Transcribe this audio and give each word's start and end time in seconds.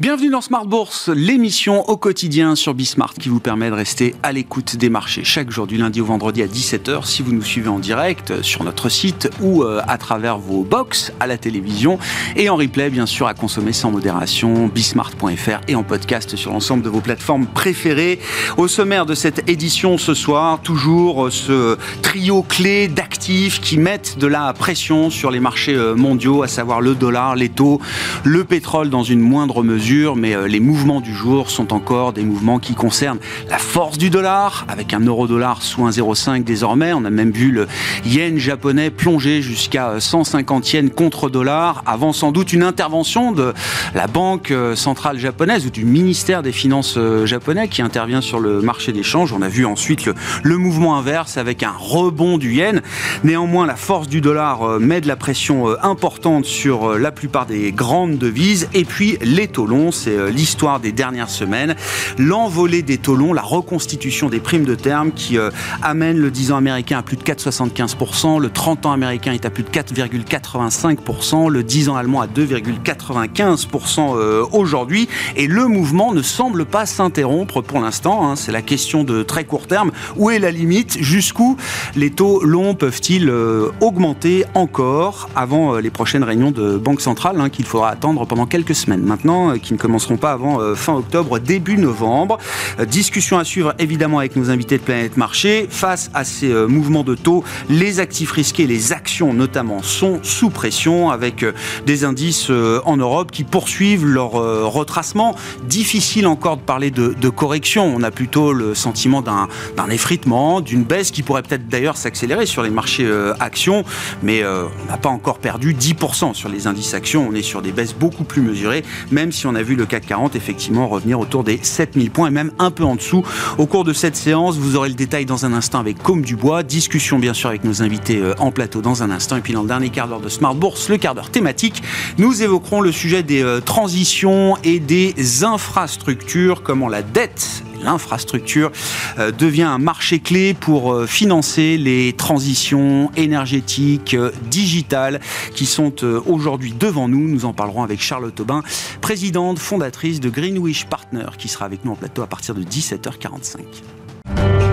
Bienvenue 0.00 0.30
dans 0.30 0.40
Smart 0.40 0.64
Bourse, 0.64 1.08
l'émission 1.08 1.82
au 1.88 1.96
quotidien 1.96 2.54
sur 2.54 2.72
Bismart 2.72 3.14
qui 3.14 3.28
vous 3.28 3.40
permet 3.40 3.68
de 3.68 3.74
rester 3.74 4.14
à 4.22 4.30
l'écoute 4.30 4.76
des 4.76 4.90
marchés 4.90 5.24
chaque 5.24 5.50
jour 5.50 5.66
du 5.66 5.76
lundi 5.76 6.00
au 6.00 6.04
vendredi 6.04 6.40
à 6.40 6.46
17h 6.46 7.04
si 7.04 7.20
vous 7.20 7.32
nous 7.32 7.42
suivez 7.42 7.68
en 7.68 7.80
direct 7.80 8.40
sur 8.42 8.62
notre 8.62 8.90
site 8.90 9.28
ou 9.40 9.64
euh, 9.64 9.80
à 9.88 9.98
travers 9.98 10.38
vos 10.38 10.62
box 10.62 11.12
à 11.18 11.26
la 11.26 11.36
télévision 11.36 11.98
et 12.36 12.48
en 12.48 12.54
replay 12.54 12.90
bien 12.90 13.06
sûr 13.06 13.26
à 13.26 13.34
consommer 13.34 13.72
sans 13.72 13.90
modération 13.90 14.68
bismart.fr 14.68 15.62
et 15.66 15.74
en 15.74 15.82
podcast 15.82 16.36
sur 16.36 16.52
l'ensemble 16.52 16.84
de 16.84 16.90
vos 16.90 17.00
plateformes 17.00 17.46
préférées. 17.46 18.20
Au 18.56 18.68
sommaire 18.68 19.04
de 19.04 19.16
cette 19.16 19.50
édition 19.50 19.98
ce 19.98 20.14
soir, 20.14 20.60
toujours 20.62 21.26
euh, 21.26 21.30
ce 21.30 21.76
trio 22.02 22.42
clé 22.42 22.86
d'actifs 22.86 23.60
qui 23.60 23.78
mettent 23.78 24.16
de 24.16 24.28
la 24.28 24.52
pression 24.52 25.10
sur 25.10 25.32
les 25.32 25.40
marchés 25.40 25.74
euh, 25.74 25.96
mondiaux, 25.96 26.44
à 26.44 26.46
savoir 26.46 26.80
le 26.80 26.94
dollar, 26.94 27.34
les 27.34 27.48
taux, 27.48 27.80
le 28.22 28.44
pétrole 28.44 28.90
dans 28.90 29.02
une 29.02 29.18
moindre 29.18 29.64
mesure 29.64 29.87
mais 30.16 30.34
euh, 30.34 30.46
les 30.46 30.60
mouvements 30.60 31.00
du 31.00 31.14
jour 31.14 31.50
sont 31.50 31.72
encore 31.72 32.12
des 32.12 32.22
mouvements 32.22 32.58
qui 32.58 32.74
concernent 32.74 33.20
la 33.48 33.56
force 33.56 33.96
du 33.96 34.10
dollar, 34.10 34.66
avec 34.68 34.92
un 34.92 35.00
euro-dollar 35.00 35.62
sous 35.62 35.86
1,05 35.88 36.44
désormais. 36.44 36.92
On 36.92 37.06
a 37.06 37.10
même 37.10 37.30
vu 37.30 37.50
le 37.50 37.66
yen 38.04 38.36
japonais 38.36 38.90
plonger 38.90 39.40
jusqu'à 39.40 39.98
150 39.98 40.72
yens 40.74 40.90
contre 40.94 41.30
dollar, 41.30 41.82
avant 41.86 42.12
sans 42.12 42.32
doute 42.32 42.52
une 42.52 42.64
intervention 42.64 43.32
de 43.32 43.54
la 43.94 44.06
Banque 44.06 44.50
euh, 44.50 44.76
centrale 44.76 45.18
japonaise 45.18 45.64
ou 45.64 45.70
du 45.70 45.86
ministère 45.86 46.42
des 46.42 46.52
Finances 46.52 46.96
euh, 46.98 47.24
japonais 47.24 47.68
qui 47.68 47.80
intervient 47.80 48.20
sur 48.20 48.40
le 48.40 48.60
marché 48.60 48.92
des 48.92 49.02
changes. 49.02 49.32
On 49.32 49.40
a 49.40 49.48
vu 49.48 49.64
ensuite 49.64 50.04
le, 50.04 50.14
le 50.42 50.58
mouvement 50.58 50.98
inverse 50.98 51.38
avec 51.38 51.62
un 51.62 51.72
rebond 51.78 52.36
du 52.36 52.52
yen. 52.52 52.82
Néanmoins, 53.24 53.66
la 53.66 53.76
force 53.76 54.08
du 54.08 54.20
dollar 54.20 54.80
met 54.80 55.00
de 55.00 55.08
la 55.08 55.16
pression 55.16 55.68
importante 55.82 56.44
sur 56.44 56.98
la 56.98 57.10
plupart 57.10 57.46
des 57.46 57.72
grandes 57.72 58.18
devises 58.18 58.68
et 58.74 58.84
puis 58.84 59.16
les 59.22 59.48
taux 59.48 59.64
longs 59.64 59.77
c'est 59.92 60.16
euh, 60.16 60.30
l'histoire 60.30 60.80
des 60.80 60.92
dernières 60.92 61.30
semaines. 61.30 61.76
L'envolée 62.18 62.82
des 62.82 62.98
taux 62.98 63.14
longs, 63.14 63.32
la 63.32 63.42
reconstitution 63.42 64.28
des 64.28 64.40
primes 64.40 64.64
de 64.64 64.74
terme 64.74 65.12
qui 65.12 65.38
euh, 65.38 65.50
amène 65.82 66.18
le 66.18 66.30
10 66.30 66.52
ans 66.52 66.56
américain 66.56 66.98
à 66.98 67.02
plus 67.02 67.16
de 67.16 67.22
4,75%, 67.22 68.40
le 68.40 68.50
30 68.50 68.86
ans 68.86 68.92
américain 68.92 69.32
est 69.32 69.44
à 69.44 69.50
plus 69.50 69.62
de 69.62 69.70
4,85%, 69.70 71.48
le 71.48 71.62
10 71.62 71.88
ans 71.88 71.96
allemand 71.96 72.20
à 72.20 72.26
2,95% 72.26 74.16
euh, 74.16 74.44
aujourd'hui. 74.52 75.08
Et 75.36 75.46
le 75.46 75.66
mouvement 75.66 76.12
ne 76.12 76.22
semble 76.22 76.64
pas 76.64 76.86
s'interrompre 76.86 77.60
pour 77.60 77.80
l'instant. 77.80 78.28
Hein. 78.28 78.36
C'est 78.36 78.52
la 78.52 78.62
question 78.62 79.04
de 79.04 79.22
très 79.22 79.44
court 79.44 79.66
terme. 79.66 79.92
Où 80.16 80.30
est 80.30 80.38
la 80.38 80.50
limite? 80.50 80.98
Jusqu'où 81.00 81.56
les 81.94 82.10
taux 82.10 82.42
longs 82.44 82.74
peuvent-ils 82.74 83.32
augmenter 83.80 84.44
encore 84.54 85.28
avant 85.36 85.76
les 85.76 85.90
prochaines 85.90 86.24
réunions 86.24 86.50
de 86.50 86.76
Banque 86.76 87.00
centrale 87.00 87.40
hein, 87.40 87.48
qu'il 87.48 87.64
faudra 87.64 87.90
attendre 87.90 88.26
pendant 88.26 88.46
quelques 88.46 88.74
semaines? 88.74 89.02
Maintenant 89.02 89.56
qui 89.68 89.74
ne 89.74 89.78
commenceront 89.78 90.16
pas 90.16 90.32
avant 90.32 90.62
euh, 90.62 90.74
fin 90.74 90.94
octobre, 90.94 91.38
début 91.38 91.76
novembre. 91.76 92.38
Euh, 92.80 92.86
discussion 92.86 93.38
à 93.38 93.44
suivre 93.44 93.74
évidemment 93.78 94.18
avec 94.18 94.34
nos 94.34 94.48
invités 94.48 94.78
de 94.78 94.82
Planète 94.82 95.18
Marché. 95.18 95.66
Face 95.68 96.10
à 96.14 96.24
ces 96.24 96.50
euh, 96.50 96.66
mouvements 96.66 97.04
de 97.04 97.14
taux, 97.14 97.44
les 97.68 98.00
actifs 98.00 98.32
risqués, 98.32 98.66
les 98.66 98.92
actions 98.94 99.34
notamment, 99.34 99.82
sont 99.82 100.20
sous 100.22 100.48
pression 100.48 101.10
avec 101.10 101.44
des 101.84 102.04
indices 102.04 102.50
en 102.50 102.96
Europe 102.96 103.30
qui 103.30 103.44
poursuivent 103.44 104.06
leur 104.06 104.32
retracement. 104.32 105.34
Difficile 105.64 106.26
encore 106.26 106.56
de 106.56 106.62
parler 106.62 106.90
de, 106.90 107.14
de 107.20 107.28
correction. 107.28 107.92
On 107.94 108.02
a 108.02 108.10
plutôt 108.10 108.52
le 108.52 108.74
sentiment 108.74 109.22
d'un 109.22 109.48
effritement, 109.90 110.60
d'une 110.60 110.84
baisse 110.84 111.10
qui 111.10 111.22
pourrait 111.22 111.42
peut-être 111.42 111.68
d'ailleurs 111.68 111.96
s'accélérer 111.96 112.46
sur 112.46 112.62
les 112.62 112.70
marchés 112.70 113.08
actions, 113.40 113.84
mais 114.22 114.42
on 114.44 114.90
n'a 114.90 114.96
pas 114.96 115.10
encore 115.10 115.38
perdu 115.38 115.74
10% 115.74 116.32
sur 116.34 116.48
les 116.48 116.66
indices 116.66 116.94
actions. 116.94 117.28
On 117.28 117.34
est 117.34 117.42
sur 117.42 117.60
des 117.60 117.72
baisses 117.72 117.94
beaucoup 117.94 118.24
plus 118.24 118.42
mesurées, 118.42 118.84
même 119.10 119.32
si 119.32 119.46
on 119.46 119.54
a 119.54 119.57
vu 119.62 119.76
le 119.76 119.86
CAC 119.86 120.06
40 120.06 120.36
effectivement 120.36 120.88
revenir 120.88 121.20
autour 121.20 121.44
des 121.44 121.58
7000 121.62 122.10
points 122.10 122.28
et 122.28 122.30
même 122.30 122.52
un 122.58 122.70
peu 122.70 122.84
en 122.84 122.96
dessous. 122.96 123.22
Au 123.58 123.66
cours 123.66 123.84
de 123.84 123.92
cette 123.92 124.16
séance, 124.16 124.56
vous 124.56 124.76
aurez 124.76 124.88
le 124.88 124.94
détail 124.94 125.26
dans 125.26 125.44
un 125.44 125.52
instant 125.52 125.78
avec 125.78 126.02
Comme 126.02 126.22
Dubois. 126.22 126.62
Discussion 126.62 127.18
bien 127.18 127.34
sûr 127.34 127.48
avec 127.48 127.64
nos 127.64 127.82
invités 127.82 128.18
euh, 128.18 128.34
en 128.38 128.50
plateau 128.50 128.80
dans 128.80 129.02
un 129.02 129.10
instant. 129.10 129.36
Et 129.36 129.40
puis 129.40 129.52
dans 129.52 129.62
le 129.62 129.68
dernier 129.68 129.90
quart 129.90 130.08
d'heure 130.08 130.20
de 130.20 130.28
Smart 130.28 130.54
Bourse, 130.54 130.88
le 130.88 130.96
quart 130.96 131.14
d'heure 131.14 131.30
thématique, 131.30 131.82
nous 132.18 132.42
évoquerons 132.42 132.80
le 132.80 132.92
sujet 132.92 133.22
des 133.22 133.42
euh, 133.42 133.60
transitions 133.60 134.56
et 134.64 134.80
des 134.80 135.44
infrastructures, 135.44 136.62
comment 136.62 136.88
la 136.88 137.02
dette 137.02 137.62
l'infrastructure 137.82 138.70
euh, 139.18 139.30
devient 139.30 139.62
un 139.62 139.78
marché 139.78 140.18
clé 140.18 140.54
pour 140.54 140.92
euh, 140.92 141.06
financer 141.06 141.76
les 141.76 142.12
transitions 142.12 143.10
énergétiques, 143.16 144.14
euh, 144.14 144.30
digitales 144.50 145.20
qui 145.54 145.66
sont 145.66 146.04
aujourd'hui 146.26 146.74
devant 146.78 147.08
nous. 147.08 147.28
Nous 147.28 147.44
en 147.44 147.52
parlerons 147.52 147.82
avec 147.82 148.00
Charlotte 148.00 148.38
Aubin, 148.40 148.62
présidente 149.00 149.58
fondatrice 149.58 150.20
de 150.20 150.30
Greenwich 150.30 150.86
Partner, 150.86 151.26
qui 151.38 151.48
sera 151.48 151.64
avec 151.64 151.84
nous 151.84 151.92
en 151.92 151.96
plateau 151.96 152.22
à 152.22 152.26
partir 152.26 152.54
de 152.54 152.62
17h45. 152.62 154.67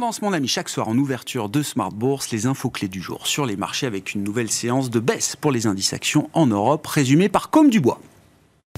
Tendance, 0.00 0.22
mon 0.22 0.32
ami, 0.32 0.48
chaque 0.48 0.70
soir 0.70 0.88
en 0.88 0.96
ouverture 0.96 1.50
de 1.50 1.62
Smart 1.62 1.92
Bourse, 1.92 2.30
les 2.30 2.46
infos 2.46 2.70
clés 2.70 2.88
du 2.88 3.02
jour 3.02 3.26
sur 3.26 3.44
les 3.44 3.56
marchés 3.56 3.86
avec 3.86 4.14
une 4.14 4.24
nouvelle 4.24 4.50
séance 4.50 4.88
de 4.88 4.98
baisse 4.98 5.36
pour 5.36 5.52
les 5.52 5.66
indices 5.66 5.92
actions 5.92 6.30
en 6.32 6.46
Europe, 6.46 6.86
résumée 6.86 7.28
par 7.28 7.50
Comme 7.50 7.68
Dubois. 7.68 8.00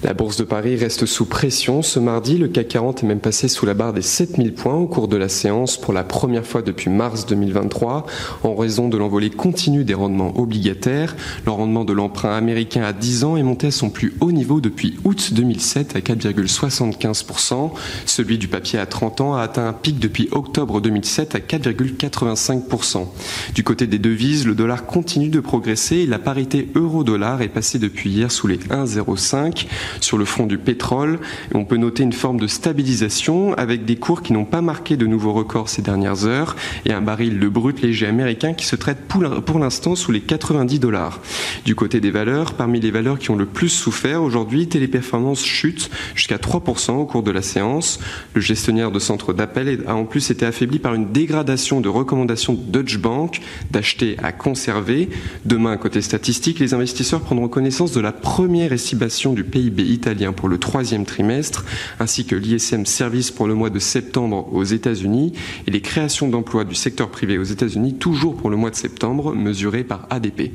La 0.04 0.14
bourse 0.14 0.36
de 0.36 0.42
Paris 0.42 0.74
reste 0.74 1.06
sous 1.06 1.26
pression. 1.26 1.80
Ce 1.80 2.00
mardi, 2.00 2.36
le 2.36 2.48
CAC 2.48 2.66
40 2.66 3.04
est 3.04 3.06
même 3.06 3.20
passé 3.20 3.46
sous 3.46 3.66
la 3.66 3.74
barre 3.74 3.92
des 3.92 4.02
7000 4.02 4.52
points 4.52 4.74
au 4.74 4.88
cours 4.88 5.06
de 5.06 5.16
la 5.16 5.28
séance 5.28 5.76
pour 5.76 5.92
la 5.92 6.02
première 6.02 6.44
fois 6.44 6.60
depuis 6.60 6.90
mars 6.90 7.24
2023 7.24 8.06
en 8.42 8.54
raison 8.56 8.88
de 8.88 8.96
l'envolée 8.96 9.30
continue 9.30 9.84
des 9.84 9.94
rendements 9.94 10.36
obligataires. 10.36 11.14
Le 11.46 11.52
rendement 11.52 11.84
de 11.84 11.92
l'emprunt 11.92 12.34
américain 12.34 12.82
à 12.82 12.92
10 12.92 13.22
ans 13.22 13.36
est 13.36 13.44
monté 13.44 13.68
à 13.68 13.70
son 13.70 13.90
plus 13.90 14.14
haut 14.20 14.32
niveau 14.32 14.60
depuis 14.60 14.98
août 15.04 15.34
2007 15.34 15.94
à 15.94 16.00
4,75%. 16.00 17.70
Celui 18.04 18.38
du 18.38 18.48
papier 18.48 18.80
à 18.80 18.86
30 18.86 19.20
ans 19.20 19.34
a 19.36 19.42
atteint 19.42 19.68
un 19.68 19.72
pic 19.72 20.00
depuis 20.00 20.28
octobre 20.32 20.80
2007 20.80 21.36
à 21.36 21.38
4,85%. 21.38 23.06
Du 23.54 23.62
côté 23.62 23.86
des 23.86 24.00
devises, 24.00 24.48
le 24.48 24.56
dollar 24.56 24.84
continue 24.84 25.28
de 25.28 25.38
progresser 25.38 25.98
et 25.98 26.06
la 26.06 26.18
parité 26.18 26.68
euro-dollar 26.74 27.40
est 27.42 27.48
passée 27.48 27.78
depuis 27.78 28.10
hier 28.10 28.32
sous 28.32 28.48
les 28.48 28.58
1,05 28.58 29.66
sur 30.00 30.18
le 30.18 30.24
front 30.24 30.46
du 30.46 30.58
pétrole. 30.58 31.18
on 31.54 31.64
peut 31.64 31.76
noter 31.76 32.02
une 32.02 32.12
forme 32.12 32.38
de 32.38 32.46
stabilisation 32.46 33.54
avec 33.54 33.84
des 33.84 33.96
cours 33.96 34.22
qui 34.22 34.32
n'ont 34.32 34.44
pas 34.44 34.60
marqué 34.60 34.96
de 34.96 35.06
nouveaux 35.06 35.32
records 35.32 35.68
ces 35.68 35.82
dernières 35.82 36.26
heures 36.26 36.56
et 36.84 36.92
un 36.92 37.00
baril 37.00 37.38
de 37.38 37.48
brut 37.48 37.80
léger 37.80 38.06
américain 38.06 38.54
qui 38.54 38.66
se 38.66 38.76
traite 38.76 38.98
pour 39.08 39.58
l'instant 39.58 39.94
sous 39.94 40.12
les 40.12 40.20
90 40.20 40.78
dollars. 40.78 41.20
Du 41.64 41.74
côté 41.74 42.00
des 42.00 42.10
valeurs, 42.10 42.54
parmi 42.54 42.80
les 42.80 42.90
valeurs 42.90 43.18
qui 43.18 43.30
ont 43.30 43.36
le 43.36 43.46
plus 43.46 43.68
souffert 43.68 44.22
aujourd'hui, 44.22 44.68
Téléperformance 44.68 45.44
chute 45.44 45.90
jusqu'à 46.14 46.36
3% 46.36 46.92
au 46.92 47.04
cours 47.04 47.22
de 47.22 47.30
la 47.30 47.42
séance. 47.42 48.00
Le 48.34 48.40
gestionnaire 48.40 48.90
de 48.90 48.98
centre 48.98 49.32
d'appel 49.32 49.82
a 49.86 49.94
en 49.94 50.04
plus 50.04 50.30
été 50.30 50.46
affaibli 50.46 50.78
par 50.78 50.94
une 50.94 51.12
dégradation 51.12 51.80
de 51.80 51.88
recommandations 51.88 52.54
de 52.54 52.60
Deutsche 52.60 52.98
Bank 52.98 53.40
d'acheter 53.70 54.16
à 54.22 54.32
conserver. 54.32 55.08
Demain, 55.44 55.76
côté 55.76 56.02
statistique, 56.02 56.58
les 56.58 56.74
investisseurs 56.74 57.20
prendront 57.20 57.48
connaissance 57.48 57.92
de 57.92 58.00
la 58.00 58.12
première 58.12 58.72
estimation 58.72 59.32
du 59.32 59.44
PIB 59.44 59.81
italien 59.84 60.32
pour 60.32 60.48
le 60.48 60.58
troisième 60.58 61.04
trimestre, 61.04 61.64
ainsi 62.00 62.24
que 62.24 62.36
l'ISM 62.36 62.86
Service 62.86 63.30
pour 63.30 63.46
le 63.46 63.54
mois 63.54 63.70
de 63.70 63.78
septembre 63.78 64.48
aux 64.52 64.64
États-Unis 64.64 65.32
et 65.66 65.70
les 65.70 65.80
créations 65.80 66.28
d'emplois 66.28 66.64
du 66.64 66.74
secteur 66.74 67.10
privé 67.10 67.38
aux 67.38 67.44
États-Unis 67.44 67.94
toujours 67.94 68.36
pour 68.36 68.50
le 68.50 68.56
mois 68.56 68.70
de 68.70 68.76
septembre, 68.76 69.34
mesurées 69.34 69.84
par 69.84 70.06
ADP. 70.10 70.52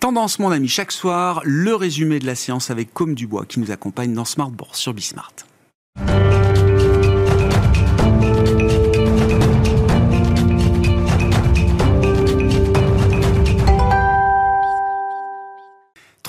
Tendance, 0.00 0.40
mon 0.40 0.50
ami, 0.50 0.66
chaque 0.66 0.90
soir, 0.90 1.42
le 1.44 1.76
résumé 1.76 2.18
de 2.18 2.26
la 2.26 2.34
séance 2.34 2.70
avec 2.70 2.92
Comme 2.92 3.14
Dubois 3.14 3.46
qui 3.46 3.60
nous 3.60 3.70
accompagne 3.70 4.12
dans 4.12 4.24
Smart 4.24 4.50
sur 4.72 4.94
Bismart. 4.94 5.32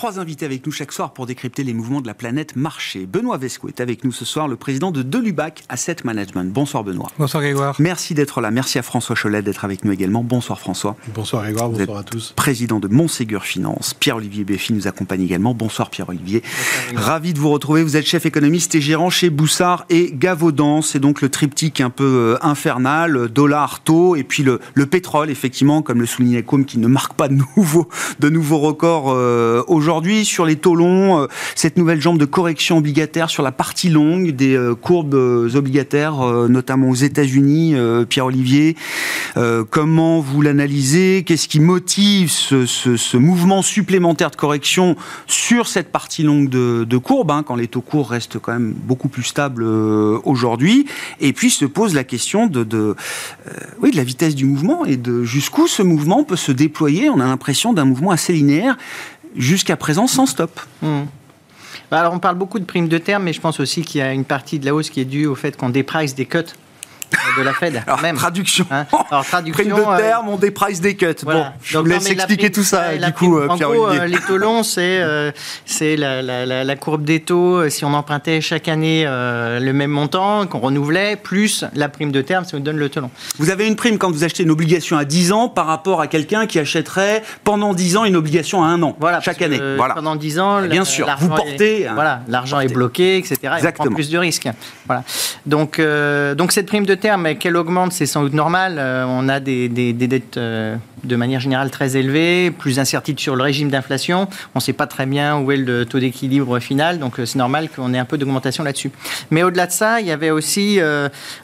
Trois 0.04 0.20
invités 0.20 0.46
avec 0.46 0.66
nous 0.66 0.72
chaque 0.74 0.92
soir 0.92 1.14
pour 1.14 1.28
décrypter 1.28 1.64
les 1.64 1.74
mouvements 1.74 2.02
de 2.02 2.08
la 2.08 2.14
planète 2.14 2.58
marché. 2.58 3.06
Benoît 3.06 3.38
Vesco 3.38 3.70
est 3.70 3.80
avec 3.80 4.04
nous 4.04 4.12
ce 4.12 4.26
soir, 4.26 4.50
le 4.50 4.58
président 4.58 4.92
de 4.92 5.02
Delubac 5.02 5.64
Asset 5.70 5.96
Management. 6.04 6.52
Bonsoir 6.52 6.84
Benoît. 6.84 7.10
Bonsoir 7.18 7.42
Grégoire. 7.42 7.78
Merci 7.80 8.14
d'être 8.14 8.42
là. 8.42 8.52
Merci 8.52 8.78
à 8.78 8.82
François 8.82 9.16
Cholet 9.16 9.42
d'être 9.42 9.64
avec 9.64 9.86
nous 9.86 9.94
également. 9.94 10.22
Bonsoir 10.22 10.60
François. 10.60 10.98
Bonsoir 11.16 11.44
Grégoire, 11.44 11.70
bonsoir 11.70 12.00
à 12.00 12.04
tous. 12.04 12.34
Président 12.36 12.82
de 12.82 12.90
Montségur 12.90 13.46
Finance. 13.46 13.94
Pierre-Olivier 13.94 14.44
Béfi 14.44 14.74
nous 14.74 14.90
accompagne 14.90 15.22
également. 15.22 15.54
Bonsoir 15.54 15.90
Pierre-Olivier. 15.90 16.44
Ravi 16.98 17.34
de 17.34 17.40
vous 17.40 17.52
retrouver. 17.52 17.82
Vous 17.82 17.96
êtes 17.96 18.06
chef 18.06 18.26
économiste 18.26 18.76
et 18.76 18.82
gérant 18.82 19.10
chez 19.10 19.30
Boussard 19.30 19.86
et 19.90 20.12
Gavaudan. 20.14 20.82
C'est 20.82 21.00
donc 21.00 21.22
le 21.22 21.30
triptyque 21.30 21.80
un 21.80 21.90
peu 21.90 22.04
euh, 22.04 22.38
infernal, 22.46 23.30
dollar, 23.30 23.80
taux, 23.80 24.18
et 24.18 24.26
puis 24.26 24.44
le, 24.44 24.60
pétrole, 24.86 25.30
effectivement, 25.30 25.82
comme 25.82 26.02
le 26.02 26.08
soulignait 26.08 26.44
Combe, 26.44 26.66
qui 26.66 26.78
ne 26.78 26.88
marque 26.88 27.14
pas 27.14 27.30
de 27.30 27.36
nouveaux, 27.56 27.88
de 28.20 28.28
nouveaux 28.28 28.60
records 28.60 29.14
euh, 29.14 29.64
aujourd'hui 29.68 29.93
aujourd'hui 29.94 30.26
sur 30.26 30.46
les 30.46 30.56
taux 30.56 30.74
longs, 30.74 31.28
cette 31.54 31.78
nouvelle 31.78 32.02
jambe 32.02 32.18
de 32.18 32.26
correction 32.26 32.80
obligataire 32.80 33.30
sur 33.30 33.44
la 33.44 33.52
partie 33.52 33.90
longue 33.90 34.32
des 34.32 34.60
courbes 34.82 35.14
obligataires, 35.14 36.16
notamment 36.50 36.90
aux 36.90 36.96
États-Unis, 36.96 37.76
Pierre-Olivier. 38.10 38.76
comment 39.70 40.20
vous 40.20 40.42
l'analysez? 40.42 41.24
Qu'est-ce 41.24 41.48
qui 41.48 41.60
motive 41.60 42.32
ce, 42.32 43.18
mouvement 43.18 43.62
supplémentaire 43.62 44.32
de 44.32 44.36
correction 44.36 44.96
sur 45.28 45.68
cette 45.68 45.92
partie 45.92 46.24
longue 46.24 46.50
de, 46.50 46.98
courbe, 46.98 47.30
hein, 47.30 47.44
quand 47.46 47.56
les 47.56 47.68
taux 47.68 47.82
courts 47.82 48.10
restent 48.10 48.40
quand 48.40 48.54
même 48.54 48.74
beaucoup 48.76 49.10
plus 49.10 49.24
stables 49.24 49.64
aujourd'hui? 49.64 50.88
Et 51.20 51.34
puis 51.34 51.52
se 51.52 51.66
pose 51.66 51.94
la 51.94 52.04
question 52.04 52.48
de, 52.48 52.64
de 52.64 52.96
la 53.94 54.04
vitesse 54.04 54.34
du 54.34 54.46
mouvement 54.46 54.86
et 54.86 54.98
de 54.98 55.24
jusqu'où 55.24 55.68
ce 55.68 55.84
mouvement 55.84 56.24
peut 56.24 56.36
se 56.36 56.52
déployer. 56.52 57.12
On 57.12 57.20
a 57.20 57.26
l'impression 57.26 57.74
d'un 57.74 57.86
mouvement 57.86 58.10
assez 58.10 58.34
linéaire 58.34 58.76
jusqu'à 59.36 59.78
présent 59.78 60.08
sans 60.08 60.26
stop. 60.26 60.60
Hmm. 60.82 61.04
Bah, 61.92 62.00
alors 62.00 62.14
on 62.14 62.20
parle 62.20 62.38
beaucoup 62.38 62.60
de 62.60 62.66
primes 62.66 62.88
de 62.88 62.98
terme, 62.98 63.24
mais 63.24 63.34
je 63.34 63.42
pense 63.42 63.60
aussi 63.60 63.82
qu'il 63.82 64.00
y 64.00 64.02
a 64.02 64.14
une 64.14 64.26
partie 64.26 64.60
de 64.60 64.66
la 64.66 64.74
hausse 64.74 64.90
qui 64.90 65.02
est 65.02 65.06
due 65.06 65.26
au 65.26 65.36
fait 65.36 65.56
qu'on 65.58 65.70
déprice 65.70 66.16
des 66.16 66.26
cuts 66.26 66.40
de 67.38 67.44
la 67.44 67.54
Fed. 67.54 67.82
Alors, 67.86 68.02
même. 68.02 68.16
Traduction. 68.16 68.66
Hein 68.72 68.86
Alors, 69.12 69.26
traduction. 69.28 69.64
Prime 69.64 69.76
de 69.76 69.90
euh, 69.90 69.98
terme, 69.98 70.30
on 70.30 70.38
déprice 70.38 70.82
des 70.82 70.96
cuts. 70.96 71.08
Bon, 71.24 71.46
je 71.64 71.78
vous 71.78 71.86
laisse 71.86 72.10
expliquer 72.10 72.52
tout 72.52 72.64
ça, 72.64 72.96
du 72.96 73.14
coup, 73.14 73.38
euh, 73.38 73.48
Pierre 73.56 73.70
gros, 73.70 73.90
euh, 73.90 74.06
les 74.06 74.20
taux 74.20 74.38
longs, 74.38 74.64
c'est 74.64 75.02
c'est 75.66 75.96
la, 75.96 76.22
la, 76.22 76.64
la, 76.64 76.76
courbe 76.76 77.04
des 77.04 77.22
taux. 77.22 77.70
Si 77.70 77.86
on 77.86 77.94
empruntait 77.94 78.42
chaque 78.42 78.68
année 78.68 79.06
le 79.06 79.72
même 79.72 79.92
montant, 79.92 80.48
qu'on 80.48 80.60
renouvelait, 80.60 81.16
plus 81.16 81.66
la 81.74 81.90
prime 81.90 82.12
de 82.12 82.22
terme, 82.22 82.46
ça 82.46 82.58
nous 82.58 82.64
donne 82.64 82.78
le 82.78 82.90
taux 82.90 83.02
long. 83.02 83.12
Vous 83.38 83.50
avez 83.50 83.68
une 83.68 83.76
prime 83.76 83.98
quand 83.98 84.12
vous 84.12 84.24
achetez 84.24 84.44
une 84.44 84.52
obligation 84.52 84.98
à 84.98 85.06
10 85.06 85.32
ans 85.32 85.50
par 85.50 85.68
rapport 85.68 86.02
à 86.02 86.08
quelqu'un 86.08 86.48
qui 86.48 86.60
achèterait 86.60 87.24
pendant 87.44 87.74
10 87.74 87.98
ans 87.98 88.06
une 88.06 88.16
obligation 88.16 88.64
à 88.64 88.68
un 88.68 88.82
an, 88.84 88.96
voilà, 89.00 89.22
chaque 89.22 89.42
année. 89.42 89.60
Voilà. 89.78 89.96
Pendant 89.96 90.16
10 90.16 90.40
ans, 90.40 90.62
bien 90.64 90.86
sûr, 90.86 91.08
vous 91.20 91.30
portez. 91.30 91.88
voilà, 91.94 92.22
l'argent 92.28 92.60
est 92.60 92.74
bloqué, 92.74 93.18
etc. 93.18 93.38
Exactement. 93.56 93.86
prend 93.86 93.96
plus 93.96 94.10
de 94.10 94.18
risques. 94.18 94.50
Voilà. 94.86 95.04
Donc, 95.46 95.82
donc 96.38 96.52
cette 96.52 96.68
prime 96.68 96.86
de 96.86 96.96
terme, 96.96 97.23
qu'elle 97.32 97.58
augmente, 97.58 97.94
c'est 97.94 98.06
sans 98.06 98.24
doute 98.24 98.34
normal. 98.34 98.76
Euh, 98.78 99.06
on 99.08 99.30
a 99.30 99.40
des, 99.40 99.70
dettes 99.70 100.38
euh, 100.38 100.76
de 101.04 101.16
manière 101.16 101.40
générale 101.40 101.70
très 101.70 101.98
élevées, 101.98 102.52
plus 102.52 102.80
incertitudes 102.80 103.20
sur 103.20 103.36
le 103.36 103.44
régime 103.44 103.70
d'inflation. 103.70 104.28
On 104.56 104.60
ne 104.60 104.62
sait 104.62 104.74
pas 104.74 104.88
très 104.88 105.06
bien 105.06 105.38
où 105.40 105.52
est 105.52 105.58
le 105.58 105.86
taux 105.86 106.00
d'équilibre 106.00 106.60
final, 106.60 107.00
donc 107.00 107.20
euh, 107.20 107.26
c'est 107.26 107.38
normal 107.38 107.70
qu'on 107.70 107.94
ait 107.94 107.98
un 107.98 108.06
peu 108.06 108.18
d'augmentation 108.18 108.64
là-dessus. 108.64 108.92
Mais 109.32 109.44
au-delà 109.44 109.68
de 109.68 109.72
ça, 109.72 110.02
il 110.02 110.08
y 110.08 110.12
avait 110.12 110.30
aussi, 110.30 110.80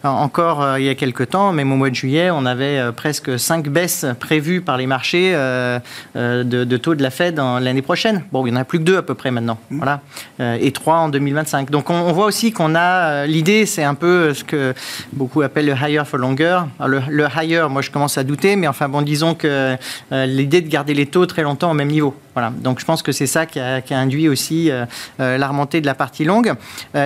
encore 0.04 0.78
il 0.78 0.86
y 0.86 0.90
a 0.90 0.96
quelques 0.96 1.30
temps, 1.30 1.52
même 1.52 1.72
au 1.72 1.76
mois 1.76 1.90
de 1.90 1.96
juillet, 1.96 2.30
on 2.32 2.46
avait 2.46 2.92
presque 2.94 3.40
cinq 3.40 3.70
baisses 3.70 4.06
prévues 4.20 4.62
par 4.62 4.78
les 4.78 4.88
marchés 4.88 5.34
de, 5.34 6.78
taux 6.78 6.96
de 6.96 7.04
la 7.04 7.10
Fed 7.10 7.38
l'année 7.38 7.82
prochaine. 7.82 8.24
Bon, 8.32 8.46
il 8.46 8.52
n'y 8.52 8.58
en 8.58 8.62
a 8.62 8.66
plus 8.66 8.80
que 8.80 8.84
deux 8.84 8.98
à 8.98 9.02
peu 9.02 9.16
près 9.16 9.32
maintenant. 9.32 9.58
Mmh. 9.70 9.78
Voilà. 9.78 10.02
et 10.40 10.72
trois 10.72 10.98
en 10.98 11.10
2025. 11.10 11.70
Donc 11.70 11.90
on, 11.90 11.96
on 11.96 12.12
voit 12.12 12.26
aussi 12.26 12.52
qu'on 12.52 12.76
a. 12.76 13.26
L'idée, 13.26 13.66
c'est 13.66 13.84
un 13.84 13.96
peu 13.96 14.34
ce 14.34 14.44
que 14.44 14.74
beaucoup 15.14 15.42
appellent 15.42 15.69
le 15.70 15.76
higher 15.76 16.04
for 16.06 16.20
longer. 16.20 16.62
le, 16.86 17.28
higher, 17.36 17.68
moi 17.70 17.82
je 17.82 17.92
commence 17.92 18.18
à 18.18 18.24
douter, 18.24 18.56
mais 18.56 18.68
enfin 18.68 18.90
bon, 18.90 19.02
disons 19.02 19.36
que 19.36 19.78
euh, 20.12 20.26
l'idée 20.26 20.62
de 20.62 20.68
garder 20.68 20.94
les 20.94 21.06
taux 21.06 21.26
très 21.26 21.44
longtemps 21.44 21.72
au 21.72 21.74
même 21.74 21.90
niveau. 21.90 22.16
Voilà. 22.34 22.52
Donc 22.52 22.80
je 22.80 22.86
pense 22.86 23.02
que 23.02 23.12
c'est 23.12 23.28
ça 23.28 23.46
qui 23.46 23.60
a, 23.60 23.82
induit 23.92 24.30
aussi 24.30 24.70
euh, 24.70 24.86
euh, 25.20 25.38
la 25.38 25.48
remontée 25.48 25.82
de 25.82 25.86
la 25.86 25.96
partie 25.96 26.26
longue 26.26 26.54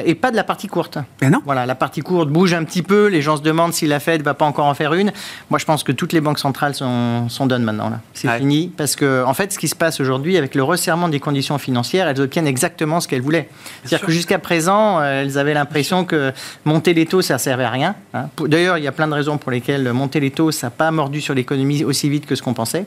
et 0.06 0.16
pas 0.16 0.32
de 0.32 0.36
la 0.36 0.44
partie 0.44 0.68
courte. 0.68 0.98
Mais 1.22 1.30
non. 1.30 1.40
Voilà, 1.46 1.66
la 1.66 1.76
partie 1.76 2.02
courte 2.02 2.30
bouge 2.30 2.54
un 2.54 2.64
petit 2.64 2.82
peu. 2.82 3.08
Les 3.08 3.22
gens 3.22 3.38
se 3.38 3.42
demandent 3.42 3.74
si 3.74 3.88
la 3.88 4.00
Fed 4.00 4.22
va 4.22 4.34
pas 4.34 4.46
encore 4.46 4.66
en 4.66 4.74
faire 4.74 4.94
une. 4.94 5.12
Moi, 5.50 5.60
je 5.60 5.66
pense 5.66 5.84
que 5.84 5.92
toutes 5.92 6.14
les 6.14 6.22
banques 6.22 6.40
centrales 6.40 6.76
sont, 6.76 7.30
sont 7.30 7.46
donnes 7.46 7.64
maintenant. 7.64 7.90
Là, 7.90 8.00
c'est 8.14 8.30
fini 8.38 8.72
parce 8.76 8.96
que 8.96 9.24
en 9.26 9.34
fait, 9.34 9.54
ce 9.54 9.60
qui 9.60 9.68
se 9.68 9.76
passe 9.76 10.00
aujourd'hui 10.00 10.38
avec 10.38 10.56
le 10.56 10.64
resserrement 10.64 11.10
des 11.10 11.20
conditions 11.20 11.58
financières, 11.58 12.08
elles 12.08 12.22
obtiennent 12.22 12.48
exactement 12.48 13.00
ce 13.00 13.08
qu'elles 13.08 13.22
voulaient. 13.22 13.50
C'est-à-dire 13.84 14.06
que 14.06 14.12
jusqu'à 14.12 14.40
présent, 14.40 15.02
elles 15.02 15.38
avaient 15.38 15.54
l'impression 15.54 16.06
que 16.06 16.32
monter 16.66 16.94
les 16.94 17.06
taux, 17.06 17.22
ça 17.22 17.38
servait 17.38 17.66
à 17.66 17.70
rien. 17.70 17.96
Hein. 18.14 18.28
D'ailleurs, 18.40 18.78
il 18.78 18.84
y 18.84 18.88
a 18.88 18.92
plein 18.92 19.08
de 19.08 19.14
raisons 19.14 19.38
pour 19.38 19.52
lesquelles 19.52 19.92
monter 19.92 20.20
les 20.20 20.32
taux, 20.32 20.52
ça 20.52 20.68
n'a 20.68 20.72
pas 20.72 20.92
mordu 20.92 21.22
sur 21.22 21.34
l'économie 21.34 21.84
aussi 21.84 22.10
vite 22.10 22.26
que 22.26 22.36
ce 22.36 22.42
qu'on 22.42 22.54
pensait. 22.54 22.86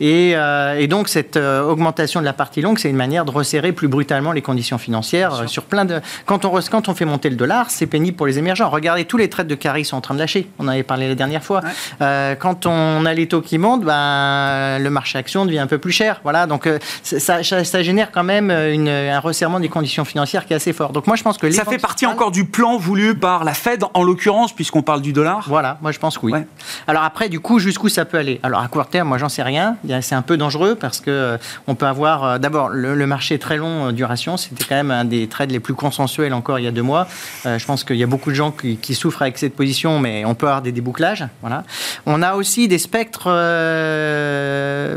Et, 0.00 0.32
euh, 0.34 0.86
donc, 0.86 1.08
cette 1.08 1.36
euh, 1.36 1.62
augmentation 1.86 2.20
de 2.20 2.24
la 2.24 2.32
partie 2.32 2.60
longue, 2.60 2.78
c'est 2.78 2.90
une 2.90 2.96
manière 2.96 3.24
de 3.24 3.30
resserrer 3.30 3.72
plus 3.72 3.88
brutalement 3.88 4.32
les 4.32 4.42
conditions 4.42 4.78
financières 4.78 5.34
euh, 5.34 5.46
sur 5.46 5.62
plein 5.62 5.84
de. 5.84 6.00
Quand 6.24 6.44
on, 6.44 6.60
quand 6.70 6.88
on 6.88 6.94
fait 6.94 7.04
monter 7.04 7.30
le 7.30 7.36
dollar, 7.36 7.70
c'est 7.70 7.86
pénible 7.86 8.16
pour 8.16 8.26
les 8.26 8.38
émergents. 8.38 8.68
Regardez, 8.68 9.04
tous 9.04 9.16
les 9.16 9.30
traites 9.30 9.46
de 9.46 9.54
carry 9.54 9.84
sont 9.84 9.96
en 9.96 10.00
train 10.00 10.14
de 10.14 10.18
lâcher. 10.18 10.48
On 10.58 10.64
en 10.64 10.68
avait 10.68 10.82
parlé 10.82 11.08
la 11.08 11.14
dernière 11.14 11.44
fois. 11.44 11.62
quand 12.00 12.66
on 12.66 13.06
a 13.06 13.14
les 13.14 13.28
taux 13.28 13.40
qui 13.40 13.58
montent, 13.58 13.84
ben, 13.84 14.78
le 14.78 14.90
marché 14.90 15.18
action 15.18 15.46
devient 15.46 15.60
un 15.60 15.66
peu 15.66 15.78
plus 15.78 15.92
cher. 15.92 16.20
Voilà, 16.22 16.46
donc 16.46 16.68
ça, 17.02 17.42
ça, 17.42 17.82
génère 17.82 18.10
quand 18.10 18.24
même 18.24 18.50
une, 18.50 18.88
un 18.88 19.20
resserrement 19.20 19.60
des 19.60 19.68
conditions 19.68 20.04
financières 20.04 20.46
qui 20.46 20.52
est 20.52 20.56
assez 20.56 20.72
fort. 20.72 20.92
Donc 20.92 21.06
moi, 21.06 21.16
je 21.16 21.22
pense 21.22 21.38
que 21.38 21.50
ça 21.50 21.64
fait 21.64 21.78
partie 21.78 22.06
encore 22.06 22.30
du 22.30 22.44
plan 22.44 22.76
voulu 22.76 23.14
par 23.14 23.44
la 23.44 23.54
Fed, 23.54 23.84
en 23.94 24.02
l'occurrence, 24.02 24.52
puisqu'on 24.52 24.82
parle 24.82 25.02
du 25.02 25.12
dollar? 25.12 25.44
Voilà, 25.48 25.78
moi 25.80 25.92
je 25.92 25.98
pense 25.98 26.18
que 26.18 26.26
oui. 26.26 26.32
Alors 26.86 27.02
après, 27.02 27.28
du 27.28 27.40
coup, 27.40 27.58
jusqu'où 27.58 27.88
ça 27.88 28.04
peut 28.04 28.18
aller? 28.18 28.40
Alors 28.42 28.60
à 28.60 28.68
court 28.68 28.86
terme, 28.86 29.08
moi 29.08 29.18
j'en 29.18 29.28
sais 29.28 29.42
rien. 29.42 29.76
C'est 30.00 30.14
un 30.14 30.22
peu 30.22 30.36
dangereux 30.36 30.74
parce 30.74 31.00
que 31.00 31.10
euh, 31.10 31.38
on 31.66 31.74
peut 31.74 31.86
avoir 31.86 32.24
euh, 32.24 32.38
d'abord 32.38 32.68
le, 32.68 33.06
marché 33.06 33.38
très 33.38 33.56
long 33.56 33.88
euh, 33.88 33.92
duration. 33.92 34.36
C'était 34.36 34.64
quand 34.68 34.74
même 34.74 34.90
un 34.90 35.04
des 35.04 35.26
trades 35.28 35.50
les 35.50 35.60
plus 35.60 35.74
consensuels 35.74 36.34
encore 36.34 36.58
il 36.58 36.64
y 36.64 36.68
a 36.68 36.72
deux 36.72 36.82
mois. 36.82 37.06
je 37.44 37.64
pense 37.64 37.84
qu'il 37.84 37.96
y 37.96 38.02
a 38.02 38.06
beaucoup 38.06 38.30
de 38.30 38.34
gens 38.34 38.50
qui, 38.50 38.94
souffrent 38.94 39.22
avec 39.22 39.36
cette 39.38 39.54
position, 39.54 39.98
mais 39.98 40.24
on 40.24 40.34
peut 40.34 40.46
avoir 40.46 40.62
des 40.62 40.72
débouclages. 40.72 41.26
Voilà. 41.42 41.64
On 42.06 42.22
a 42.22 42.34
aussi 42.34 42.66
des 42.66 42.78
spectres 42.78 43.28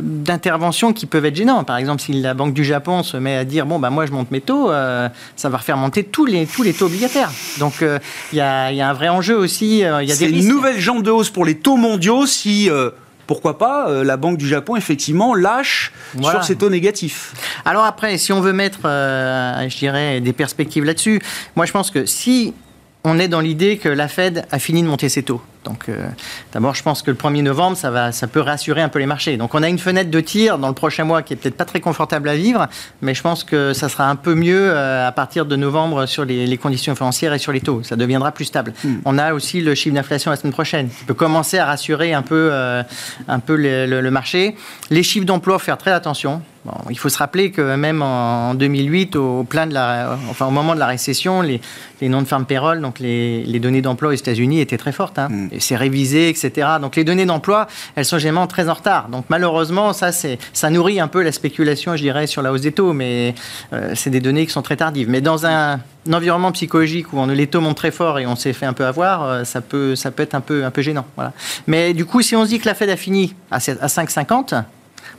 d'intervention 0.01 0.94
qui 0.94 1.06
peuvent 1.06 1.25
être 1.25 1.36
gênants. 1.36 1.63
Par 1.63 1.77
exemple, 1.77 2.01
si 2.01 2.13
la 2.13 2.33
Banque 2.33 2.54
du 2.54 2.63
Japon 2.63 3.04
se 3.04 3.18
met 3.18 3.36
à 3.36 3.44
dire 3.44 3.65
bon 3.65 3.80
bah 3.80 3.89
moi 3.89 4.06
je 4.06 4.12
monte 4.12 4.31
mes 4.31 4.42
taux, 4.42 4.69
ça 4.69 5.50
va 5.50 5.57
refaire 5.57 5.77
monter 5.77 6.04
tous 6.04 6.25
les 6.25 6.45
tous 6.45 6.63
les 6.63 6.74
taux 6.74 6.86
obligataires. 6.86 7.31
Donc 7.60 7.81
il 7.81 8.38
y, 8.38 8.42
a, 8.42 8.72
y, 8.72 8.81
a, 8.81 8.89
un 8.89 8.94
vrai 8.94 9.10
enjeu 9.10 9.36
aussi. 9.36 9.80
Il 9.80 10.07
y 10.07 10.12
a 10.12 10.15
des 10.15 10.30
une 10.30 10.48
nouvelle 10.48 10.80
jambe 10.80 11.04
de 11.04 11.12
hausse 11.12 11.30
pour 11.30 11.45
les 11.45 11.56
taux 11.56 11.77
mondiaux 11.77 12.25
si 12.25 12.69
euh, 12.69 12.92
pourquoi 13.30 13.60
pas, 13.60 13.88
euh, 13.88 14.04
la 14.04 14.18
Banque 14.18 14.40
du 14.40 14.48
Japon, 14.48 14.76
effectivement, 14.76 15.36
lâche 15.36 15.94
sur 16.20 16.44
ces 16.44 16.56
taux 16.56 16.72
négatifs. 16.72 17.36
Alors 17.64 17.84
après, 17.84 18.18
si 18.18 18.34
on 18.34 18.42
veut 18.42 18.54
mettre, 18.54 18.80
euh, 18.86 19.70
je 19.70 19.78
dirais, 19.78 20.20
des 20.20 20.34
perspectives 20.34 20.84
là-dessus, 20.84 21.22
moi 21.56 21.68
je 21.68 21.72
pense 21.72 21.92
que 21.92 22.08
si 22.08 22.56
on 23.04 23.20
est 23.20 23.28
dans 23.28 23.40
l'idée 23.40 23.78
que 23.78 23.88
la 23.88 24.08
Fed 24.08 24.48
a 24.50 24.58
fini 24.58 24.81
de 24.81 24.88
monter 24.88 25.10
ses 25.10 25.22
taux. 25.22 25.44
Donc, 25.66 25.90
euh, 25.90 26.08
d'abord, 26.54 26.74
je 26.74 26.84
pense 26.84 27.02
que 27.02 27.12
le 27.12 27.18
1er 27.18 27.44
novembre, 27.44 27.76
ça, 27.76 27.92
va, 27.92 28.12
ça 28.12 28.28
peut 28.28 28.40
rassurer 28.40 28.82
un 28.82 28.88
peu 28.90 29.00
les 29.00 29.06
marchés. 29.06 29.36
Donc, 29.36 29.56
on 29.56 29.62
a 29.62 29.68
une 29.68 29.78
fenêtre 29.78 30.10
de 30.10 30.20
tir 30.22 30.58
dans 30.58 30.70
le 30.70 30.74
prochain 30.74 31.04
mois 31.04 31.22
qui 31.22 31.34
est 31.34 31.36
peut-être 31.36 31.58
pas 31.58 31.66
très 31.66 31.82
confortable 31.82 32.30
à 32.30 32.36
vivre, 32.36 32.68
mais 33.02 33.14
je 33.14 33.22
pense 33.22 33.44
que 33.44 33.74
ça 33.74 33.90
sera 33.90 34.10
un 34.10 34.16
peu 34.16 34.36
mieux 34.36 34.70
euh, 34.72 35.08
à 35.08 35.12
partir 35.12 35.46
de 35.46 35.56
novembre 35.56 36.06
sur 36.06 36.24
les, 36.24 36.58
conditions 36.58 36.96
financières 36.96 37.34
et 37.34 37.39
sur 37.39 37.51
les 37.51 37.62
taux. 37.62 37.84
Ça 37.84 37.96
deviendra 37.96 38.32
plus 38.32 38.46
stable. 38.46 38.74
Hmm. 38.84 38.96
On 39.06 39.18
a 39.18 39.34
aussi 39.34 39.62
le 39.62 39.75
chiffre 39.75 39.96
d'inflation 39.96 40.32
la 40.32 40.38
semaine 40.38 40.54
prochaine 40.54 40.89
qui 40.89 41.06
peut 41.06 41.13
commencer 41.13 41.58
à 41.58 41.66
rassurer 41.66 42.13
un 42.13 42.22
peu, 42.22 42.50
euh, 42.51 42.84
un 43.28 43.39
peu 43.39 43.56
le, 43.56 44.10
marché. 44.10 44.56
Les 44.89 45.04
chiffres 45.04 45.25
d'emploi, 45.25 45.60
faire 45.60 45.78
très 45.78 45.92
attention 45.92 46.42
il 46.89 46.98
faut 46.98 47.10
se 47.10 47.18
rappeler 47.18 47.51
que 47.51 47.75
même 47.75 48.01
en 48.01 48.54
2008, 48.54 49.16
au, 49.16 49.44
plein 49.44 49.68
de 49.68 49.74
la, 49.74 50.18
enfin, 50.30 50.48
au 50.48 50.51
moment 50.51 50.75
de 50.75 50.80
la 50.80 50.88
récession, 50.88 51.42
les, 51.42 51.62
les 52.01 52.10
non-farm 52.10 52.46
payroll, 52.46 52.82
donc 52.82 53.00
les, 53.00 53.44
les 53.44 53.60
données 53.60 53.82
d'emploi 53.82 54.10
aux 54.10 54.13
États-Unis 54.13 54.60
étaient 54.60 54.78
très 54.78 54.92
fortes. 54.92 55.20
Hein. 55.20 55.30
Mm. 55.30 55.49
Et 55.51 55.60
c'est 55.60 55.75
révisé, 55.75 56.29
etc. 56.29 56.68
Donc 56.82 56.96
les 56.96 57.03
données 57.03 57.25
d'emploi, 57.25 57.68
elles 57.96 58.06
sont 58.06 58.18
généralement 58.18 58.48
très 58.48 58.70
en 58.70 58.74
retard. 58.74 59.10
Donc 59.10 59.25
malheureusement, 59.29 59.94
ça, 59.94 60.12
ça 60.12 60.70
nourrit 60.70 61.00
un 61.00 61.08
peu 61.08 61.22
la 61.22 61.32
spéculation, 61.32 61.96
je 61.96 62.01
dirais, 62.01 62.27
sur 62.27 62.41
la 62.41 62.51
hausse 62.51 62.62
des 62.62 62.72
taux. 62.72 62.94
Mais 62.94 63.36
euh, 63.74 63.94
c'est 63.96 64.10
des 64.10 64.22
données 64.22 64.46
qui 64.46 64.51
sont 64.51 64.62
très 64.62 64.77
tardives. 64.77 65.10
Mais 65.10 65.22
dans 65.22 65.46
un, 65.46 65.79
environnement 66.12 66.51
psychologique 66.51 67.13
où 67.13 67.20
on, 67.20 67.27
les 67.27 67.48
taux 67.48 67.62
montent 67.62 67.77
très 67.77 67.91
fort 67.91 68.18
et 68.20 68.25
on 68.25 68.36
s'est 68.36 68.53
fait 68.53 68.65
un 68.65 68.74
peu 68.74 68.86
avoir, 68.86 69.24
euh, 69.24 69.44
ça 69.44 69.62
peut, 69.62 69.96
ça 69.96 70.12
peut 70.12 70.24
être 70.24 70.34
un 70.34 70.41
peu, 70.41 70.65
un 70.65 70.72
peu 70.72 70.82
gênant. 70.82 71.06
Voilà. 71.15 71.34
Mais 71.68 71.94
du 71.94 72.06
coup, 72.06 72.22
si 72.22 72.36
on 72.36 72.46
se 72.46 72.50
dit 72.50 72.60
que 72.60 72.68
la 72.68 72.74
Fed 72.74 72.89
a 72.89 72.96
fini 72.96 73.36
à, 73.51 73.58
à 73.58 73.60
5,50, 73.60 74.63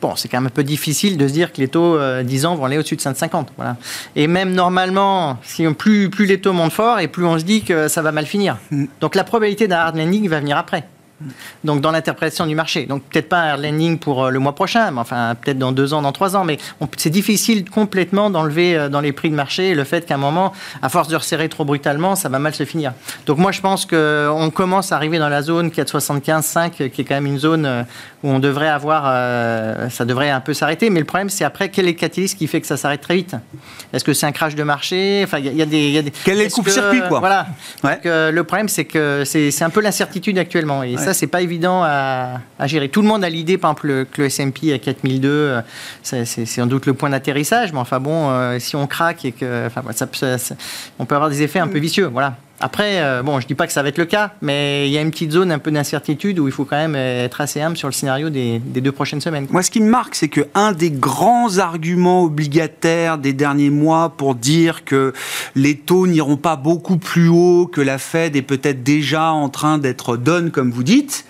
Bon, 0.01 0.17
c'est 0.17 0.29
quand 0.29 0.39
même 0.39 0.47
un 0.47 0.51
peu 0.51 0.65
difficile 0.65 1.17
de 1.17 1.29
se 1.29 1.33
dire 1.33 1.53
que 1.53 1.61
les 1.61 1.69
taux 1.69 1.99
10 2.23 2.45
euh, 2.45 2.49
ans 2.49 2.55
vont 2.55 2.65
aller 2.65 2.79
au-dessus 2.79 2.97
de 2.97 3.01
5,50. 3.01 3.47
Voilà. 3.57 3.77
Et 4.17 4.27
même 4.27 4.53
normalement, 4.53 5.39
si 5.43 5.67
plus, 5.75 6.11
plus 6.11 6.27
les 6.27 6.41
taux 6.41 6.53
montent 6.53 6.73
fort 6.73 7.01
et 7.01 7.09
plus 7.09 7.25
on 7.25 7.39
se 7.39 7.45
dit 7.45 7.63
que 7.63 7.89
ça 7.89 8.03
va 8.03 8.13
mal 8.13 8.27
finir. 8.27 8.59
Mm. 8.71 8.87
Donc 9.01 9.15
la 9.15 9.25
probabilité 9.25 9.69
d'un 9.69 9.77
hard 9.77 9.97
landing 9.97 10.29
va 10.29 10.41
venir 10.41 10.57
après 10.57 10.85
donc 11.65 11.81
dans 11.81 11.91
l'interprétation 11.91 12.47
du 12.47 12.55
marché. 12.55 12.87
Donc 12.87 13.03
peut-être 13.05 13.29
pas 13.29 13.41
un 13.41 13.57
landing 13.57 13.99
pour 13.99 14.25
euh, 14.25 14.31
le 14.31 14.39
mois 14.39 14.55
prochain, 14.55 14.91
mais 14.91 15.01
enfin 15.01 15.35
peut-être 15.41 15.59
dans 15.59 15.73
deux 15.73 15.93
ans, 15.95 16.03
dans 16.03 16.13
trois 16.13 16.37
ans, 16.37 16.45
mais 16.45 16.59
c'est 16.97 17.11
difficile 17.11 17.69
complètement 17.69 18.31
d'enlever 18.31 18.77
euh, 18.77 18.89
dans 18.89 19.01
les 19.01 19.13
prix 19.13 19.31
de 19.31 19.35
marché 19.35 19.75
le 19.75 19.85
fait 19.85 20.07
qu'à 20.07 20.15
un 20.15 20.19
moment, 20.19 20.53
à 20.83 20.89
force 20.89 21.09
de 21.09 21.17
resserrer 21.17 21.49
trop 21.49 21.65
brutalement, 21.65 22.17
ça 22.17 22.29
va 22.29 22.39
mal 22.39 22.55
se 22.55 22.65
finir. 22.65 22.93
Donc 23.27 23.39
moi 23.39 23.53
je 23.53 23.61
pense 23.61 23.87
qu'on 23.87 24.51
commence 24.51 24.93
à 24.93 24.97
arriver 24.97 25.19
dans 25.19 25.29
la 25.29 25.43
zone 25.43 25.69
4,75-5, 25.69 26.91
qui 26.91 27.01
est 27.01 27.05
quand 27.05 27.15
même 27.15 27.27
une 27.27 27.39
zone 27.39 27.67
euh, 27.67 27.83
où 28.23 28.29
on 28.29 28.39
devrait 28.39 28.69
avoir, 28.69 29.05
ça 29.91 30.05
devrait 30.05 30.29
un 30.29 30.41
peu 30.41 30.53
s'arrêter, 30.53 30.91
mais 30.91 31.01
le 31.01 31.07
problème 31.07 31.31
c'est 31.31 31.45
après 31.45 31.71
quel 31.71 31.87
est 31.87 31.93
le 31.93 31.97
catalyse 31.97 32.35
qui 32.35 32.47
fait 32.47 32.61
que 32.61 32.67
ça 32.67 32.77
s'arrête 32.77 33.01
très 33.01 33.15
vite? 33.15 33.35
Est-ce 33.95 34.05
que 34.05 34.13
c'est 34.13 34.27
un 34.27 34.33
crash 34.33 34.55
de 34.55 34.63
marché? 34.63 35.23
Enfin 35.25 35.39
il 35.39 35.57
y, 35.57 35.63
a 35.63 35.67
des, 35.67 36.13
Quel 36.23 36.39
est 36.39 36.45
le 36.45 36.51
coupe-circuit 36.51 37.01
quoi? 37.09 37.21
Voilà. 37.21 37.47
Donc, 37.83 38.01
le 38.05 38.41
problème 38.43 38.69
c'est 38.69 38.85
que 38.85 39.25
c'est 39.25 39.63
un 39.63 39.71
peu 39.71 39.81
l'incertitude 39.81 40.37
actuellement 40.37 40.83
et 40.83 40.99
ça 40.99 41.10
ça, 41.11 41.15
c'est 41.19 41.27
pas 41.27 41.43
évident 41.43 41.83
à, 41.83 42.41
gérer. 42.67 42.89
Tout 42.89 43.03
le 43.03 43.09
monde 43.09 43.25
a 43.25 43.29
l'idée, 43.29 43.59
par 43.59 43.73
exemple, 43.73 44.07
que 44.13 44.23
le 44.23 44.27
S&P 44.27 44.73
à 44.73 44.79
4002, 44.79 45.29
euh, 45.29 45.61
c'est 46.03 46.25
sans 46.25 46.67
doute 46.67 46.87
le 46.87 46.95
point 46.95 47.11
d'atterrissage, 47.11 47.73
mais 47.73 47.81
enfin 47.81 47.99
bon, 47.99 48.31
euh, 48.31 48.61
si 48.61 48.77
on 48.77 48.87
craque 48.87 49.25
et 49.25 49.33
que, 49.33 49.67
enfin, 49.67 49.83
ça, 49.93 50.07
on 51.01 51.07
peut 51.07 51.17
avoir 51.17 51.31
des 51.31 51.43
effets 51.43 51.59
un 51.59 51.67
peu 51.67 51.79
vicieux, 51.79 52.07
voilà. 52.07 52.37
Après, 52.63 53.01
euh, 53.01 53.23
bon, 53.23 53.41
je 53.41 53.47
dis 53.47 53.55
pas 53.55 53.67
que 53.67 53.73
ça 53.73 53.83
va 53.83 53.89
être 53.89 53.97
le 53.97 54.05
cas, 54.05 54.35
mais 54.43 54.87
il 54.87 54.93
y 54.93 54.99
a 54.99 55.01
une 55.01 55.11
petite 55.11 55.33
zone 55.33 55.51
un 55.51 55.59
peu 55.59 55.71
d'incertitude 55.71 56.39
où 56.39 56.47
il 56.47 56.53
faut 56.53 56.67
quand 56.67 56.77
même 56.77 56.95
être 56.95 57.41
assez 57.41 57.63
humble 57.63 57.79
sur 57.79 57.89
le 57.89 57.93
scénario 57.93 58.29
des, 58.29 58.59
deux 58.59 58.93
prochaines 58.93 59.23
semaines. 59.23 59.47
Moi, 59.51 59.63
ce 59.63 59.71
qui 59.71 59.81
me 59.81 59.89
marque, 59.89 60.15
c'est 60.15 60.29
que 60.29 60.43
un 60.55 60.73
des 60.73 60.91
grands 60.91 61.57
arguments 61.57 62.25
obligataires 62.25 63.17
des 63.17 63.33
derniers 63.33 63.71
mois 63.71 64.11
pour 64.11 64.35
dire 64.35 64.85
que 64.85 65.15
les 65.55 65.77
taux 65.77 66.07
n'iront 66.07 66.37
pas 66.37 66.57
beaucoup 66.57 66.99
plus 66.99 67.29
haut, 67.29 67.67
que 67.67 67.81
la 67.81 67.97
Fed 67.97 68.37
est 68.37 68.43
peut-être 68.43 68.83
déjà 68.83 69.31
en 69.31 69.49
train 69.49 69.79
d'être 69.79 70.19
done, 70.19 70.51
comme 70.51 70.71
vous 70.71 70.83
dites, 70.83 71.25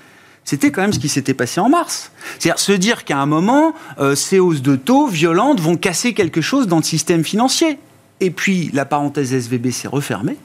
c'était 0.45 0.73
quand 0.73 0.81
même 0.83 0.93
ce 0.93 0.99
qui 0.99 1.09
s'était 1.09 1.35
passé 1.35 1.61
en 1.61 1.69
mars. 1.69 2.11
C'est-à-dire 2.41 2.59
se 2.59 2.73
dire 2.73 3.05
qu'à 3.05 3.19
un 3.19 3.27
moment, 3.27 3.73
euh, 4.01 4.17
ces 4.17 4.41
hausses 4.41 4.63
de 4.63 4.75
taux 4.75 5.07
violentes 5.07 5.61
vont 5.61 5.77
casser 5.77 6.13
quelque 6.13 6.41
chose 6.41 6.67
dans 6.67 6.79
le 6.79 6.83
système 6.83 7.23
financier. 7.23 7.79
Et 8.19 8.33
puis, 8.33 8.69
la 8.73 8.85
parenthèse 8.85 9.33
SVB 9.33 9.71
s'est 9.71 9.87
refermée. 9.87 10.37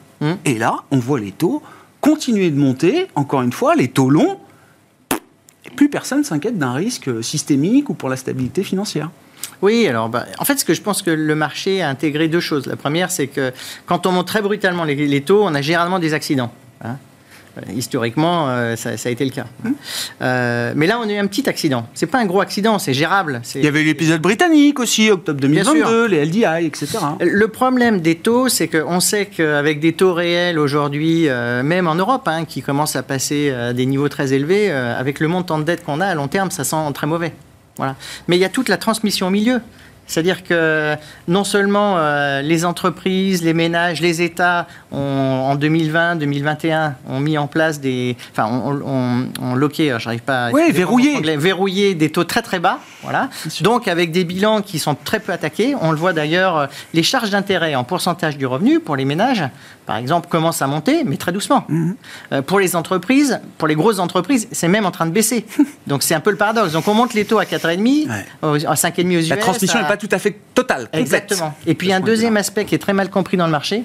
Et 0.44 0.58
là, 0.58 0.84
on 0.90 0.98
voit 0.98 1.20
les 1.20 1.32
taux 1.32 1.62
continuer 2.00 2.50
de 2.50 2.58
monter, 2.58 3.08
encore 3.16 3.42
une 3.42 3.52
fois, 3.52 3.74
les 3.74 3.88
taux 3.88 4.10
longs. 4.10 4.38
Et 5.64 5.70
plus 5.74 5.88
personne 5.88 6.22
s'inquiète 6.22 6.56
d'un 6.56 6.72
risque 6.72 7.22
systémique 7.22 7.90
ou 7.90 7.94
pour 7.94 8.08
la 8.08 8.16
stabilité 8.16 8.62
financière. 8.62 9.10
Oui, 9.60 9.88
alors 9.88 10.08
bah, 10.08 10.26
en 10.38 10.44
fait, 10.44 10.56
ce 10.58 10.64
que 10.64 10.74
je 10.74 10.82
pense 10.82 11.02
que 11.02 11.10
le 11.10 11.34
marché 11.34 11.82
a 11.82 11.88
intégré 11.88 12.28
deux 12.28 12.40
choses. 12.40 12.66
La 12.66 12.76
première, 12.76 13.10
c'est 13.10 13.26
que 13.26 13.52
quand 13.86 14.06
on 14.06 14.12
monte 14.12 14.28
très 14.28 14.40
brutalement 14.42 14.84
les, 14.84 15.20
taux, 15.22 15.42
on 15.42 15.54
a 15.54 15.62
généralement 15.62 15.98
des 15.98 16.14
accidents. 16.14 16.52
Hein. 16.84 16.96
Euh, 17.56 17.60
historiquement, 17.74 18.48
euh, 18.48 18.76
ça, 18.76 18.90
a 18.90 19.10
été 19.10 19.24
le 19.24 19.30
cas. 19.30 19.46
Hum. 19.64 19.74
Euh, 20.20 20.72
mais 20.76 20.86
là, 20.86 20.98
on 21.02 21.08
a 21.08 21.12
eu 21.12 21.16
un 21.16 21.26
petit 21.26 21.48
accident. 21.48 21.86
C'est 21.94 22.06
pas 22.06 22.18
un 22.18 22.26
gros 22.26 22.40
accident, 22.40 22.78
c'est 22.78 22.92
gérable. 22.92 23.40
Il 23.54 23.64
y 23.64 23.66
avait 23.66 23.82
l'épisode 23.82 24.20
britannique 24.20 24.78
aussi, 24.78 25.10
octobre 25.10 25.40
2022, 25.40 26.06
les 26.06 26.24
LDI, 26.26 26.66
etc. 26.66 26.98
Le 27.20 27.48
problème 27.48 28.00
des 28.00 28.16
taux, 28.16 28.48
c'est 28.48 28.68
qu'on 28.68 29.00
sait 29.00 29.26
qu'avec 29.26 29.80
des 29.80 29.94
taux 29.94 30.12
réels 30.12 30.58
aujourd'hui, 30.58 31.28
même 31.64 31.86
en 31.86 31.94
Europe, 31.94 32.28
hein, 32.28 32.44
qui 32.44 32.62
commencent 32.62 32.96
à 32.96 33.02
passer 33.02 33.50
à 33.50 33.72
des 33.72 33.86
niveaux 33.86 34.08
très 34.08 34.32
élevés, 34.32 34.70
avec 34.70 35.20
le 35.20 35.28
montant 35.28 35.58
de 35.58 35.64
dette 35.64 35.84
qu'on 35.84 36.00
a 36.00 36.06
à 36.06 36.14
long 36.14 36.28
terme, 36.28 36.50
ça 36.50 36.64
sent 36.64 36.76
très 36.94 37.06
mauvais. 37.06 37.32
Voilà. 37.76 37.96
Mais 38.28 38.36
il 38.36 38.40
y 38.40 38.44
a 38.44 38.48
toute 38.48 38.68
la 38.68 38.76
transmission 38.76 39.26
au 39.26 39.30
milieu. 39.30 39.60
C'est-à-dire 40.06 40.44
que 40.44 40.94
non 41.28 41.44
seulement 41.44 41.96
euh, 41.98 42.42
les 42.42 42.64
entreprises, 42.64 43.42
les 43.42 43.54
ménages, 43.54 44.00
les 44.00 44.22
États 44.22 44.66
ont, 44.92 44.98
en 44.98 45.54
2020, 45.56 46.16
2021 46.16 46.94
ont 47.08 47.20
mis 47.20 47.38
en 47.38 47.46
place 47.46 47.80
des, 47.80 48.16
enfin, 48.32 48.46
ont, 48.46 49.28
on, 49.40 49.54
loqué, 49.54 49.92
euh, 49.92 49.98
j'arrive 49.98 50.22
pas, 50.22 50.46
à 50.46 50.50
oui, 50.52 50.70
verrouillé, 50.70 51.20
verrouillé 51.36 51.94
des 51.94 52.10
taux 52.10 52.24
très 52.24 52.42
très 52.42 52.60
bas, 52.60 52.78
voilà. 53.02 53.28
Donc 53.60 53.88
avec 53.88 54.12
des 54.12 54.24
bilans 54.24 54.62
qui 54.62 54.78
sont 54.78 54.94
très 54.94 55.20
peu 55.20 55.32
attaqués, 55.32 55.74
on 55.80 55.90
le 55.90 55.96
voit 55.96 56.12
d'ailleurs, 56.12 56.56
euh, 56.56 56.66
les 56.94 57.02
charges 57.02 57.30
d'intérêt 57.30 57.74
en 57.74 57.84
pourcentage 57.84 58.38
du 58.38 58.46
revenu 58.46 58.80
pour 58.80 58.96
les 58.96 59.04
ménages, 59.04 59.44
par 59.86 59.96
exemple, 59.96 60.28
commencent 60.28 60.62
à 60.62 60.66
monter, 60.66 61.04
mais 61.04 61.16
très 61.16 61.32
doucement. 61.32 61.64
Mhm. 61.68 61.96
pour 62.46 62.58
les 62.58 62.76
entreprises, 62.76 63.40
pour 63.56 63.68
les 63.68 63.74
grosses 63.74 63.98
entreprises, 63.98 64.48
c'est 64.50 64.68
même 64.68 64.84
en 64.84 64.90
train 64.90 65.06
de 65.06 65.12
baisser. 65.12 65.46
Donc 65.86 66.02
c'est 66.02 66.14
un 66.14 66.20
peu 66.20 66.30
le 66.30 66.36
paradoxe. 66.36 66.72
Donc 66.72 66.88
on 66.88 66.94
monte 66.94 67.14
les 67.14 67.24
taux 67.24 67.38
à 67.38 67.44
4,5, 67.44 68.08
à 68.42 68.74
5,5 68.74 69.16
aux 69.16 69.20
US. 69.20 69.28
La 69.28 69.36
transmission 69.36 69.80
n'est 69.80 69.88
pas 69.88 69.96
tout 69.96 70.08
à 70.10 70.18
fait 70.18 70.38
totale. 70.54 70.88
Exactement. 70.92 71.54
Et 71.66 71.74
puis 71.74 71.92
un 71.92 72.00
deuxième 72.00 72.36
aspect 72.36 72.64
qui 72.64 72.74
est 72.74 72.78
très 72.78 72.92
mal 72.92 73.10
compris 73.10 73.36
dans 73.36 73.46
le 73.46 73.52
marché, 73.52 73.84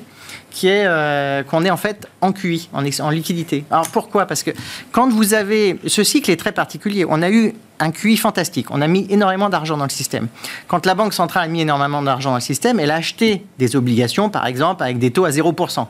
qui 0.52 0.68
est 0.68 0.86
euh, 0.86 1.42
qu'on 1.44 1.66
est 1.66 1.72
en 1.72 1.78
fait 1.78 2.08
en 2.22 2.32
QI, 2.32 2.70
en, 2.74 2.84
en, 2.86 3.10
liquidité. 3.10 3.66
Alors 3.72 3.88
pourquoi? 3.88 4.26
Parce 4.26 4.44
que 4.44 4.52
quand 4.92 5.10
vous 5.10 5.34
avez... 5.34 5.80
Ce 5.88 6.04
cycle 6.04 6.30
est 6.30 6.36
très 6.36 6.52
particulier. 6.52 7.06
On 7.10 7.22
a 7.22 7.32
eu 7.32 7.54
un 7.80 7.92
QI 7.92 8.18
fantastique. 8.18 8.68
On 8.70 8.82
a 8.82 8.88
mis 8.88 9.08
énormément 9.10 9.50
d'argent 9.50 9.78
dans 9.78 9.86
le 9.86 9.90
système. 9.90 10.28
Quand 10.68 10.86
la 10.86 10.94
Banque 10.94 11.14
centrale 11.14 11.46
a 11.46 11.48
mis 11.48 11.62
énormément 11.62 12.02
d'argent 12.02 12.30
dans 12.30 12.36
le 12.36 12.42
système, 12.42 12.80
elle 12.80 12.92
a 12.92 12.96
acheté 12.96 13.44
des 13.58 13.76
obligations, 13.76 14.30
par 14.30 14.46
exemple, 14.46 14.84
avec 14.84 15.00
des 15.00 15.12
taux 15.12 15.26
à 15.26 15.32
0%. 15.32 15.88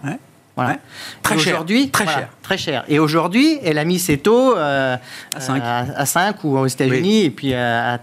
Voilà. 0.56 0.78
Très 1.24 1.38
cher. 1.38 1.64
Très 1.92 2.06
cher. 2.06 2.30
Très 2.42 2.58
cher. 2.58 2.84
Et 2.88 3.00
aujourd'hui, 3.00 3.60
elle 3.64 3.78
a 3.78 3.86
mis 3.86 4.00
ses 4.00 4.18
taux 4.18 4.56
euh, 4.56 4.98
à, 5.36 5.40
5. 5.40 5.62
À, 5.64 6.06
5 6.06 6.44
ou 6.44 6.58
aux 6.58 6.68
États-Unis 6.68 7.26
et 7.26 7.30
puis 7.30 7.54
à, 7.54 8.00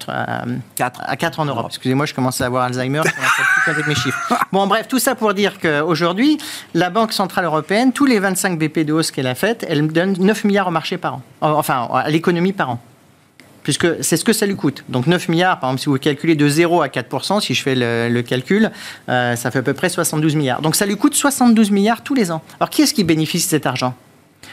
4. 0.74 1.02
à 1.04 1.16
4 1.16 1.40
en 1.40 1.44
Europe. 1.44 1.66
Excusez-moi, 1.68 2.06
je 2.06 2.14
commence 2.14 2.40
à 2.40 2.46
avoir 2.46 2.64
Alzheimer. 2.64 3.02
je 3.04 3.70
avec 3.70 3.86
mes 3.86 3.94
chiffres. 3.94 4.18
Bon, 4.52 4.66
bref, 4.66 4.88
tout 4.88 4.98
ça 4.98 5.14
pour 5.14 5.34
dire 5.34 5.58
qu'aujourd'hui, 5.60 6.38
la 6.72 6.88
Banque 6.88 7.12
Centrale 7.12 7.44
Européenne, 7.44 7.92
tous 7.92 8.06
les 8.06 8.18
25 8.18 8.58
BP 8.58 8.78
de 8.80 8.94
hausse 8.94 9.10
qu'elle 9.10 9.26
a 9.26 9.34
faites, 9.34 9.66
elle 9.68 9.86
donne 9.88 10.14
9 10.18 10.44
milliards 10.44 10.68
au 10.68 10.70
marché 10.70 10.96
par 10.96 11.16
an. 11.16 11.22
Enfin, 11.42 11.86
à 11.92 12.08
l'économie 12.08 12.54
par 12.54 12.70
an 12.70 12.80
puisque 13.68 14.02
c'est 14.02 14.16
ce 14.16 14.24
que 14.24 14.32
ça 14.32 14.46
lui 14.46 14.56
coûte. 14.56 14.82
Donc 14.88 15.06
9 15.06 15.28
milliards, 15.28 15.60
par 15.60 15.68
exemple, 15.68 15.82
si 15.82 15.86
vous 15.90 15.98
calculez 15.98 16.34
de 16.34 16.48
0 16.48 16.80
à 16.80 16.86
4%, 16.86 17.42
si 17.42 17.52
je 17.52 17.62
fais 17.62 17.74
le, 17.74 18.22
calcul, 18.22 18.70
euh, 19.10 19.36
ça 19.36 19.50
fait 19.50 19.58
à 19.58 19.62
peu 19.62 19.74
près 19.74 19.90
72 19.90 20.36
milliards. 20.36 20.62
Donc 20.62 20.74
ça 20.74 20.86
lui 20.86 20.96
coûte 20.96 21.12
72 21.12 21.70
milliards 21.70 22.02
tous 22.02 22.14
les 22.14 22.30
ans. 22.30 22.40
Alors 22.60 22.70
qui 22.70 22.80
est-ce 22.80 22.94
qui 22.94 23.04
bénéficie 23.04 23.44
de 23.44 23.50
cet 23.50 23.66
argent? 23.66 23.94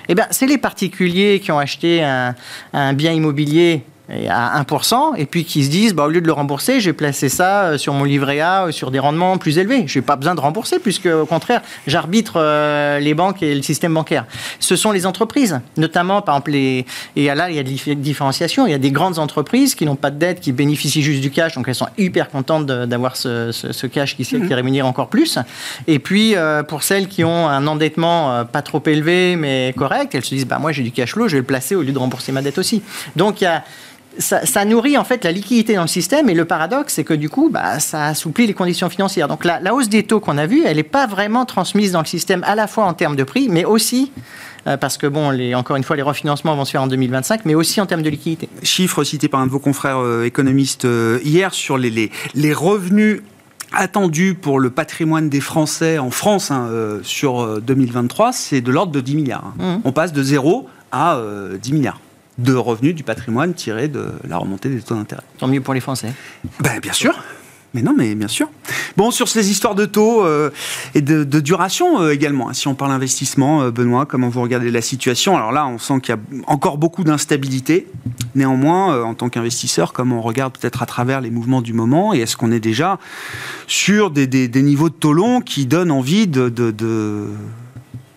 Eh 0.09 0.15
bien, 0.15 0.27
c'est 0.31 0.47
les 0.47 0.57
particuliers 0.57 1.39
qui 1.41 1.49
ont 1.53 1.59
acheté 1.59 2.03
un 2.03 2.93
bien 2.93 3.13
immobilier 3.13 3.85
à 4.09 4.61
1%, 4.61 5.15
et 5.17 5.25
puis 5.25 5.45
qui 5.45 5.63
se 5.63 5.69
disent, 5.69 5.93
bah, 5.93 6.05
au 6.05 6.09
lieu 6.09 6.21
de 6.21 6.27
le 6.27 6.33
rembourser, 6.33 6.79
j'ai 6.79 6.93
placé 6.93 7.29
ça 7.29 7.63
euh, 7.63 7.77
sur 7.77 7.93
mon 7.93 8.03
livret 8.03 8.39
A, 8.39 8.65
euh, 8.65 8.71
sur 8.71 8.91
des 8.91 8.99
rendements 8.99 9.37
plus 9.37 9.57
élevés. 9.57 9.85
Je 9.87 9.97
n'ai 9.97 10.05
pas 10.05 10.15
besoin 10.15 10.35
de 10.35 10.39
rembourser, 10.39 10.79
puisque 10.79 11.07
au 11.07 11.25
contraire, 11.25 11.61
j'arbitre 11.87 12.33
euh, 12.37 12.99
les 12.99 13.13
banques 13.13 13.41
et 13.41 13.55
le 13.55 13.61
système 13.61 13.93
bancaire. 13.93 14.25
Ce 14.59 14.75
sont 14.75 14.91
les 14.91 15.05
entreprises, 15.05 15.59
notamment, 15.77 16.21
par 16.21 16.35
exemple, 16.35 16.51
les... 16.51 16.85
et 17.15 17.25
là, 17.33 17.49
il 17.49 17.55
y 17.55 17.59
a 17.59 17.63
de 17.63 17.93
différenciation. 17.95 18.67
Il 18.67 18.71
y 18.71 18.75
a 18.75 18.79
des 18.79 18.91
grandes 18.91 19.19
entreprises 19.19 19.75
qui 19.75 19.85
n'ont 19.85 19.95
pas 19.95 20.11
de 20.11 20.19
dette, 20.19 20.39
qui 20.39 20.51
bénéficient 20.51 21.01
juste 21.01 21.21
du 21.21 21.31
cash, 21.31 21.55
donc 21.55 21.67
elles 21.67 21.75
sont 21.75 21.89
hyper 21.97 22.29
contentes 22.29 22.65
d'avoir 22.65 23.15
ce, 23.15 23.51
ce, 23.51 23.87
cash 23.87 24.15
qui, 24.15 24.23
qui 24.23 24.37
mhm. 24.37 24.53
rémunère 24.53 24.85
encore 24.85 25.07
plus. 25.07 25.39
Et 25.87 25.99
puis, 25.99 26.35
pour 26.67 26.83
celles 26.83 27.07
qui 27.07 27.23
ont 27.23 27.47
un 27.47 27.65
endettement 27.67 28.45
pas 28.45 28.61
trop 28.61 28.81
élevé, 28.85 29.35
mais 29.35 29.73
correct, 29.77 30.13
elles 30.15 30.23
se 30.23 30.35
disent, 30.35 30.47
bah, 30.47 30.59
moi, 30.59 30.71
j'ai 30.71 30.83
du 30.83 30.91
cash 30.91 31.13
flow, 31.13 31.27
je 31.27 31.33
vais 31.33 31.39
le 31.39 31.45
placer 31.45 31.75
au 31.75 31.81
lieu 31.81 31.91
de 31.91 31.99
rembourser 31.99 32.31
ma 32.31 32.41
dette 32.41 32.57
aussi. 32.57 32.81
Donc, 33.15 33.41
il 33.41 33.45
y 33.45 33.47
a 33.47 33.63
ça, 34.19 34.65
nourrit 34.65 34.97
en 34.97 35.03
fait 35.03 35.23
la 35.23 35.31
liquidité 35.31 35.75
dans 35.75 35.81
le 35.81 35.87
système 35.87 36.29
et 36.29 36.33
le 36.33 36.45
paradoxe 36.45 36.93
c'est 36.93 37.03
que 37.03 37.13
du 37.13 37.29
coup 37.29 37.49
bah, 37.49 37.79
ça 37.79 38.07
assouplit 38.07 38.47
les 38.47 38.53
conditions 38.53 38.89
financières. 38.89 39.27
Donc 39.27 39.45
la, 39.45 39.73
hausse 39.73 39.89
des 39.89 40.03
taux 40.03 40.19
qu'on 40.19 40.37
a 40.37 40.45
vue, 40.45 40.63
elle 40.65 40.77
n'est 40.77 40.83
pas 40.83 41.07
vraiment 41.07 41.45
transmise 41.45 41.91
dans 41.91 41.99
le 41.99 42.05
système 42.05 42.43
à 42.45 42.55
la 42.55 42.67
fois 42.67 42.85
en 42.85 42.93
termes 42.93 43.15
de 43.15 43.23
prix, 43.23 43.47
mais 43.49 43.65
aussi 43.65 44.11
euh, 44.67 44.77
parce 44.77 44.97
que 44.97 45.07
bon, 45.07 45.29
les, 45.29 45.53
encore 45.55 45.75
une 45.75 45.83
fois, 45.83 45.95
les 45.95 46.01
refinancements 46.01 46.55
vont 46.55 46.65
se 46.65 46.71
faire 46.71 46.81
en 46.81 46.87
2025, 46.87 47.45
mais 47.45 47.55
aussi 47.55 47.79
en 47.81 47.85
termes 47.85 48.01
de 48.01 48.09
liquidité. 48.09 48.49
Chiffre 48.63 49.03
cité 49.03 49.27
par 49.27 49.39
un 49.39 49.47
de 49.47 49.51
vos 49.51 49.59
confrères 49.59 49.99
euh, 49.99 50.25
économistes 50.25 50.85
euh, 50.85 51.19
hier 51.23 51.53
sur 51.53 51.77
les, 51.77 52.11
les, 52.33 52.53
revenus 52.53 53.21
attendus 53.73 54.33
pour 54.33 54.59
le 54.59 54.69
patrimoine 54.69 55.29
des 55.29 55.41
Français 55.41 55.97
en 55.99 56.09
France 56.09 56.49
hein, 56.49 56.69
sur 57.03 57.61
2023, 57.61 58.31
c'est 58.31 58.61
de 58.61 58.71
l'ordre 58.71 58.91
de 58.91 59.01
10 59.01 59.15
milliards. 59.15 59.53
Hein. 59.59 59.77
Mmh. 59.77 59.81
On 59.83 59.91
passe 59.91 60.13
de 60.13 60.23
0 60.23 60.67
à 60.91 61.19
10 61.61 61.73
milliards 61.73 61.99
de 62.37 62.53
revenus 62.53 62.95
du 62.95 63.03
patrimoine 63.03 63.53
tiré 63.53 63.87
de 63.87 64.07
la 64.27 64.37
remontée 64.37 64.69
des 64.69 64.81
taux 64.81 64.95
d'intérêt. 64.95 65.23
Tant 65.37 65.47
mieux 65.47 65.61
pour 65.61 65.73
les 65.73 65.79
Français. 65.79 66.13
Ben, 66.59 66.79
bien 66.79 66.93
sûr. 66.93 67.15
Mais 67.75 67.81
non, 67.81 67.93
mais 67.93 68.15
bien 68.15 68.29
sûr. 68.29 68.47
Bon, 68.95 69.11
sur 69.11 69.27
ces 69.27 69.51
histoires 69.51 69.75
de 69.75 69.85
taux 69.85 70.23
euh, 70.23 70.49
et 70.93 71.01
de, 71.01 71.25
duration 71.41 72.01
euh, 72.01 72.13
également, 72.13 72.47
hein, 72.47 72.53
si 72.53 72.69
on 72.69 72.73
parle 72.73 72.93
investissement, 72.93 73.63
euh, 73.63 73.71
Benoît, 73.71 74.05
comment 74.05 74.29
vous 74.29 74.41
regardez 74.41 74.71
la 74.71 74.81
situation? 74.81 75.35
Alors 75.35 75.51
là, 75.51 75.67
on 75.67 75.77
sent 75.77 75.99
qu'il 75.99 76.15
y 76.15 76.17
a 76.17 76.21
encore 76.47 76.77
beaucoup 76.77 77.03
d'instabilité. 77.03 77.87
Néanmoins, 78.33 79.03
en 79.03 79.13
tant 79.13 79.27
qu'investisseur, 79.27 79.91
comme 79.91 80.13
on 80.13 80.21
regarde 80.21 80.57
peut-être 80.57 80.83
à 80.83 80.85
travers 80.85 81.19
les 81.19 81.29
mouvements 81.29 81.61
du 81.61 81.73
moment, 81.73 82.13
et 82.13 82.19
est-ce 82.19 82.37
qu'on 82.37 82.53
est 82.53 82.61
déjà 82.61 82.97
sur 83.67 84.09
des, 84.09 84.47
niveaux 84.55 84.89
de 84.89 84.93
taux 84.93 85.13
longs 85.13 85.41
qui 85.41 85.65
donnent 85.65 85.91
envie 85.91 86.27
de, 86.27 87.27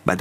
bah, 0.07 0.15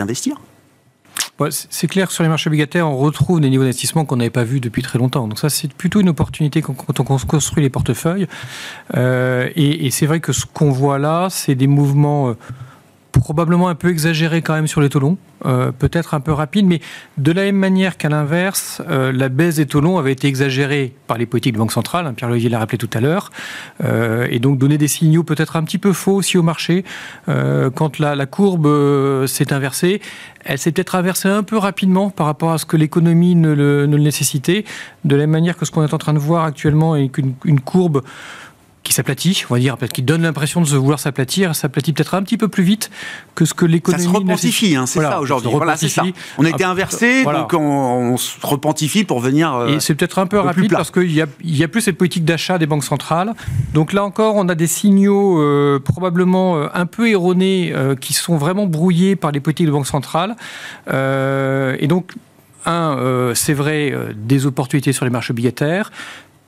c'est 1.49 1.87
clair 1.87 2.11
sur 2.11 2.23
les 2.23 2.29
marchés 2.29 2.49
obligataires, 2.49 2.87
on 2.87 2.97
retrouve 2.97 3.39
des 3.41 3.49
niveaux 3.49 3.63
d'investissement 3.63 4.05
qu'on 4.05 4.17
n'avait 4.17 4.29
pas 4.29 4.43
vus 4.43 4.59
depuis 4.59 4.81
très 4.81 4.97
longtemps. 4.97 5.27
Donc 5.27 5.39
ça, 5.39 5.49
c'est 5.49 5.71
plutôt 5.71 5.99
une 5.99 6.09
opportunité 6.09 6.61
quand 6.61 6.99
on 6.99 7.03
construit 7.03 7.63
les 7.63 7.69
portefeuilles. 7.69 8.27
Euh, 8.95 9.49
et, 9.55 9.91
c'est 9.91 10.05
vrai 10.05 10.19
que 10.19 10.33
ce 10.33 10.45
qu'on 10.45 10.71
voit 10.71 10.99
là, 10.99 11.27
c'est 11.29 11.55
des 11.55 11.67
mouvements... 11.67 12.29
Euh, 12.29 12.33
probablement 13.11 13.69
un 13.69 13.75
peu 13.75 13.89
exagéré 13.89 14.41
quand 14.41 14.53
même 14.53 14.67
sur 14.67 14.81
les 14.81 14.89
taux 14.89 14.99
longs, 14.99 15.17
euh, 15.45 15.71
peut-être 15.71 16.13
un 16.13 16.19
peu 16.19 16.31
rapide, 16.31 16.65
mais 16.65 16.81
de 17.17 17.31
la 17.31 17.43
même 17.43 17.57
manière 17.57 17.97
qu'à 17.97 18.09
l'inverse, 18.09 18.81
euh, 18.89 19.11
la 19.11 19.29
baisse 19.29 19.55
des 19.55 19.65
taux 19.65 19.81
longs 19.81 19.97
avait 19.97 20.11
été 20.11 20.27
exagérée 20.27 20.93
par 21.07 21.17
les 21.17 21.25
politiques 21.25 21.53
de 21.53 21.59
banque 21.59 21.71
centrale, 21.71 22.07
hein, 22.07 22.13
Pierre 22.13 22.29
Loyer 22.29 22.49
l'a 22.49 22.59
rappelé 22.59 22.77
tout 22.77 22.89
à 22.93 22.99
l'heure, 22.99 23.31
euh, 23.83 24.27
et 24.29 24.39
donc 24.39 24.57
donner 24.57 24.77
des 24.77 24.87
signaux 24.87 25.23
peut-être 25.23 25.55
un 25.55 25.63
petit 25.63 25.77
peu 25.77 25.93
faux 25.93 26.15
aussi 26.15 26.37
au 26.37 26.43
marché. 26.43 26.83
quand 27.75 27.99
la, 27.99 28.25
courbe 28.25 28.67
s'est 29.27 29.53
inversée, 29.53 30.01
elle 30.43 30.57
s'est 30.57 30.71
peut-être 30.71 30.95
inversée 30.95 31.29
un 31.29 31.43
peu 31.43 31.57
rapidement 31.57 32.09
par 32.09 32.25
rapport 32.25 32.51
à 32.51 32.57
ce 32.57 32.65
que 32.65 32.77
l'économie 32.77 33.35
ne 33.35 33.53
le, 33.53 33.85
ne 33.85 33.95
le 33.95 34.03
nécessitait, 34.03 34.65
de 35.05 35.15
la 35.15 35.23
même 35.23 35.31
manière 35.31 35.57
que 35.57 35.65
ce 35.65 35.71
qu'on 35.71 35.83
est 35.85 35.93
en 35.93 35.97
train 35.97 36.13
de 36.13 36.19
voir 36.19 36.45
actuellement 36.45 36.95
est 36.95 37.09
qu'une 37.09 37.59
courbe 37.63 38.01
qui 38.87 38.93
s'aplatit, 38.93 39.43
on 39.49 39.53
va 39.53 39.59
dire, 39.59 39.75
qui 39.93 40.01
donne 40.01 40.21
l'impression 40.21 40.61
de 40.61 40.65
se 40.65 40.75
vouloir 40.75 40.97
s'aplatir, 40.97 41.55
s'aplatit 41.55 41.91
peut-être 41.91 42.13
un 42.13 42.23
petit 42.23 42.37
peu 42.37 42.47
plus 42.47 42.63
vite 42.63 42.89
que 43.35 43.43
ce 43.43 43.53
que 43.53 43.65
l'économie. 43.65 44.01
Ça 44.01 44.09
se 44.09 44.15
repentifie, 44.15 44.75
hein, 44.77 44.85
c'est 44.85 45.01
ça 45.01 45.19
aujourd'hui. 45.19 45.51
Voilà, 45.51 45.75
c'est 45.75 45.89
ça. 45.89 46.03
On 46.37 46.45
a 46.45 46.49
été 46.49 46.63
ah, 46.63 46.69
inversé, 46.69 47.25
donc 47.25 47.53
on, 47.53 48.15
se 48.15 48.37
repentifie 48.41 49.03
pour 49.03 49.19
venir. 49.19 49.53
Euh, 49.53 49.67
et 49.67 49.79
c'est 49.81 49.93
peut-être 49.93 50.19
un 50.19 50.25
peu 50.25 50.39
rapide 50.39 50.71
parce 50.71 50.91
qu'il 50.91 51.11
n'y 51.11 51.21
a, 51.21 51.27
y 51.43 51.63
a 51.63 51.67
plus 51.67 51.81
cette 51.81 51.97
politique 51.97 52.23
d'achat 52.23 52.57
des 52.57 52.65
banques 52.65 52.85
centrales. 52.85 53.33
Donc 53.73 53.91
là 53.91 54.05
encore, 54.05 54.35
on 54.35 54.47
a 54.47 54.55
des 54.55 54.67
signaux 54.67 55.41
euh, 55.41 55.79
probablement 55.79 56.55
euh, 56.55 56.67
un 56.73 56.85
peu 56.85 57.09
erronés 57.09 57.73
qui 57.99 58.13
sont 58.13 58.37
vraiment 58.37 58.67
brouillés 58.67 59.17
par 59.17 59.31
les 59.31 59.41
politiques 59.41 59.67
de 59.67 59.71
banques 59.71 59.87
centrales. 59.87 60.37
et 60.87 61.87
donc, 61.87 62.13
un, 62.65 63.31
c'est 63.35 63.53
vrai, 63.53 63.93
des 64.15 64.45
opportunités 64.45 64.93
sur 64.93 65.03
les 65.03 65.11
marchés 65.11 65.31
obligataires 65.31 65.91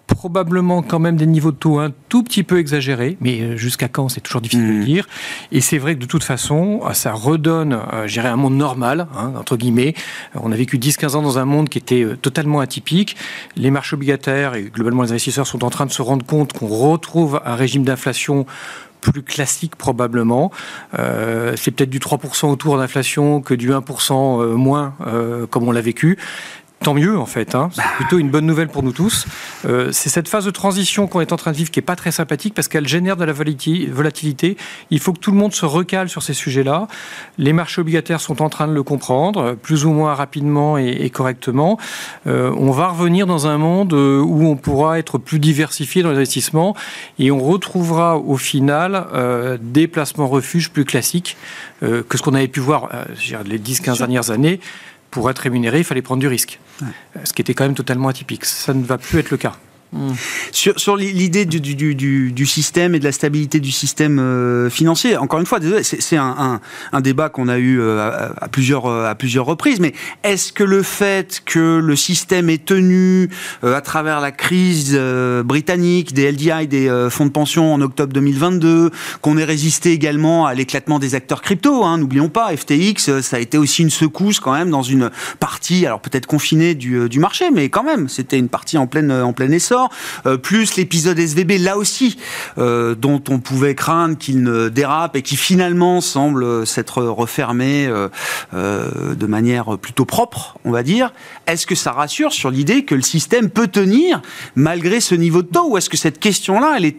probablement 0.10 0.82
quand 0.82 1.00
même 1.00 1.16
des 1.16 1.26
niveaux 1.26 1.52
de 1.52 1.58
taux 1.58 1.80
un 1.80 1.92
tout 2.10 2.24
petit 2.24 2.44
peu 2.44 2.60
exagérés, 2.60 3.18
mais 3.22 3.42
euh, 3.42 3.58
jusqu'à 3.58 3.88
quand, 3.88 4.10
c'est 4.10 4.22
toujours 4.22 4.42
difficile 4.42 4.68
de 4.68 4.82
mmh. 4.82 4.86
dire. 4.86 5.08
Et 5.52 5.62
c'est 5.62 5.78
vrai 5.78 5.96
que 5.96 6.02
de 6.02 6.06
toute 6.06 6.24
façon, 6.24 6.82
euh, 6.84 6.94
ça 6.94 7.14
redonne, 7.14 7.74
euh, 7.74 8.08
je 8.08 8.14
dirais, 8.14 8.28
un 8.28 8.36
monde 8.36 8.56
normal, 8.56 9.08
hein, 9.16 9.34
entre 9.38 9.56
guillemets. 9.56 9.94
On 10.34 10.52
a 10.52 10.56
vécu 10.56 10.78
10-15 10.78 11.16
ans 11.16 11.22
dans 11.22 11.38
un 11.38 11.46
monde 11.46 11.70
qui 11.70 11.78
était 11.78 12.06
totalement 12.22 12.60
atypique. 12.60 13.16
Les 13.56 13.72
marchés 13.72 13.94
obligataires 13.94 14.56
et 14.56 14.64
globalement 14.64 15.04
les 15.04 15.12
investisseurs 15.12 15.48
sont 15.48 15.64
en 15.64 15.70
train 15.70 15.86
de 15.86 15.92
se 15.92 16.02
rendre 16.02 16.26
compte 16.26 16.54
qu'on 16.54 16.68
retrouve 16.68 17.42
un 17.46 17.56
régime 17.56 17.84
d'inflation 17.84 18.46
plus 19.02 19.24
classique 19.24 19.78
probablement. 19.78 20.52
c'est 20.94 21.72
peut-être 21.72 21.90
du 21.90 22.00
3% 22.00 22.48
autour 22.48 22.78
d'inflation 22.78 23.40
que 23.40 23.54
du 23.54 23.72
1% 23.72 24.56
moins 24.56 24.94
comme 25.50 25.64
on 25.70 25.72
l'a 25.72 25.80
vécu. 25.80 26.18
Tant 26.82 26.94
mieux 26.94 27.20
en 27.20 27.26
fait, 27.26 27.56
hein. 27.56 27.70
c'est 27.74 27.84
plutôt 27.98 28.20
une 28.20 28.30
bonne 28.30 28.46
nouvelle 28.46 28.70
pour 28.70 28.84
nous 28.84 28.94
tous. 28.94 29.26
Euh, 29.66 29.92
c'est 29.92 30.08
cette 30.08 30.30
phase 30.30 30.46
de 30.46 30.52
transition 30.52 31.08
qu'on 31.08 31.20
est 31.20 31.34
en 31.34 31.36
train 31.36 31.52
de 31.52 31.58
vivre 31.58 31.70
qui 31.72 31.80
est 31.80 31.84
pas 31.84 31.98
très 31.98 32.12
sympathique 32.12 32.54
parce 32.54 32.70
qu'elle 32.70 32.88
génère 32.88 33.18
de 33.18 33.26
la 33.26 33.34
volatilité. 33.34 34.56
Il 34.90 35.00
faut 35.02 35.12
que 35.12 35.20
tout 35.20 35.32
le 35.32 35.38
monde 35.38 35.54
se 35.54 35.66
recale 35.66 36.08
sur 36.08 36.24
ces 36.24 36.34
sujets-là. 36.34 36.88
Les 37.38 37.52
marchés 37.52 37.82
obligataires 37.82 38.22
sont 38.22 38.42
en 38.42 38.48
train 38.48 38.66
de 38.66 38.72
le 38.72 38.84
comprendre, 38.84 39.56
plus 39.56 39.84
ou 39.84 39.92
moins 39.92 40.14
rapidement 40.14 40.78
et, 40.78 41.10
correctement. 41.10 41.78
Euh, 42.28 42.56
on 42.58 42.72
va 42.72 42.88
revenir 42.88 43.28
dans 43.28 43.46
un 43.48 43.58
monde 43.58 43.94
euh, 43.94 44.22
où 44.22 44.46
on 44.46 44.56
pourra 44.56 45.00
être 45.00 45.18
plus 45.18 45.40
diversifié 45.40 46.02
dans 46.02 46.12
les 46.12 46.18
investissements 46.18 46.78
et 47.18 47.30
on 47.30 47.40
retrouvera 47.40 48.18
au 48.18 48.38
final 48.38 49.06
des 49.62 49.88
placements 49.88 50.28
refuges 50.28 50.70
plus 50.70 50.86
classiques 50.86 51.36
que 51.82 52.18
ce 52.18 52.22
qu'on 52.22 52.34
avait 52.34 52.48
pu 52.48 52.60
voir 52.60 52.90
les 53.46 53.60
10-15 53.60 53.98
dernières 53.98 54.32
années 54.32 54.60
pour 55.12 55.30
être 55.30 55.40
rémunéré, 55.40 55.80
il 55.80 55.84
fallait 55.84 56.02
prendre 56.02 56.20
du 56.20 56.28
risque. 56.28 56.60
Ce 57.24 57.34
qui 57.34 57.42
était 57.42 57.54
quand 57.54 57.66
même 57.66 57.76
totalement 57.76 58.08
atypique. 58.08 58.46
Ça 58.46 58.74
ne 58.74 58.84
va 58.84 58.98
plus 58.98 59.20
être 59.20 59.32
le 59.32 59.38
cas. 59.38 59.56
Sur, 60.52 60.98
l'idée 60.98 61.46
du, 61.46 62.46
système 62.46 62.94
et 62.94 63.00
de 63.00 63.04
la 63.04 63.12
stabilité 63.12 63.60
du 63.60 63.72
système 63.72 64.20
euh, 64.20 64.70
financier, 64.70 65.18
encore 65.18 65.40
une 65.40 65.48
fois, 65.48 65.60
c'est 65.82 66.18
un, 66.18 66.60
débat 67.02 67.30
qu'on 67.30 67.48
a 67.48 67.58
eu 67.58 67.80
euh, 67.80 68.30
à, 68.38 68.48
plusieurs, 68.50 68.86
euh, 68.86 69.10
à 69.10 69.16
plusieurs 69.16 69.46
reprises, 69.46 69.80
mais 69.80 69.94
est-ce 70.24 70.54
que 70.54 70.64
le 70.64 70.84
fait 70.84 71.42
que 71.44 71.80
le 71.80 71.96
système 71.96 72.50
est 72.50 72.66
tenu 72.66 73.30
à 73.64 73.82
travers 73.82 74.20
la 74.20 74.32
crise 74.32 74.96
britannique, 75.44 76.14
des 76.14 76.32
LDI, 76.32 76.68
des 76.68 77.08
fonds 77.10 77.26
de 77.26 77.32
pension 77.32 77.74
en 77.74 77.82
octobre 77.82 78.14
2022, 78.14 78.92
qu'on 79.22 79.38
ait 79.38 79.44
résisté 79.44 79.92
également 79.92 80.46
à 80.46 80.54
l'éclatement 80.54 81.00
des 81.00 81.16
acteurs 81.16 81.42
crypto, 81.42 81.84
hein, 81.84 81.98
n'oublions 81.98 82.30
pas, 82.30 82.56
FTX, 82.56 83.22
ça 83.22 83.38
a 83.38 83.40
été 83.40 83.58
aussi 83.58 83.82
une 83.82 83.90
secousse 83.90 84.40
quand 84.40 84.54
même 84.54 84.70
dans 84.70 84.84
une 84.84 85.10
partie, 85.40 85.86
alors 85.86 86.00
peut-être 86.00 86.28
confinée 86.28 86.76
du, 86.76 87.20
marché, 87.20 87.50
mais 87.52 87.70
quand 87.70 87.84
même, 87.84 88.08
c'était 88.08 88.38
une 88.38 88.50
partie 88.50 88.78
en 88.78 88.88
pleine, 88.88 89.12
en 89.12 89.34
plein 89.34 89.52
essor. 89.52 89.79
Euh, 90.26 90.38
plus 90.38 90.76
l'épisode 90.76 91.20
SVB 91.20 91.58
là 91.60 91.78
aussi, 91.78 92.18
euh, 92.58 92.96
dont 92.96 93.22
on 93.30 93.40
pouvait 93.40 93.76
craindre 93.76 94.18
qu'il 94.18 94.44
ne 94.44 94.70
dérape 94.70 95.16
et 95.16 95.22
qui 95.22 95.36
finalement 95.36 96.02
semble 96.02 96.66
s'être 96.66 97.04
refermé 97.04 97.88
euh, 97.88 98.10
de 98.54 99.26
manière 99.26 99.78
plutôt 99.78 100.06
propre, 100.06 100.58
on 100.66 100.72
va 100.72 100.84
dire. 100.84 101.14
Est-ce 101.48 101.66
que 101.68 101.76
ça 101.76 101.92
rassure 101.92 102.34
sur 102.34 102.50
l'idée 102.50 102.84
que 102.84 102.96
le 102.96 103.02
système 103.02 103.50
peut 103.50 103.68
tenir 103.68 104.22
malgré 104.56 105.00
ce 105.00 105.16
niveau 105.16 105.42
de 105.42 105.48
taux 105.48 105.72
ou 105.72 105.78
est-ce 105.78 105.90
que 105.90 105.98
cette 105.98 106.20
question-là, 106.20 106.76
elle 106.78 106.86
est 106.86 106.98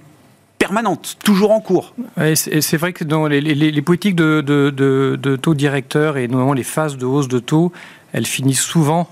permanente, 0.58 1.16
toujours 1.24 1.52
en 1.52 1.60
cours? 1.60 1.94
c'est 2.34 2.76
vrai 2.76 2.92
que 2.92 3.04
dans 3.04 3.26
les, 3.26 3.82
politiques 3.82 4.16
de, 4.16 4.40
de, 4.40 5.36
taux 5.36 5.54
directeurs 5.54 6.16
et 6.16 6.28
notamment 6.28 6.52
les 6.52 6.64
phases 6.64 6.96
de 6.96 7.06
hausse 7.06 7.28
de 7.28 7.38
taux, 7.38 7.72
elles 8.12 8.26
finissent 8.26 8.60
souvent 8.60 9.08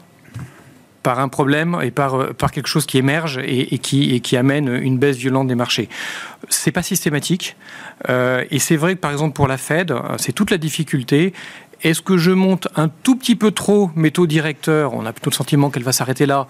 par 1.03 1.21
un 1.21 1.29
problème 1.29 1.79
et 1.83 1.91
par, 1.91 2.15
euh, 2.15 2.33
par 2.33 2.51
quelque 2.51 2.69
chose 2.69 2.87
qui 2.87 2.99
émerge 2.99 3.41
et, 3.45 3.79
qui, 3.79 4.15
et 4.15 4.21
qui 4.21 4.37
amène 4.37 4.69
une 4.69 4.99
baisse 4.99 5.17
violente 5.17 5.49
des 5.49 5.55
marchés. 5.55 5.89
C'est 6.49 6.73
pas 6.73 6.83
systématique. 6.83 7.57
Euh, 8.09 8.45
et 8.51 8.59
c'est 8.59 8.77
vrai 8.77 8.95
que 8.95 9.01
par 9.01 9.11
exemple 9.11 9.35
pour 9.35 9.49
la 9.49 9.59
Fed, 9.59 9.95
c'est 10.19 10.33
toute 10.33 10.51
la 10.51 10.59
difficulté. 10.59 11.33
Est-ce 11.83 12.03
que 12.03 12.17
je 12.17 12.31
monte 12.33 12.69
un 12.77 12.88
tout 12.88 13.14
petit 13.14 13.37
peu 13.37 13.51
trop 13.51 13.91
mes 13.95 14.11
taux 14.11 14.27
directeurs? 14.27 14.95
On 14.95 15.07
a 15.07 15.12
plutôt 15.12 15.31
le 15.31 15.37
sentiment 15.37 15.71
qu'elle 15.71 15.85
va 15.85 15.93
s'arrêter 15.93 16.27
là. 16.27 16.49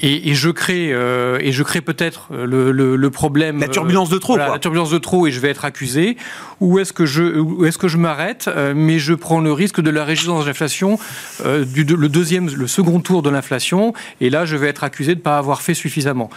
Et, 0.00 0.34
je 0.34 0.50
crée, 0.50 0.92
euh, 0.92 1.38
et 1.40 1.52
je 1.52 1.62
crée 1.62 1.80
peut-être 1.80 2.28
le, 2.32 2.70
le, 2.70 3.10
problème. 3.10 3.58
La 3.60 3.68
turbulence 3.68 4.08
de 4.08 4.18
trop. 4.18 4.36
La 4.36 4.58
turbulence 4.58 4.90
de 4.90 4.98
trop 4.98 5.26
et 5.26 5.30
je 5.30 5.40
vais 5.40 5.50
être 5.50 5.64
accusé. 5.64 6.16
Ou 6.60 6.78
est-ce 6.78 6.92
que 6.92 7.06
je, 7.06 7.66
est-ce 7.66 7.78
que 7.78 7.88
je 7.88 7.96
m'arrête, 7.96 8.48
euh, 8.48 8.72
mais 8.74 8.98
je 8.98 9.14
prends 9.14 9.40
le 9.40 9.52
risque 9.52 9.80
de 9.80 9.90
la 9.90 10.04
résistance 10.04 10.44
de 10.44 10.48
l'inflation, 10.48 10.98
euh, 11.44 11.64
du 11.64 11.82
le 11.84 12.08
deuxième, 12.08 12.48
le 12.48 12.66
second 12.68 13.00
tour 13.00 13.22
de 13.22 13.30
l'inflation, 13.30 13.92
et 14.20 14.30
là 14.30 14.44
je 14.44 14.56
vais 14.56 14.68
être 14.68 14.84
accusé 14.84 15.14
de 15.14 15.18
ne 15.18 15.24
pas 15.24 15.38
avoir 15.38 15.60
fait 15.60 15.74
suffisamment. 15.74 16.30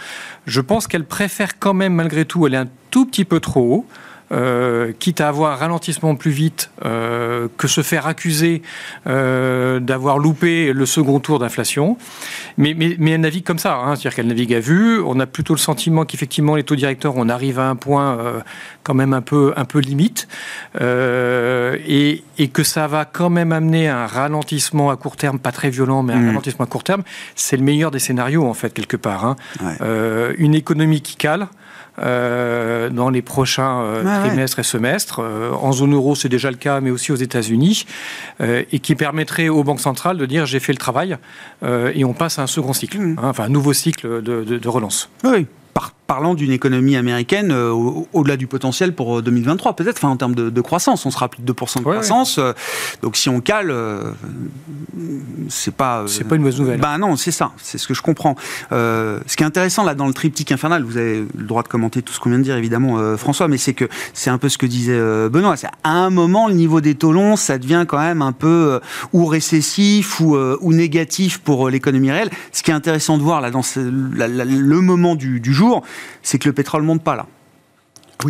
Je 0.46 0.60
pense 0.60 0.88
qu'elle 0.88 1.04
préfère 1.04 1.58
quand 1.58 1.74
même 1.74 1.94
malgré 1.94 2.24
tout 2.24 2.44
aller 2.44 2.56
un 2.56 2.68
tout 2.90 3.06
petit 3.06 3.24
peu 3.24 3.38
trop 3.38 3.60
haut. 3.60 3.86
Euh, 4.32 4.92
quitte 4.98 5.20
à 5.20 5.28
avoir 5.28 5.52
un 5.52 5.56
ralentissement 5.56 6.16
plus 6.16 6.32
vite 6.32 6.70
euh, 6.84 7.46
que 7.58 7.68
se 7.68 7.82
faire 7.82 8.08
accuser 8.08 8.60
euh, 9.06 9.78
d'avoir 9.78 10.18
loupé 10.18 10.72
le 10.72 10.84
second 10.84 11.20
tour 11.20 11.38
d'inflation. 11.38 11.96
Mais, 12.56 12.74
mais, 12.76 12.96
mais, 12.98 13.12
elle 13.12 13.20
navigue 13.20 13.44
comme 13.44 13.60
ça, 13.60 13.76
hein, 13.76 13.94
c'est-à-dire 13.94 14.16
qu'elle 14.16 14.26
navigue 14.26 14.52
à 14.52 14.58
vue. 14.58 15.00
On 15.00 15.20
a 15.20 15.26
plutôt 15.26 15.54
le 15.54 15.60
sentiment 15.60 16.04
qu'effectivement 16.04 16.56
les 16.56 16.64
taux 16.64 16.74
directeurs, 16.74 17.14
on 17.16 17.28
arrive 17.28 17.60
à 17.60 17.68
un 17.68 17.76
point 17.76 18.18
quand 18.82 18.94
même 18.94 19.12
un 19.12 19.20
peu, 19.20 19.52
un 19.56 19.64
peu 19.64 19.78
limite, 19.78 20.26
et, 20.80 22.24
et, 22.38 22.48
que 22.48 22.64
ça 22.64 22.88
va 22.88 23.04
quand 23.04 23.30
même 23.30 23.52
amener 23.52 23.88
un 23.88 24.06
ralentissement 24.06 24.90
à 24.90 24.96
court 24.96 25.16
terme, 25.16 25.38
pas 25.38 25.52
très 25.52 25.70
violent, 25.70 26.02
mais 26.02 26.14
un 26.14 26.20
mmh. 26.20 26.26
ralentissement 26.26 26.64
à 26.64 26.68
court 26.68 26.84
terme. 26.84 27.02
C'est 27.36 27.56
le 27.56 27.62
meilleur 27.62 27.90
des 27.90 28.00
scénarios 28.00 28.44
en 28.44 28.54
fait 28.54 28.74
quelque 28.74 28.96
part. 28.96 29.24
Hein. 29.24 29.36
une 30.38 30.54
économie 30.54 31.00
qui 31.00 31.14
cale. 31.14 31.46
Euh, 31.98 32.90
dans 32.90 33.08
les 33.08 33.22
prochains 33.22 33.80
euh, 33.80 34.20
trimestres 34.20 34.58
et 34.58 34.62
semestres. 34.62 35.20
Euh, 35.20 35.50
en 35.52 35.72
zone 35.72 35.94
euro, 35.94 36.14
c'est 36.14 36.28
déjà 36.28 36.50
le 36.50 36.56
cas, 36.56 36.80
mais 36.80 36.90
aussi 36.90 37.10
aux 37.10 37.16
États-Unis, 37.16 37.86
et 38.40 38.78
qui 38.80 38.94
permettrait 38.94 39.48
aux 39.48 39.64
banques 39.64 39.80
centrales 39.80 40.18
de 40.18 40.26
dire 40.26 40.46
j'ai 40.46 40.60
fait 40.60 40.72
le 40.72 40.78
travail 40.78 41.16
et 41.64 42.04
on 42.04 42.12
passe 42.12 42.38
à 42.38 42.42
un 42.42 42.46
second 42.46 42.72
cycle, 42.72 42.98
mmh. 42.98 43.16
hein, 43.18 43.28
enfin 43.28 43.44
un 43.44 43.48
nouveau 43.48 43.72
cycle 43.72 44.22
de, 44.22 44.44
de, 44.44 44.58
de 44.58 44.68
relance. 44.68 45.10
Oui 45.24 45.46
parlant 46.06 46.34
d'une 46.34 46.52
économie 46.52 46.96
américaine 46.96 47.50
euh, 47.52 47.70
au-delà 48.12 48.36
du 48.36 48.46
potentiel 48.46 48.94
pour 48.94 49.22
2023, 49.22 49.70
euh, 49.70 49.74
peut-être, 49.74 49.96
enfin, 49.98 50.08
en 50.08 50.16
termes 50.16 50.34
de, 50.34 50.60
croissance. 50.60 51.06
On 51.06 51.10
sera 51.10 51.28
plus 51.28 51.42
de 51.42 51.52
2% 51.52 51.78
de 51.78 51.82
croissance. 51.82 52.38
Euh, 52.38 52.52
donc 53.02 53.16
si 53.16 53.28
on 53.28 53.40
cale, 53.40 53.74
c'est 55.48 55.74
pas. 55.74 56.04
c'est 56.06 56.24
pas 56.24 56.36
une 56.36 56.42
mauvaise 56.42 56.58
nouvelle. 56.58 56.80
Bah 56.80 56.98
non, 56.98 57.16
c'est 57.16 57.30
ça. 57.30 57.52
C'est 57.58 57.78
ce 57.78 57.86
que 57.86 57.94
je 57.94 58.02
comprends. 58.02 58.36
ce 58.70 59.36
qui 59.36 59.42
est 59.42 59.46
intéressant 59.46 59.84
là 59.84 59.94
dans 59.94 60.06
le 60.06 60.14
triptyque 60.14 60.52
infernal, 60.52 60.82
vous 60.82 60.96
avez 60.96 61.26
le 61.36 61.44
droit 61.44 61.62
de 61.62 61.68
commenter 61.68 62.02
tout 62.02 62.12
ce 62.12 62.20
qu'on 62.20 62.30
vient 62.30 62.38
de 62.38 62.44
dire, 62.44 62.56
évidemment, 62.56 63.16
François, 63.16 63.48
mais 63.48 63.58
c'est 63.58 63.74
que 63.74 63.88
c'est 64.12 64.30
un 64.30 64.38
peu 64.38 64.48
ce 64.48 64.58
que 64.58 64.66
disait 64.66 64.98
Benoît. 65.28 65.56
C'est 65.56 65.68
à 65.84 65.90
un 65.90 66.10
moment, 66.10 66.48
le 66.48 66.54
niveau 66.54 66.80
des 66.80 66.94
taux 66.94 67.12
longs, 67.12 67.36
ça 67.36 67.58
devient 67.58 67.84
quand 67.86 67.98
même 67.98 68.22
un 68.22 68.32
peu 68.32 68.80
ou 69.12 69.26
récessif 69.26 70.20
ou, 70.20 70.36
ou 70.36 70.72
négatif 70.72 71.38
pour 71.38 71.68
l'économie 71.68 72.10
réelle. 72.10 72.30
Ce 72.52 72.62
qui 72.62 72.70
est 72.70 72.74
intéressant 72.74 73.18
de 73.18 73.22
voir 73.22 73.40
là 73.40 73.50
dans 73.50 73.62
le 73.76 74.80
moment 74.80 75.14
du, 75.14 75.40
du 75.40 75.52
jour, 75.52 75.82
c'est 76.22 76.38
que 76.38 76.48
le 76.48 76.54
pétrole 76.54 76.82
monte 76.82 77.02
pas 77.02 77.16
là. 77.16 77.26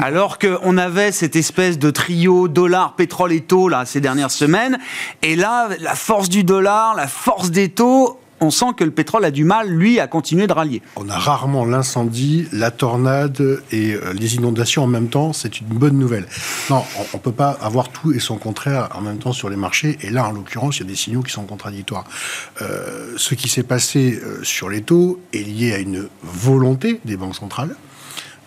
Alors 0.03 0.39
qu'on 0.39 0.77
avait 0.79 1.13
cette 1.13 1.37
espèce 1.37 1.79
de 1.79 1.91
trio 1.91 2.49
dollar, 2.49 2.97
pétrole 2.97 3.33
et 3.33 3.41
taux 3.41 3.69
là 3.69 3.87
ces 3.87 4.01
dernières 4.01 4.31
semaines, 4.31 4.79
et 5.23 5.37
là 5.37 5.69
la 5.81 5.95
force 5.95 6.29
du 6.29 6.45
dollar, 6.45 6.95
la 6.95 7.07
force 7.07 7.51
des 7.51 7.69
taux, 7.69 8.19
on 8.41 8.51
sent 8.51 8.67
que 8.77 8.85
le 8.85 8.91
pétrole 8.91 9.25
a 9.25 9.31
du 9.31 9.45
mal, 9.45 9.69
lui, 9.69 9.99
à 9.99 10.07
continuer 10.07 10.47
de 10.47 10.53
rallier. 10.53 10.83
On 10.97 11.09
a 11.09 11.19
rarement 11.19 11.65
l'incendie, 11.65 12.47
la 12.53 12.71
tornade 12.71 13.61
et 13.73 13.95
euh, 13.95 14.13
les 14.13 14.37
inondations 14.37 14.85
en 14.85 14.87
même 14.87 15.09
temps. 15.09 15.33
C'est 15.33 15.61
une 15.61 15.69
bonne 15.69 15.99
nouvelle. 15.99 16.27
Non, 16.71 16.85
on 17.13 17.17
ne 17.17 17.23
peut 17.23 17.33
pas 17.33 17.51
avoir 17.51 17.89
tout 17.89 18.13
et 18.13 18.19
son 18.19 18.37
contraire 18.37 18.89
en 18.95 19.01
même 19.01 19.19
temps 19.19 19.33
sur 19.33 19.49
les 19.49 19.57
marchés. 19.57 19.99
Et 20.03 20.11
là, 20.11 20.27
en 20.27 20.33
l'occurrence, 20.33 20.79
il 20.79 20.81
y 20.81 20.87
a 20.87 20.89
des 20.89 20.97
signaux 20.97 21.23
qui 21.23 21.33
sont 21.33 21.45
contradictoires. 21.45 22.05
Euh, 22.61 23.15
ce 23.17 23.35
qui 23.35 23.49
s'est 23.49 23.63
passé 23.63 24.21
euh, 24.23 24.43
sur 24.43 24.69
les 24.69 24.83
taux 24.83 25.21
est 25.33 25.39
lié 25.39 25.73
à 25.73 25.79
une 25.79 26.09
volonté 26.23 27.01
des 27.05 27.17
banques 27.17 27.37
centrales. 27.37 27.75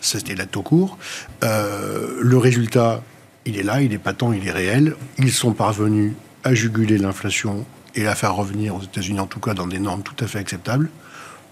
C'était 0.01 0.35
la 0.35 0.45
taux 0.45 0.61
court. 0.61 0.97
le 1.41 2.37
résultat, 2.37 3.01
il 3.45 3.57
est 3.57 3.63
là, 3.63 3.81
il 3.81 3.91
est 3.91 3.97
patent, 3.97 4.31
il 4.31 4.47
est 4.47 4.51
réel. 4.51 4.95
Ils 5.17 5.33
sont 5.33 5.51
parvenus 5.51 6.13
à 6.45 6.53
juguler 6.53 6.97
l'inflation 6.97 7.65
et 7.95 8.03
la 8.03 8.15
faire 8.15 8.35
revenir 8.35 8.75
aux 8.75 8.81
États-Unis, 8.81 9.19
en 9.19 9.27
tout 9.27 9.39
cas 9.39 9.53
dans 9.53 9.67
des 9.67 9.79
normes 9.79 10.03
tout 10.03 10.15
à 10.23 10.27
fait 10.27 10.39
acceptables. 10.39 10.89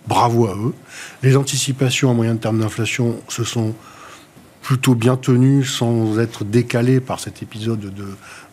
Bravo 0.08 0.47
à 0.47 0.56
eux. 0.56 0.73
Les 1.21 1.36
anticipations 1.36 2.10
à 2.10 2.13
moyen 2.13 2.38
terme 2.38 2.60
d'inflation 2.60 3.19
se 3.28 3.43
sont 3.43 3.76
plutôt 4.62 4.95
bien 4.95 5.15
tenu 5.15 5.63
sans 5.63 6.19
être 6.19 6.43
décalé 6.43 7.00
par 7.00 7.19
cet 7.19 7.41
épisode 7.41 7.80
de, 7.80 8.06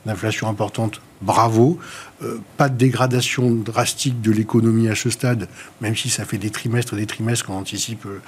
d'inflation 0.07 0.49
importante, 0.49 1.01
bravo. 1.23 1.79
Euh, 2.23 2.39
pas 2.57 2.69
de 2.69 2.77
dégradation 2.77 3.51
drastique 3.51 4.21
de 4.21 4.31
l'économie 4.31 4.89
à 4.89 4.95
ce 4.95 5.11
stade, 5.11 5.49
même 5.81 5.97
si 5.97 6.09
ça 6.09 6.25
fait 6.25 6.39
des 6.39 6.51
trimestres 6.51 6.95
et 6.95 6.97
des 6.97 7.07
trimestres 7.07 7.47
qu'on 7.47 7.55
anticipe 7.55 8.07
euh, 8.07 8.21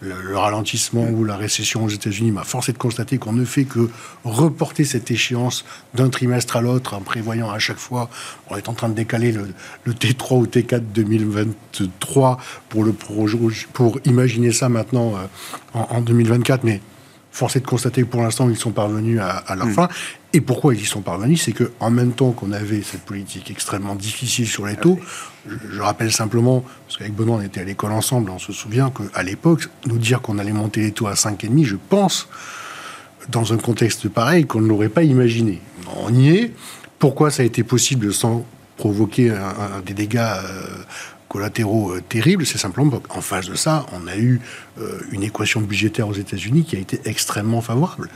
le, 0.00 0.36
ralentissement 0.36 1.04
ou 1.04 1.24
la 1.24 1.36
récession 1.36 1.84
aux 1.84 1.88
États-Unis. 1.88 2.32
Ma 2.32 2.44
force 2.44 2.70
est 2.70 2.72
de 2.72 2.78
constater 2.78 3.18
qu'on 3.18 3.34
ne 3.34 3.44
fait 3.44 3.64
que 3.64 3.90
reporter 4.24 4.84
cette 4.84 5.10
échéance 5.10 5.64
d'un 5.94 6.08
trimestre 6.08 6.56
à 6.56 6.62
l'autre 6.62 6.94
en 6.94 7.00
prévoyant 7.00 7.50
à 7.50 7.58
chaque 7.58 7.78
fois, 7.78 8.08
on 8.48 8.56
est 8.56 8.68
en 8.68 8.72
train 8.72 8.88
de 8.88 8.94
décaler 8.94 9.32
le, 9.32 9.92
T3 9.92 10.38
ou 10.38 10.46
T4 10.46 10.80
2023 10.94 12.38
pour, 12.70 12.84
le, 12.84 12.92
pour, 12.92 14.00
imaginer 14.04 14.52
ça 14.52 14.68
maintenant 14.70 15.14
euh, 15.16 15.26
en, 15.74 15.96
en 15.96 16.00
2024, 16.00 16.64
mais 16.64 16.80
Force 17.34 17.56
est 17.56 17.60
de 17.60 17.66
constater 17.66 18.02
que 18.02 18.06
pour 18.06 18.22
l'instant, 18.22 18.48
ils 18.48 18.56
sont 18.56 18.70
parvenus 18.70 19.20
à, 19.20 19.56
leur 19.56 19.66
hmm. 19.66 19.72
fin. 19.72 19.88
Et 20.34 20.40
pourquoi 20.40 20.74
ils 20.74 20.80
y 20.80 20.84
sont 20.84 21.00
parvenus 21.00 21.42
C'est 21.42 21.52
qu'en 21.52 21.90
même 21.90 22.10
temps 22.10 22.32
qu'on 22.32 22.50
avait 22.50 22.82
cette 22.82 23.02
politique 23.02 23.52
extrêmement 23.52 23.94
difficile 23.94 24.48
sur 24.48 24.66
les 24.66 24.74
taux, 24.74 24.98
je, 25.46 25.80
rappelle 25.80 26.10
simplement, 26.10 26.64
parce 26.86 26.98
qu'avec 26.98 27.14
Benoît, 27.14 27.36
on 27.36 27.40
était 27.40 27.60
à 27.60 27.64
l'école 27.64 27.92
ensemble, 27.92 28.30
on 28.30 28.40
se 28.40 28.52
souvient 28.52 28.90
qu'à 28.90 29.22
l'époque, 29.22 29.68
nous 29.86 29.96
dire 29.96 30.20
qu'on 30.20 30.40
allait 30.40 30.52
monter 30.52 30.80
les 30.80 30.90
taux 30.90 31.06
à 31.06 31.14
5,5, 31.14 31.64
je 31.64 31.76
pense, 31.76 32.28
dans 33.28 33.52
un 33.52 33.58
contexte 33.58 34.08
pareil, 34.08 34.44
qu'on 34.44 34.60
ne 34.60 34.66
l'aurait 34.66 34.88
pas 34.88 35.04
imaginé. 35.04 35.60
On 35.98 36.12
y 36.12 36.30
est. 36.30 36.52
Pourquoi 36.98 37.30
ça 37.30 37.44
a 37.44 37.46
été 37.46 37.62
possible 37.62 38.12
sans 38.12 38.44
provoquer 38.76 39.32
des 39.86 39.94
dégâts 39.94 40.18
euh, 40.18 40.66
collatéraux 41.34 41.94
euh, 41.94 42.00
terribles, 42.00 42.46
c'est 42.46 42.58
simplement 42.58 43.00
qu'en 43.00 43.20
face 43.20 43.46
de 43.46 43.56
ça, 43.56 43.86
on 43.92 44.06
a 44.06 44.16
eu 44.16 44.40
euh, 44.80 45.00
une 45.10 45.24
équation 45.24 45.60
budgétaire 45.60 46.06
aux 46.06 46.14
États-Unis 46.14 46.64
qui 46.64 46.76
a 46.76 46.78
été 46.78 47.00
extrêmement 47.06 47.60
favorable. 47.60 48.08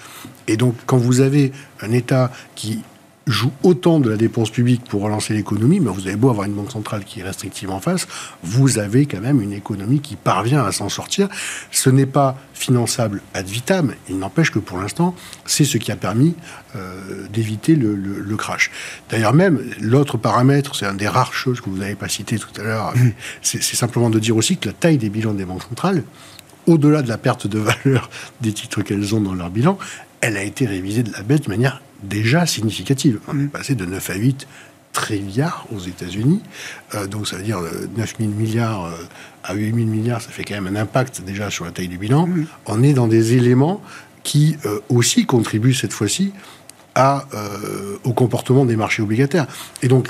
Et 0.47 0.57
donc, 0.57 0.77
quand 0.87 0.99
vous 0.99 1.21
avez 1.21 1.51
un 1.81 1.91
État 1.91 2.31
qui 2.55 2.85
joue 3.29 3.53
autant 3.63 4.01
de 4.01 4.11
la 4.11 4.17
dépense 4.17 4.51
publique 4.51 4.85
pour 4.85 5.03
relancer 5.03 5.35
l'économie, 5.35 5.81
mais 5.81 5.91
vous 5.91 6.07
avez 6.07 6.17
beau 6.17 6.31
avoir 6.31 6.47
une 6.47 6.55
banque 6.55 6.73
centrale 6.73 7.05
qui 7.05 7.21
est 7.21 7.23
restrictive 7.23 7.71
en 7.71 7.81
face, 7.81 8.09
vous 8.43 8.79
avez 8.79 9.07
quand 9.07 9.21
même 9.21 9.41
une 9.41 9.53
économie 9.53 10.01
qui 10.01 10.17
parvient 10.17 10.65
à 10.65 10.73
s'en 10.73 10.89
sortir. 10.89 11.29
Ce 11.71 11.91
n'est 11.91 12.07
pas 12.07 12.37
finançable 12.55 13.21
ad 13.35 13.47
vitam, 13.47 13.95
il 14.09 14.19
n'empêche 14.19 14.51
que 14.51 14.59
pour 14.59 14.79
l'instant, 14.79 15.15
c'est 15.45 15.65
ce 15.65 15.79
qui 15.79 15.93
a 15.93 15.97
permis 15.97 16.35
euh, 16.75 17.27
d'éviter 17.33 17.77
le, 17.77 18.37
crash. 18.37 18.71
D'ailleurs 19.11 19.35
même, 19.35 19.61
l'autre 19.81 20.17
paramètre, 20.17 20.75
c'est 20.75 20.87
un 20.87 20.95
des 20.95 21.09
rares 21.09 21.35
choses 21.35 21.61
que 21.61 21.69
vous 21.69 21.79
n'avez 21.79 21.97
pas 21.97 22.09
cité 22.09 22.39
tout 22.39 22.61
à 22.61 22.63
l'heure, 22.63 22.97
mmh. 22.97 23.11
c'est 23.43 23.63
simplement 23.63 24.11
de 24.11 24.19
dire 24.19 24.37
aussi 24.37 24.57
que 24.57 24.69
la 24.69 24.73
taille 24.73 24.99
des 24.99 25.11
bilans 25.11 25.35
des 25.35 25.45
banques 25.45 25.65
centrales, 25.65 26.05
au-delà 26.67 27.03
de 27.03 27.09
la 27.09 27.19
perte 27.19 27.47
de 27.47 27.59
valeur 27.59 28.11
des 28.41 28.53
titres 28.53 28.83
qu'elles 28.83 29.15
ont 29.15 29.21
dans 29.21 29.35
leur 29.35 29.51
bilan, 29.51 29.79
elle 30.21 30.37
a 30.37 30.43
été 30.43 30.67
révisée 30.67 31.03
de 31.03 31.13
la 31.13 31.23
baisse 31.23 31.43
de 31.43 31.51
manière 31.51 31.83
déjà 32.03 32.47
significative. 32.47 33.21
On 33.29 33.39
est 33.39 33.45
mm. 33.45 33.49
passé 33.51 33.75
de 33.75 33.85
9 33.85 34.11
à 34.11 34.15
8 34.15 34.47
trilliards 34.93 35.67
aux 35.75 35.79
États-Unis. 35.79 36.43
Euh, 36.95 37.07
donc 37.07 37.29
ça 37.29 37.37
veut 37.37 37.43
dire 37.43 37.61
9 37.61 37.71
euh, 37.71 38.07
000 38.19 38.31
milliards 38.33 38.87
euh, 38.87 38.93
à 39.45 39.55
8 39.55 39.75
000 39.75 39.87
milliards, 39.87 40.21
ça 40.21 40.31
fait 40.31 40.45
quand 40.45 40.55
même 40.61 40.67
un 40.67 40.81
impact 40.81 41.23
déjà 41.23 41.51
sur 41.51 41.65
la 41.65 41.71
taille 41.71 41.89
du 41.89 41.99
bilan. 41.99 42.27
Mm. 42.27 42.47
On 42.67 42.83
est 42.83 42.93
dans 42.93 43.09
des 43.09 43.35
éléments 43.35 43.81
qui 44.25 44.57
aussi 44.91 45.25
contribuent 45.25 45.73
cette 45.73 45.95
fois-ci 45.95 46.33
au 48.05 48.13
comportement 48.13 48.67
des 48.67 48.77
marchés 48.77 49.01
obligataires. 49.01 49.47
Et 49.81 49.89
donc, 49.89 50.09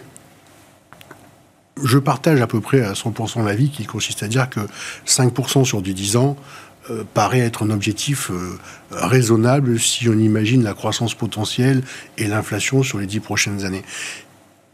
je 1.84 1.98
partage 1.98 2.40
à 2.40 2.48
peu 2.48 2.60
près 2.60 2.80
à 2.80 2.94
100% 2.94 3.44
l'avis 3.44 3.70
qui 3.70 3.84
consiste 3.84 4.24
à 4.24 4.28
dire 4.28 4.48
que 4.50 4.60
5% 5.06 5.64
sur 5.64 5.82
du 5.82 5.94
10 5.94 6.16
ans, 6.16 6.36
euh, 6.90 7.04
paraît 7.14 7.40
être 7.40 7.64
un 7.64 7.70
objectif 7.70 8.30
euh, 8.30 8.58
raisonnable 8.90 9.78
si 9.78 10.08
on 10.08 10.18
imagine 10.18 10.62
la 10.62 10.74
croissance 10.74 11.14
potentielle 11.14 11.82
et 12.16 12.26
l'inflation 12.26 12.82
sur 12.82 12.98
les 12.98 13.06
dix 13.06 13.20
prochaines 13.20 13.64
années. 13.64 13.82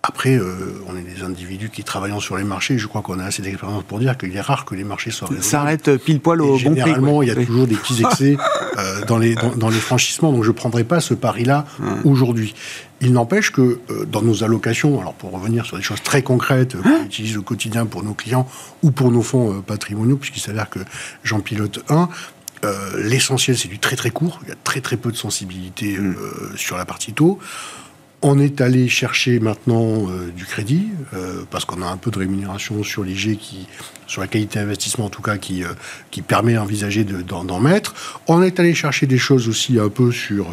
Après, 0.07 0.37
euh, 0.37 0.83
on 0.87 0.97
est 0.99 1.03
des 1.03 1.23
individus 1.23 1.71
qui 1.71 1.83
travaillent 1.83 2.21
sur 2.21 2.37
les 2.37 2.45
marchés. 2.45 2.77
Je 2.77 2.87
crois 2.87 3.01
qu'on 3.01 3.19
a 3.21 3.25
assez 3.25 3.41
d'expérience 3.41 3.85
pour 3.85 3.99
dire 3.99 4.19
qu'il 4.19 4.37
est 4.37 4.41
rare 4.41 4.67
que 4.67 4.75
les 4.75 4.85
marchés 4.85 5.11
soient 5.11 5.29
Ça 5.29 5.43
s'arrête 5.43 5.97
pile 5.97 6.21
poil 6.21 6.43
au 6.43 6.49
bon 6.49 6.53
prix. 6.59 6.63
Généralement, 6.63 7.23
il 7.23 7.29
y 7.29 7.31
a 7.31 7.35
toujours 7.35 7.67
des 7.67 7.75
petits 7.75 8.03
excès 8.03 8.37
euh, 8.79 9.03
dans, 9.07 9.17
les, 9.17 9.35
dans, 9.35 9.71
les 9.71 9.79
franchissements. 9.79 10.31
Donc, 10.31 10.45
je 10.45 10.51
ne 10.51 10.55
prendrai 10.55 10.85
pas 10.85 11.01
ce 11.01 11.15
pari-là 11.15 11.65
aujourd'hui. 12.05 12.55
Il 13.01 13.15
n'empêche 13.15 13.51
que 13.51 13.81
euh, 13.91 14.05
dans 14.05 14.21
nos 14.21 14.45
allocations, 14.45 15.01
alors 15.01 15.15
pour 15.15 15.31
revenir 15.31 15.65
sur 15.65 15.79
des 15.79 15.83
choses 15.83 16.03
très 16.03 16.21
concrètes 16.21 16.77
qu'on 16.77 16.87
hein 16.87 17.05
utilise 17.07 17.39
au 17.39 17.43
quotidien 17.43 17.87
pour 17.87 18.03
nos 18.03 18.13
clients 18.15 18.47
ou 18.83 18.91
pour 18.91 19.11
nos 19.11 19.23
fonds 19.23 19.63
patrimoniaux, 19.63 20.17
puisqu'il 20.17 20.41
s'avère 20.41 20.69
que 20.69 20.81
j'en 21.23 21.41
pilote 21.41 21.83
un, 21.89 22.11
l'essentiel 22.97 23.57
c'est 23.57 23.69
du 23.69 23.79
très 23.79 23.97
très 23.97 24.11
court. 24.11 24.41
Il 24.43 24.51
y 24.51 24.53
a 24.53 24.57
très 24.65 24.83
très 24.83 24.99
peu 24.99 25.11
de 25.11 25.17
sensibilité 25.17 25.97
mm. 25.97 26.17
sur 26.57 26.77
la 26.77 26.85
partie 26.85 27.15
taux. 27.15 27.39
On 28.27 28.39
est 28.39 28.63
allé 28.63 28.89
chercher 28.89 29.39
maintenant 29.39 30.09
euh, 30.09 30.33
du 30.35 30.47
crédit, 30.47 30.89
euh, 31.13 31.45
parce 31.51 31.67
qu'on 31.67 31.83
a 31.83 31.87
un 31.87 31.99
peu 31.99 32.11
de 32.11 32.19
rémunération 32.19 32.83
sur 32.83 33.05
l'IG, 33.05 33.37
qui, 33.37 33.67
sur 34.07 34.23
la 34.23 34.29
qualité 34.29 34.59
d'investissement 34.59 35.05
en 35.05 35.11
tout 35.11 35.21
cas, 35.21 35.37
qui, 35.37 35.63
euh, 35.63 35.75
qui 36.11 36.23
permet 36.23 36.55
d'envisager 36.55 37.05
d'en 37.05 37.61
mettre. 37.61 37.95
On 38.27 38.43
est 38.43 38.59
allé 38.59 38.73
chercher 38.75 39.07
des 39.07 39.19
choses 39.19 39.47
aussi 39.47 39.79
un 39.79 39.91
peu 39.91 40.11
sur 40.11 40.47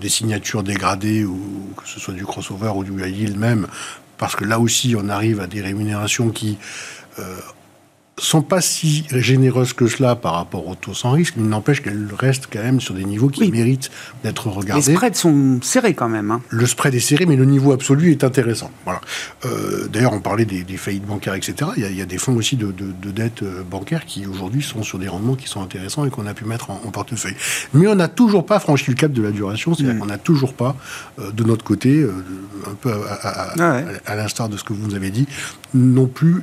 des 0.00 0.08
signatures 0.08 0.64
dégradées, 0.64 1.24
ou 1.24 1.72
que 1.76 1.88
ce 1.88 2.00
soit 2.00 2.14
du 2.14 2.26
crossover 2.26 2.72
ou 2.74 2.82
du 2.82 2.90
high 3.00 3.16
yield 3.16 3.38
même, 3.38 3.68
parce 4.16 4.34
que 4.34 4.44
là 4.44 4.58
aussi 4.58 4.96
on 4.98 5.08
arrive 5.08 5.38
à 5.38 5.46
des 5.46 5.60
rémunérations 5.60 6.30
qui 6.30 6.58
sont 8.18 8.42
pas 8.42 8.60
si 8.60 9.04
généreuses 9.10 9.72
que 9.72 9.86
cela 9.86 10.16
par 10.16 10.34
rapport 10.34 10.66
au 10.66 10.74
taux 10.74 10.94
sans 10.94 11.12
risque, 11.12 11.34
mais 11.36 11.44
il 11.44 11.48
n'empêche 11.48 11.82
qu'elles 11.82 12.08
restent 12.18 12.48
quand 12.52 12.62
même 12.62 12.80
sur 12.80 12.94
des 12.94 13.04
niveaux 13.04 13.28
qui 13.28 13.50
méritent 13.50 13.90
d'être 14.22 14.48
regardés. 14.48 14.86
Les 14.86 14.94
spreads 14.94 15.14
sont 15.14 15.60
serrés 15.62 15.94
quand 15.94 16.08
même. 16.08 16.30
Hein. 16.30 16.42
Le 16.48 16.66
spread 16.66 16.94
est 16.94 17.00
serré, 17.00 17.26
mais 17.26 17.36
le 17.36 17.44
niveau 17.44 17.72
absolu 17.72 18.10
est 18.10 18.24
intéressant. 18.24 18.70
Voilà. 18.84 19.00
Euh, 19.44 19.88
d'ailleurs, 19.88 20.12
on 20.12 20.20
parlait 20.20 20.44
des, 20.44 20.64
faillites 20.76 21.06
bancaires, 21.06 21.34
etc. 21.34 21.70
Il 21.76 21.96
y, 21.96 22.02
a, 22.02 22.06
des 22.06 22.18
fonds 22.18 22.36
aussi 22.36 22.56
de, 22.56 22.72
de, 22.72 23.10
dette 23.10 23.42
euh, 23.42 23.62
bancaire 23.62 24.04
qui 24.04 24.26
aujourd'hui 24.26 24.62
sont 24.62 24.82
sur 24.82 24.98
des 24.98 25.08
rendements 25.08 25.34
qui 25.34 25.48
sont 25.48 25.62
intéressants 25.62 26.04
et 26.04 26.10
qu'on 26.10 26.26
a 26.26 26.34
pu 26.34 26.44
mettre 26.44 26.70
en, 26.70 26.76
portefeuille. 26.90 27.36
Mais 27.74 27.86
on 27.86 27.94
n'a 27.94 28.08
toujours 28.08 28.46
pas 28.46 28.60
franchi 28.60 28.90
le 28.90 28.96
cap 28.96 29.12
de 29.12 29.22
la 29.22 29.30
duration, 29.30 29.74
c'est-à-dire 29.74 29.94
mm. 29.94 29.98
qu'on 29.98 30.06
n'a 30.06 30.18
toujours 30.18 30.54
pas, 30.54 30.76
euh, 31.18 31.30
de 31.30 31.44
notre 31.44 31.64
côté, 31.64 32.04
un 32.66 32.74
peu 32.74 32.92
à, 32.92 33.52
ah 33.58 33.80
à 34.06 34.16
l'instar 34.16 34.48
de 34.48 34.56
ce 34.56 34.64
que 34.64 34.72
vous 34.72 34.86
nous 34.86 34.94
avez 34.94 35.10
dit, 35.10 35.26
non 35.74 36.06
plus 36.06 36.42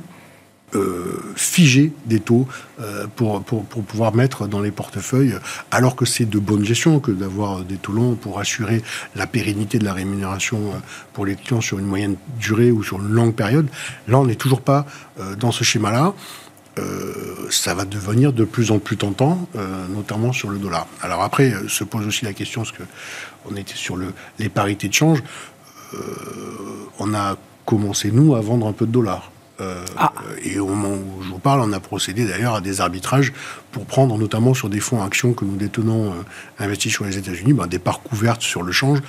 figer 1.36 1.92
des 2.06 2.20
taux 2.20 2.46
euh, 2.80 3.06
pour, 3.14 3.42
pouvoir 3.42 4.14
mettre 4.14 4.46
dans 4.46 4.60
les 4.60 4.70
portefeuilles, 4.70 5.36
alors 5.70 5.96
que 5.96 6.04
c'est 6.04 6.24
de 6.24 6.38
bonne 6.38 6.64
gestion 6.64 7.00
que 7.00 7.10
d'avoir 7.10 7.60
des 7.60 7.76
taux 7.76 7.92
longs 7.92 8.14
pour 8.14 8.38
assurer 8.38 8.82
la 9.14 9.26
pérennité 9.26 9.78
de 9.78 9.84
la 9.84 9.92
rémunération 9.92 10.58
euh, 10.58 10.78
pour 11.12 11.26
les 11.26 11.36
clients 11.36 11.60
sur 11.60 11.78
une 11.78 11.86
moyenne 11.86 12.16
durée 12.38 12.70
ou 12.70 12.82
sur 12.82 12.98
une 12.98 13.08
longue 13.08 13.34
période. 13.34 13.68
Là, 14.08 14.18
on 14.18 14.26
n'est 14.26 14.34
toujours 14.34 14.60
pas 14.60 14.86
dans 15.38 15.50
ce 15.50 15.64
schéma-là. 15.64 16.12
ça 17.50 17.74
va 17.74 17.84
devenir 17.84 18.32
de 18.32 18.44
plus 18.44 18.70
en 18.70 18.78
plus 18.78 18.98
tentant, 18.98 19.48
notamment 19.94 20.32
sur 20.32 20.50
le 20.50 20.58
dollar. 20.58 20.86
Alors 21.00 21.22
après, 21.22 21.54
se 21.68 21.84
pose 21.84 22.06
aussi 22.06 22.24
la 22.24 22.34
question, 22.34 22.62
parce 22.62 22.72
que 22.72 22.82
on 23.50 23.56
était 23.56 23.74
sur 23.74 23.96
le, 23.96 24.12
les 24.38 24.50
parités 24.50 24.88
de 24.88 24.94
change, 24.94 25.22
on 26.98 27.14
a 27.14 27.36
commencé, 27.64 28.10
nous, 28.10 28.34
à 28.34 28.40
vendre 28.40 28.66
un 28.66 28.72
peu 28.72 28.86
de 28.86 28.92
dollars. 28.92 29.30
Euh. 29.60 29.84
Et 30.42 30.58
au 30.58 30.66
moment 30.66 30.94
où 30.94 31.22
je 31.22 31.28
vous 31.28 31.38
parle, 31.38 31.60
on 31.60 31.72
a 31.72 31.80
procédé 31.80 32.26
d'ailleurs 32.26 32.54
à 32.54 32.60
des 32.60 32.80
arbitrages 32.80 33.32
pour 33.72 33.86
prendre, 33.86 34.18
notamment 34.18 34.54
sur 34.54 34.68
des 34.68 34.80
fonds 34.80 35.02
actions 35.02 35.32
que 35.32 35.44
nous 35.44 35.56
détenons 35.56 36.10
euh, 36.10 36.14
investis 36.58 36.92
sur 36.92 37.04
les 37.04 37.16
États-Unis, 37.16 37.52
ben, 37.52 37.66
des 37.66 37.78
parts 37.78 38.02
couvertes 38.02 38.42
sur 38.42 38.62
le 38.62 38.72
change, 38.72 39.00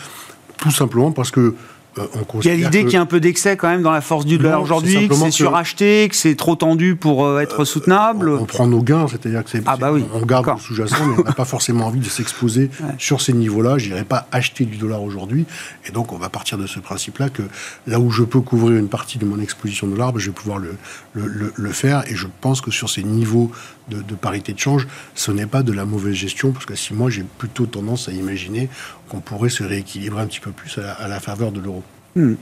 tout 0.57 0.71
simplement 0.71 1.11
parce 1.11 1.31
que 1.31 1.55
euh, 1.99 2.39
il 2.41 2.47
y 2.47 2.49
a 2.49 2.55
l'idée 2.55 2.83
qu'il 2.83 2.93
y 2.93 2.97
a 2.97 3.01
un 3.01 3.05
peu 3.05 3.19
d'excès 3.19 3.57
quand 3.57 3.67
même 3.67 3.81
dans 3.81 3.91
la 3.91 4.01
force 4.01 4.25
du 4.25 4.37
dollar 4.37 4.61
aujourd'hui, 4.61 5.07
que 5.07 5.15
c'est 5.15 5.31
suracheté, 5.31 6.07
que 6.09 6.15
c'est 6.15 6.35
trop 6.35 6.55
tendu 6.55 6.95
pour 6.95 7.25
euh, 7.25 7.39
être 7.39 7.65
soutenable. 7.65 8.29
On, 8.29 8.45
prend 8.45 8.67
nos 8.67 8.81
gains, 8.81 9.07
c'est-à-dire 9.07 9.43
que 9.43 9.49
c'est, 9.49 9.63
ah 9.65 9.77
bah 9.77 9.91
oui, 9.91 10.05
on 10.13 10.25
garde 10.25 10.47
le 10.47 10.59
sous-jacent, 10.59 11.05
mais 11.05 11.15
on 11.19 11.23
n'a 11.23 11.33
pas 11.33 11.45
forcément 11.45 11.87
envie 11.87 11.99
de 11.99 12.09
s'exposer 12.09 12.69
sur 12.97 13.21
ces 13.21 13.33
niveaux-là. 13.33 13.77
Je 13.77 13.89
n'irai 13.89 14.03
pas 14.03 14.27
acheter 14.31 14.65
du 14.65 14.77
dollar 14.77 15.01
aujourd'hui, 15.01 15.45
et 15.87 15.91
donc 15.91 16.13
on 16.13 16.17
va 16.17 16.29
partir 16.29 16.57
de 16.57 16.67
ce 16.67 16.79
principe-là 16.79 17.29
que 17.29 17.43
là 17.85 17.99
où 17.99 18.11
je 18.11 18.23
peux 18.23 18.41
couvrir 18.41 18.77
une 18.77 18.89
partie 18.89 19.17
de 19.17 19.25
mon 19.25 19.39
exposition 19.39 19.87
dollar, 19.87 20.13
ben, 20.13 20.19
je 20.19 20.27
vais 20.27 20.35
pouvoir 20.35 20.59
le, 20.59 20.75
le, 21.13 21.53
le, 21.55 21.71
faire, 21.71 22.03
et 22.09 22.15
je 22.15 22.27
pense 22.41 22.61
que 22.61 22.71
sur 22.71 22.89
ces 22.89 23.03
niveaux 23.03 23.51
de, 23.89 24.01
de 24.01 24.15
parité 24.15 24.53
de 24.53 24.59
change, 24.59 24.87
ce 25.15 25.31
n'est 25.31 25.45
pas 25.45 25.63
de 25.63 25.71
la 25.71 25.85
mauvaise 25.85 26.13
gestion, 26.13 26.51
parce 26.51 26.65
que 26.65 26.75
si 26.75 26.93
moi 26.93 27.09
j'ai 27.09 27.23
plutôt 27.37 27.65
tendance 27.65 28.09
à 28.09 28.11
imaginer 28.11 28.69
qu'on 29.07 29.19
pourrait 29.19 29.49
se 29.49 29.63
rééquilibrer 29.63 30.21
un 30.21 30.27
petit 30.27 30.39
peu 30.39 30.51
plus 30.51 30.77
à 30.77 31.07
la, 31.07 31.19
faveur 31.19 31.51
de 31.51 31.59
l'euro. 31.59 31.83
Hmm. 32.17 32.33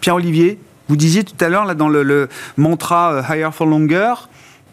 Pierre-Olivier, 0.00 0.58
vous 0.88 0.96
disiez 0.96 1.24
tout 1.24 1.34
à 1.44 1.50
l'heure, 1.50 1.74
dans 1.74 1.90
le, 1.90 2.30
mantra 2.56 3.12
euh, 3.12 3.22
higher 3.28 3.50
for 3.52 3.66
longer, 3.66 4.14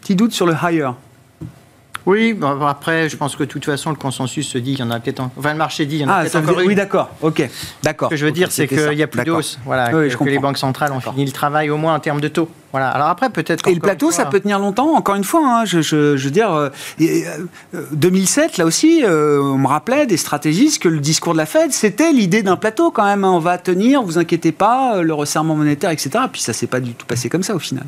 petit 0.00 0.16
doute 0.16 0.32
sur 0.32 0.46
le 0.46 0.54
higher. 0.54 0.92
Oui, 2.08 2.32
bon, 2.32 2.64
après, 2.66 3.10
je 3.10 3.18
pense 3.18 3.36
que 3.36 3.42
de 3.44 3.48
toute 3.50 3.66
façon, 3.66 3.90
le 3.90 3.96
consensus 3.96 4.48
se 4.48 4.56
dit 4.56 4.70
qu'il 4.76 4.82
y 4.84 4.88
en 4.88 4.90
a 4.90 4.98
peut-être. 4.98 5.20
en- 5.20 5.30
Enfin, 5.38 5.52
le 5.52 5.58
marché 5.58 5.84
dit 5.84 5.98
qu'il 5.98 6.06
y 6.06 6.08
en 6.08 6.12
a 6.12 6.14
Ah, 6.16 6.20
peut-être 6.22 6.36
encore 6.36 6.54
dire- 6.54 6.60
une. 6.62 6.68
oui, 6.68 6.74
d'accord. 6.74 7.10
Ok, 7.20 7.46
d'accord. 7.82 8.08
Ce 8.08 8.14
que 8.14 8.16
je 8.18 8.24
veux 8.24 8.32
dire, 8.32 8.50
c'est 8.50 8.66
qu'il 8.66 8.78
n'y 8.96 9.02
a 9.02 9.06
plus 9.06 9.30
hausse. 9.30 9.58
Voilà, 9.66 9.88
Oui, 9.88 10.04
que, 10.04 10.08
je 10.08 10.16
que 10.16 10.24
les 10.24 10.38
banques 10.38 10.56
centrales 10.56 10.90
ont 10.92 11.00
fini 11.00 11.26
le 11.26 11.32
travail, 11.32 11.68
au 11.68 11.76
moins 11.76 11.94
en 11.94 12.00
termes 12.00 12.22
de 12.22 12.28
taux. 12.28 12.48
Voilà. 12.72 12.88
Alors 12.88 13.08
après, 13.08 13.28
peut-être. 13.28 13.68
Et 13.68 13.74
le 13.74 13.80
plateau, 13.80 14.10
ça 14.10 14.24
peut 14.24 14.40
tenir 14.40 14.58
longtemps, 14.58 14.94
encore 14.96 15.16
une 15.16 15.24
fois. 15.24 15.42
hein, 15.44 15.64
je, 15.66 15.82
je- 15.82 16.16
je 16.16 16.24
veux 16.24 16.30
dire, 16.30 16.50
euh, 16.54 16.70
et, 16.98 17.24
euh, 17.74 17.84
2007, 17.92 18.56
là 18.56 18.64
aussi, 18.64 19.04
euh, 19.04 19.38
on 19.42 19.58
me 19.58 19.66
rappelait 19.68 20.06
des 20.06 20.16
stratégistes 20.16 20.82
que 20.82 20.88
le 20.88 21.00
discours 21.00 21.34
de 21.34 21.38
la 21.38 21.46
Fed, 21.46 21.72
c'était 21.72 22.12
l'idée 22.12 22.42
d'un 22.42 22.56
plateau 22.56 22.90
quand 22.90 23.04
même. 23.04 23.24
hein, 23.24 23.30
on 23.32 23.38
va 23.38 23.58
tenir, 23.58 24.02
vous 24.02 24.16
inquiétez 24.18 24.52
pas, 24.52 24.96
euh, 24.96 25.02
le 25.02 25.12
resserrement 25.12 25.54
monétaire, 25.56 25.90
etc. 25.90 26.10
Puis 26.32 26.40
ça 26.40 26.54
s'est 26.54 26.66
pas 26.66 26.80
du 26.80 26.92
tout 26.94 27.04
passé 27.06 27.28
comme 27.28 27.42
ça 27.42 27.54
au 27.54 27.58
final. 27.58 27.84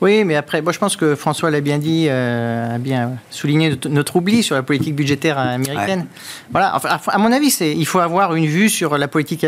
Oui, 0.00 0.24
mais 0.24 0.36
après, 0.36 0.60
moi, 0.62 0.72
je 0.72 0.78
pense 0.78 0.96
que 0.96 1.14
François 1.14 1.50
l'a 1.50 1.60
bien 1.60 1.78
dit, 1.78 2.06
euh, 2.08 2.74
a 2.74 2.78
bien 2.78 3.12
souligné 3.30 3.76
notre, 3.88 4.16
oubli 4.16 4.42
sur 4.42 4.54
la 4.54 4.62
politique 4.62 4.94
budgétaire 4.94 5.38
américaine. 5.38 6.06
Voilà. 6.50 6.74
Enfin, 6.76 6.98
à- 7.06 7.18
mon 7.18 7.32
avis, 7.32 7.50
c'est 7.50 7.72
il 7.72 7.86
faut 7.86 7.98
avoir 8.00 8.34
une 8.34 8.46
vue 8.46 8.68
sur 8.68 8.96
la 8.98 9.08
politique 9.08 9.44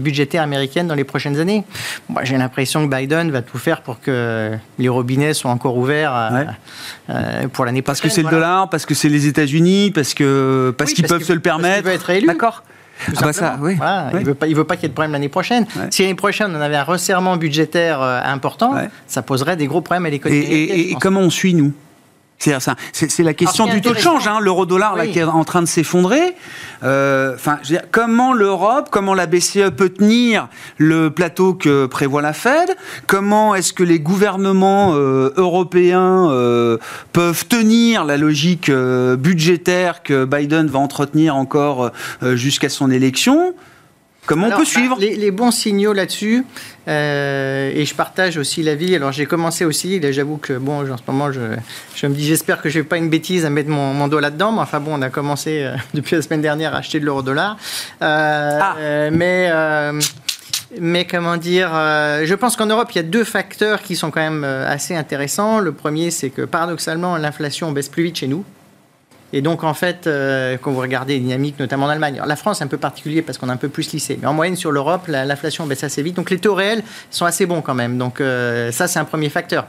budgétaire 0.00 0.42
américaine 0.42 0.86
dans 0.88 0.94
les 0.94 1.04
prochaines 1.04 1.38
années. 1.38 1.64
Moi, 2.08 2.24
j'ai 2.24 2.36
l'impression 2.36 2.86
que 2.88 2.94
Biden 2.94 3.30
va 3.30 3.42
tout 3.42 3.58
faire 3.58 3.82
pour 3.82 4.00
que 4.00 4.52
les 4.78 4.88
robinets 4.88 5.34
soient 5.34 5.50
encore 5.50 5.76
ouverts 5.76 6.14
euh, 6.14 6.30
Ouais. 6.34 6.46
euh, 7.10 7.48
pour 7.48 7.64
l'année 7.64 7.82
Parce 7.82 8.00
prochaine. 8.00 8.10
que 8.10 8.14
c'est 8.14 8.22
le 8.22 8.30
dollar, 8.30 8.68
parce 8.70 8.86
que 8.86 8.94
c'est 8.94 9.08
les 9.08 9.26
États-Unis, 9.26 9.90
parce 9.94 10.14
que 10.14 10.74
parce 10.76 10.90
Oui, 10.90 10.94
qu'ils 10.96 11.04
parce 11.06 11.18
peuvent 11.18 11.26
se 11.26 11.32
le 11.32 11.40
parce 11.40 11.60
permettre. 11.62 12.26
D'accord. 12.26 12.62
Tout 13.06 13.12
Ah 13.18 13.24
bah 13.24 13.32
ça, 13.32 13.58
oui. 13.60 13.74
Voilà, 13.76 14.10
oui. 14.12 14.20
Il 14.20 14.26
veut 14.26 14.34
pas, 14.34 14.46
il 14.46 14.54
veut 14.56 14.64
pas 14.64 14.76
qu'il 14.76 14.84
y 14.84 14.86
ait 14.86 14.88
de 14.88 14.94
problème 14.94 15.12
l'année 15.12 15.28
prochaine. 15.28 15.66
Ouais. 15.76 15.86
Si 15.90 16.02
l'année 16.02 16.14
prochaine 16.14 16.54
on 16.56 16.60
avait 16.60 16.76
un 16.76 16.84
resserrement 16.84 17.36
budgétaire 17.36 18.00
euh, 18.02 18.20
important, 18.24 18.74
Ouais. 18.74 18.88
ça 19.06 19.22
poserait 19.22 19.56
des 19.56 19.66
gros 19.66 19.80
problèmes 19.80 20.06
à 20.06 20.10
l'économie. 20.10 20.40
et- 20.40 20.96
comment 21.00 21.20
on 21.20 21.30
suit, 21.30 21.54
nous? 21.54 21.72
C'est 22.92 23.22
la 23.22 23.34
question 23.34 23.66
du 23.66 23.80
taux 23.80 23.92
de 23.94 23.98
change, 23.98 24.26
hein, 24.28 24.38
l'euro-dollar 24.40 24.96
Oui. 24.98 25.10
qui 25.12 25.18
est 25.18 25.24
en 25.24 25.44
train 25.44 25.62
de 25.62 25.66
s'effondrer. 25.66 26.34
Euh, 26.82 27.34
Enfin, 27.34 27.58
je 27.62 27.68
veux 27.70 27.78
dire, 27.78 27.88
comment 27.90 28.32
l'Europe, 28.32 28.88
comment 28.90 29.14
la 29.14 29.26
BCE 29.26 29.70
peut 29.76 29.88
tenir 29.88 30.48
le 30.78 31.10
plateau 31.10 31.54
que 31.54 31.86
prévoit 31.86 32.22
la 32.22 32.32
Fed? 32.32 32.76
Comment 33.06 33.54
est-ce 33.54 33.72
que 33.72 33.82
les 33.82 34.00
gouvernements 34.00 34.92
euh, 34.94 35.32
européens 35.36 36.30
euh, 36.30 36.78
peuvent 37.12 37.46
tenir 37.46 38.04
la 38.04 38.16
logique 38.16 38.70
budgétaire 38.70 40.02
que 40.02 40.24
Biden 40.24 40.66
va 40.66 40.78
entretenir 40.78 41.36
encore 41.36 41.90
jusqu'à 42.22 42.68
son 42.68 42.90
élection? 42.90 43.54
Comment 44.26 44.46
Alors, 44.46 44.58
on 44.58 44.62
peut 44.62 44.66
bah, 44.66 44.70
suivre 44.70 44.96
les, 44.98 45.16
les 45.16 45.30
bons 45.30 45.50
signaux 45.50 45.92
là-dessus, 45.92 46.44
euh, 46.88 47.70
et 47.74 47.84
je 47.84 47.94
partage 47.94 48.38
aussi 48.38 48.62
l'avis. 48.62 48.94
Alors 48.96 49.12
j'ai 49.12 49.26
commencé 49.26 49.64
aussi, 49.64 50.00
là 50.00 50.12
j'avoue 50.12 50.38
que 50.38 50.54
bon, 50.54 50.90
en 50.90 50.96
ce 50.96 51.02
moment 51.06 51.30
je, 51.30 51.40
je 51.94 52.06
me 52.06 52.14
dis 52.14 52.24
j'espère 52.26 52.62
que 52.62 52.68
je 52.68 52.78
vais 52.80 52.84
pas 52.84 52.96
une 52.96 53.10
bêtise 53.10 53.44
à 53.44 53.50
mettre 53.50 53.68
mon, 53.68 53.92
mon 53.92 54.08
dos 54.08 54.20
là-dedans, 54.20 54.52
mais 54.52 54.60
enfin 54.60 54.80
bon, 54.80 54.92
on 54.98 55.02
a 55.02 55.10
commencé 55.10 55.62
euh, 55.62 55.76
depuis 55.94 56.16
la 56.16 56.22
semaine 56.22 56.40
dernière 56.42 56.74
à 56.74 56.78
acheter 56.78 57.00
de 57.00 57.04
l'euro-dollar. 57.04 57.56
Euh, 58.02 58.58
Ah. 58.60 58.76
mais. 59.10 59.50
mais 60.80 61.04
comment 61.04 61.36
dire, 61.36 61.70
euh, 61.72 62.24
je 62.24 62.34
pense 62.34 62.56
qu'en 62.56 62.66
Europe, 62.66 62.88
il 62.92 62.96
y 62.96 62.98
a 62.98 63.04
deux 63.04 63.24
facteurs 63.24 63.82
qui 63.82 63.94
sont 63.94 64.10
quand 64.10 64.20
même 64.20 64.44
assez 64.44 64.96
intéressants. 64.96 65.60
Le 65.60 65.72
premier, 65.72 66.10
c'est 66.10 66.30
que 66.30 66.42
paradoxalement, 66.42 67.16
l'inflation 67.16 67.70
baisse 67.72 67.88
plus 67.88 68.02
vite 68.04 68.16
chez 68.16 68.26
nous. 68.26 68.44
Et 69.36 69.42
donc, 69.42 69.64
en 69.64 69.74
fait, 69.74 70.06
euh, 70.06 70.56
quand 70.62 70.70
vous 70.70 70.80
regardez 70.80 71.14
les 71.14 71.20
dynamiques, 71.20 71.58
notamment 71.58 71.86
en 71.86 71.88
Allemagne, 71.88 72.14
alors, 72.14 72.26
la 72.28 72.36
France 72.36 72.60
est 72.60 72.64
un 72.64 72.68
peu 72.68 72.76
particulier 72.78 73.20
parce 73.20 73.36
qu'on 73.36 73.48
a 73.48 73.52
un 73.52 73.56
peu 73.56 73.68
plus 73.68 73.92
lissé. 73.92 74.16
Mais 74.22 74.28
en 74.28 74.32
moyenne, 74.32 74.54
sur 74.54 74.70
l'Europe, 74.70 75.08
la- 75.08 75.24
l'inflation 75.24 75.66
baisse 75.66 75.82
assez 75.82 76.02
vite. 76.02 76.14
Donc, 76.14 76.30
les 76.30 76.38
taux 76.38 76.54
réels 76.54 76.82
sont 77.10 77.24
assez 77.26 77.44
bons 77.44 77.60
quand 77.60 77.74
même. 77.74 77.98
Donc, 77.98 78.20
euh, 78.20 78.70
ça, 78.70 78.86
c'est 78.86 79.00
un 79.00 79.04
premier 79.04 79.28
facteur. 79.30 79.66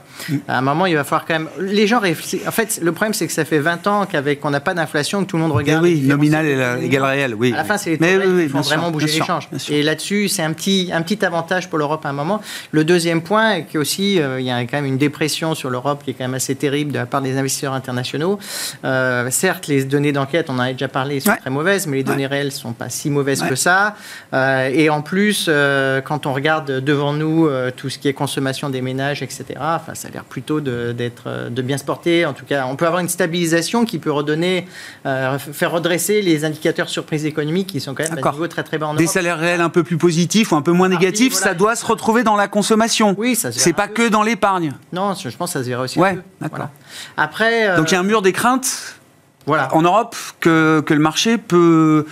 À 0.48 0.60
un 0.60 0.62
moment, 0.62 0.86
il 0.86 0.96
va 0.96 1.04
falloir 1.04 1.26
quand 1.26 1.34
même. 1.34 1.50
Les 1.60 1.88
gens 1.88 2.00
réfléchissent. 2.00 2.48
En 2.48 2.52
fait, 2.52 2.80
le 2.82 2.92
problème, 2.92 3.16
c'est 3.16 3.26
que 3.26 3.34
ça 3.34 3.44
fait 3.44 3.58
20 3.58 3.88
ans 3.88 4.06
qu'avec 4.06 4.40
qu'on 4.40 4.52
n'a 4.52 4.60
pas 4.60 4.76
d'inflation, 4.76 5.24
que 5.24 5.30
tout 5.30 5.38
le 5.38 5.42
monde 5.42 5.52
regarde. 5.54 5.84
les 5.84 5.96
oui, 5.96 6.02
nominal 6.02 6.46
économiques. 6.48 6.84
égal 6.86 7.04
réel, 7.04 7.34
oui. 7.34 7.52
À 7.54 7.58
la 7.58 7.64
fin, 7.64 7.78
c'est 7.80 7.90
les 7.90 7.98
taux 7.98 8.06
Mais 8.06 8.18
réels 8.18 8.30
oui, 8.30 8.36
oui, 8.38 8.44
qui 8.46 8.50
font 8.52 8.62
vraiment 8.62 8.84
sûr, 8.84 8.92
bouger 8.92 9.08
l'échange. 9.08 9.50
Et 9.70 9.82
là-dessus, 9.82 10.30
c'est 10.30 10.44
un 10.44 10.54
petit, 10.54 10.92
un 10.94 11.02
petit 11.02 11.26
avantage 11.26 11.70
pour 11.72 11.80
l'Europe 11.80 12.06
à 12.06 12.10
un 12.10 12.14
moment. 12.14 12.40
Le 12.72 12.84
deuxième 12.84 13.24
point, 13.24 13.54
est 13.56 13.64
que 13.64 13.80
aussi, 13.80 14.22
euh, 14.22 14.40
il 14.40 14.46
y 14.46 14.52
a 14.52 14.62
quand 14.62 14.78
même 14.78 14.86
une 14.86 15.00
dépression 15.00 15.56
sur 15.56 15.72
l'Europe 15.72 16.04
qui 16.04 16.12
est 16.12 16.14
quand 16.14 16.24
même 16.26 16.36
assez 16.36 16.54
terrible 16.54 16.92
de 16.92 17.00
la 17.00 17.08
part 17.08 17.24
des 17.24 17.36
investisseurs 17.36 17.74
internationaux. 17.74 18.38
Euh, 18.84 19.30
certes, 19.56 19.68
les 19.68 19.86
données 19.86 20.12
d'enquête, 20.12 20.50
on 20.50 20.56
en 20.56 20.60
a 20.60 20.72
déjà 20.72 20.88
parlé, 20.88 21.20
sont 21.20 21.30
Ouais. 21.32 21.38
très 21.38 21.50
mauvaises, 21.50 21.88
mais 21.88 21.98
les 21.98 22.04
données 22.04 22.28
réelles 22.28 22.52
sont 22.52 22.74
pas 22.74 22.90
si 22.90 23.10
mauvaises 23.10 23.42
Ouais. 23.42 23.50
que 23.50 23.56
ça. 23.56 23.96
Euh, 24.34 24.70
et 24.74 24.90
en 24.90 25.02
plus, 25.02 25.46
euh, 25.48 26.02
quand 26.02 26.26
on 26.26 26.34
regarde 26.34 26.80
devant 26.84 27.14
nous 27.14 27.48
euh, 27.48 27.72
tout 27.76 27.90
ce 27.90 27.98
qui 28.00 28.08
est 28.08 28.14
consommation 28.14 28.70
des 28.70 28.82
ménages, 28.82 29.22
etc., 29.22 29.46
enfin, 29.60 29.94
ça 29.96 30.08
a 30.08 30.12
l'air 30.12 30.24
plutôt 30.24 30.62
de, 30.62 30.92
d'être, 30.92 31.50
de 31.50 31.62
bien 31.62 31.78
se 31.78 31.84
porter. 31.84 32.26
En 32.26 32.34
tout 32.34 32.46
cas, 32.46 32.66
on 32.70 32.76
peut 32.76 32.86
avoir 32.86 33.02
une 33.02 33.10
stabilisation 33.10 33.86
qui 33.86 34.00
peut 34.00 34.12
redonner, 34.12 34.68
faire 35.04 35.72
redresser 35.72 36.22
les 36.22 36.46
indicateurs 36.46 36.90
surprises 36.90 37.26
économiques 37.26 37.68
qui 37.68 37.80
sont 37.80 37.94
quand 37.94 38.04
même 38.04 38.18
à 38.24 38.28
un 38.28 38.32
niveau 38.32 38.48
très 38.48 38.64
très 38.64 38.78
bas 38.78 38.88
en 38.88 38.94
Des 38.94 39.04
Europe. 39.04 39.14
salaires 39.14 39.40
réels 39.40 39.62
un 39.62 39.70
peu 39.70 39.84
plus 39.84 39.98
positifs 39.98 40.52
ou 40.52 40.56
un 40.56 40.62
peu 40.62 40.72
moins 40.72 40.90
Parti, 40.90 41.06
négatifs, 41.06 41.34
voilà. 41.34 41.48
ça 41.48 41.54
doit 41.54 41.76
se 41.76 41.86
retrouver 41.86 42.24
dans 42.24 42.36
la 42.36 42.48
consommation. 42.48 43.16
Oui, 43.18 43.36
ça 43.36 43.52
se 43.52 43.60
C'est 43.60 43.74
pas 43.74 43.88
peu. 43.88 43.94
que 44.06 44.10
dans 44.10 44.24
l'épargne. 44.24 44.74
Non, 44.94 45.14
je 45.14 45.30
pense 45.36 45.52
que 45.54 45.60
ça 45.60 45.64
se 45.64 45.70
verra 45.70 45.84
aussi. 45.84 46.00
Ouais, 46.00 46.10
un 46.10 46.16
peu. 46.16 46.22
d'accord. 46.42 46.58
Voilà. 46.58 46.72
Après, 47.18 47.76
Donc 47.78 47.92
il 47.92 47.94
y 47.94 47.98
a 47.98 48.00
un 48.00 48.04
mur 48.04 48.22
des 48.22 48.32
craintes 48.34 48.96
voilà. 49.46 49.74
en 49.74 49.82
Europe 49.82 50.16
que, 50.40 50.84
le 50.88 51.00
marché 51.00 51.38
peut, 51.38 52.06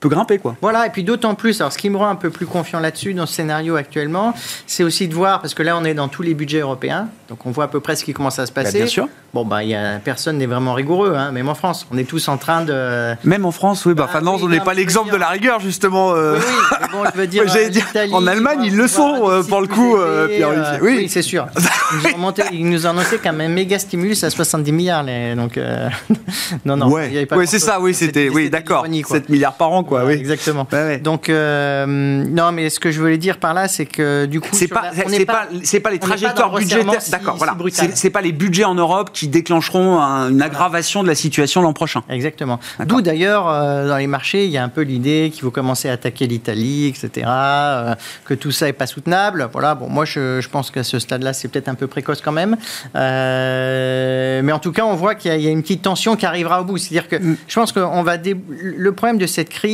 peut 0.00 0.08
grimper, 0.08 0.38
quoi. 0.38 0.56
Voilà, 0.60 0.86
et 0.86 0.90
puis 0.90 1.04
d'autant 1.04 1.34
plus, 1.34 1.60
alors 1.60 1.72
ce 1.72 1.78
qui 1.78 1.88
me 1.90 1.96
rend 1.96 2.08
un 2.08 2.14
peu 2.16 2.30
plus 2.30 2.46
confiant 2.46 2.80
là-dessus, 2.80 3.14
dans 3.14 3.26
ce 3.26 3.34
scénario 3.34 3.76
actuellement, 3.76 4.34
c'est 4.66 4.84
aussi 4.84 5.08
de 5.08 5.14
voir, 5.14 5.40
parce 5.40 5.54
que 5.54 5.62
là 5.62 5.76
on 5.76 5.84
est 5.84 5.94
dans 5.94 6.08
tous 6.08 6.22
les 6.22 6.34
budgets 6.34 6.60
européens, 6.60 7.08
donc 7.28 7.44
on 7.46 7.50
voit 7.50 7.64
à 7.64 7.68
peu 7.68 7.80
près 7.80 7.96
ce 7.96 8.04
qui 8.04 8.12
commence 8.12 8.38
à 8.38 8.46
se 8.46 8.52
passer. 8.52 8.72
Bah, 8.72 8.78
bien 8.84 8.86
sûr. 8.86 9.08
Bon, 9.34 9.44
bah, 9.44 9.62
il 9.62 9.70
y 9.70 9.74
a, 9.74 9.98
personne 9.98 10.38
n'est 10.38 10.46
vraiment 10.46 10.72
rigoureux, 10.74 11.14
hein, 11.16 11.30
même 11.32 11.48
en 11.48 11.54
France. 11.54 11.86
On 11.90 11.98
est 11.98 12.04
tous 12.08 12.28
en 12.28 12.36
train 12.38 12.62
de. 12.62 13.14
Même 13.24 13.44
en 13.44 13.50
France, 13.52 13.84
oui. 13.84 13.92
Bah, 13.94 14.08
Ah 14.14 14.20
non, 14.20 14.36
oui, 14.36 14.42
on 14.44 14.48
n'est 14.48 14.60
pas 14.60 14.72
l'exemple 14.72 15.10
de 15.12 15.16
la 15.16 15.28
rigueur, 15.28 15.60
justement. 15.60 16.12
euh. 16.14 16.36
Oui, 16.38 16.44
oui, 16.46 16.76
mais 16.80 16.86
bon, 16.92 17.04
je 17.12 17.18
veux 17.18 17.26
dire. 17.26 17.42
Ouais, 17.56 17.68
dire, 17.70 17.84
en 18.12 18.26
Allemagne, 18.26 18.60
ils 18.64 18.76
le 18.76 18.88
sont, 18.88 19.28
euh, 19.30 19.42
pour 19.42 19.60
le 19.60 19.66
coup, 19.66 19.96
euh, 19.96 20.26
Pierre-Olivier. 20.28 20.78
Oui. 20.80 20.94
oui, 20.98 21.08
c'est 21.08 21.22
sûr. 21.22 21.46
Ils 21.92 22.08
nous, 22.10 22.14
ont 22.16 22.18
monté- 22.18 22.42
ils 22.52 22.68
nous 22.68 22.84
ont 22.86 22.90
annoncé 22.90 23.18
quand 23.22 23.32
même 23.32 23.48
un 23.52 23.54
méga 23.54 23.78
stimulus 23.78 24.24
à 24.24 24.30
70 24.30 24.72
milliards. 24.72 25.02
les- 25.04 25.34
donc, 25.36 25.56
non, 26.64 26.76
non. 26.76 26.86
il 26.86 26.90
y 26.90 26.94
ouais, 26.94 27.04
avait 27.18 27.26
pas 27.26 27.36
ouais 27.36 27.46
c'est 27.46 27.58
ça, 27.60 27.80
oui, 27.80 27.94
c'était, 27.94 28.28
oui, 28.28 28.50
d'accord. 28.50 28.82
l'ironie, 28.82 29.02
quoi. 29.02 29.16
7 29.16 29.28
milliards 29.28 29.54
par 29.54 29.70
an, 29.72 29.84
quoi, 29.86 30.00
Voilà, 30.02 30.14
oui. 30.16 30.20
Exactement. 30.20 30.66
Ouais. 30.72 30.98
Donc, 30.98 31.28
euh, 31.28 31.86
non, 31.86 32.52
mais 32.52 32.68
ce 32.70 32.78
que 32.80 32.90
je 32.90 33.00
voulais 33.00 33.16
dire 33.18 33.38
par 33.38 33.54
là, 33.54 33.68
c'est 33.68 33.86
que 33.86 34.26
du 34.26 34.40
coup. 34.40 34.48
C'est 34.52 34.68
pas, 34.68 34.90
c'est 34.94 35.06
n'est 35.08 35.24
pas, 35.24 35.46
c'est 35.62 35.80
pas 35.80 35.90
les 35.90 35.98
pas 35.98 36.06
trajectoires 36.08 36.54
budgétaires. 36.54 37.00
si- 37.00 37.10
D'accord, 37.10 37.34
si 37.34 37.38
voilà. 37.38 37.56
C'est, 37.72 37.96
c'est 37.96 38.10
pas 38.10 38.20
les 38.20 38.32
budgets 38.32 38.64
en 38.64 38.74
Europe 38.74 39.10
qui 39.12 39.28
déclencheront 39.28 39.98
un- 40.00 40.30
une 40.30 40.42
aggravation 40.42 41.02
de 41.02 41.08
la 41.08 41.14
situation 41.14 41.62
l'an 41.62 41.72
prochain. 41.72 42.02
Exactement. 42.10 42.58
D'accord. 42.78 42.96
D'où 42.96 43.02
d'ailleurs, 43.02 43.48
euh, 43.48 43.88
dans 43.88 43.96
les 43.96 44.06
marchés, 44.06 44.44
il 44.44 44.50
y 44.50 44.58
a 44.58 44.64
un 44.64 44.68
peu 44.68 44.82
l'idée 44.82 45.30
qu'il 45.32 45.42
faut 45.42 45.50
commencer 45.50 45.88
à 45.88 45.92
attaquer 45.92 46.26
l'Italie, 46.26 46.86
etc., 46.88 47.26
euh, 47.28 47.94
que 48.24 48.34
tout 48.34 48.50
ça 48.50 48.66
n'est 48.66 48.72
pas 48.72 48.86
soutenable. 48.86 49.48
Voilà, 49.52 49.74
bon, 49.74 49.88
moi 49.88 50.04
je, 50.04 50.40
je 50.40 50.48
pense 50.48 50.70
qu'à 50.70 50.82
ce 50.82 50.98
stade-là, 50.98 51.32
c'est 51.32 51.48
peut-être 51.48 51.68
un 51.68 51.74
peu 51.74 51.86
précoce 51.86 52.20
quand 52.20 52.32
même. 52.32 52.56
Euh, 52.96 54.40
mais 54.42 54.52
en 54.52 54.58
tout 54.58 54.72
cas, 54.72 54.84
on 54.84 54.94
voit 54.94 55.14
qu'il 55.14 55.30
y, 55.30 55.34
a- 55.34 55.36
il 55.36 55.42
y 55.44 55.48
a 55.48 55.50
une 55.50 55.62
petite 55.62 55.82
tension 55.82 56.16
qui 56.16 56.26
arrivera 56.26 56.60
au 56.60 56.64
bout. 56.64 56.78
C'est-à-dire 56.78 57.08
que 57.08 57.16
Mm. 57.16 57.36
je 57.46 57.54
pense 57.54 57.72
qu'on 57.72 58.02
va. 58.02 58.16
dé- 58.18 58.36
Le 58.60 58.92
problème 58.92 59.18
de 59.18 59.26
cette 59.26 59.48
crise 59.48 59.66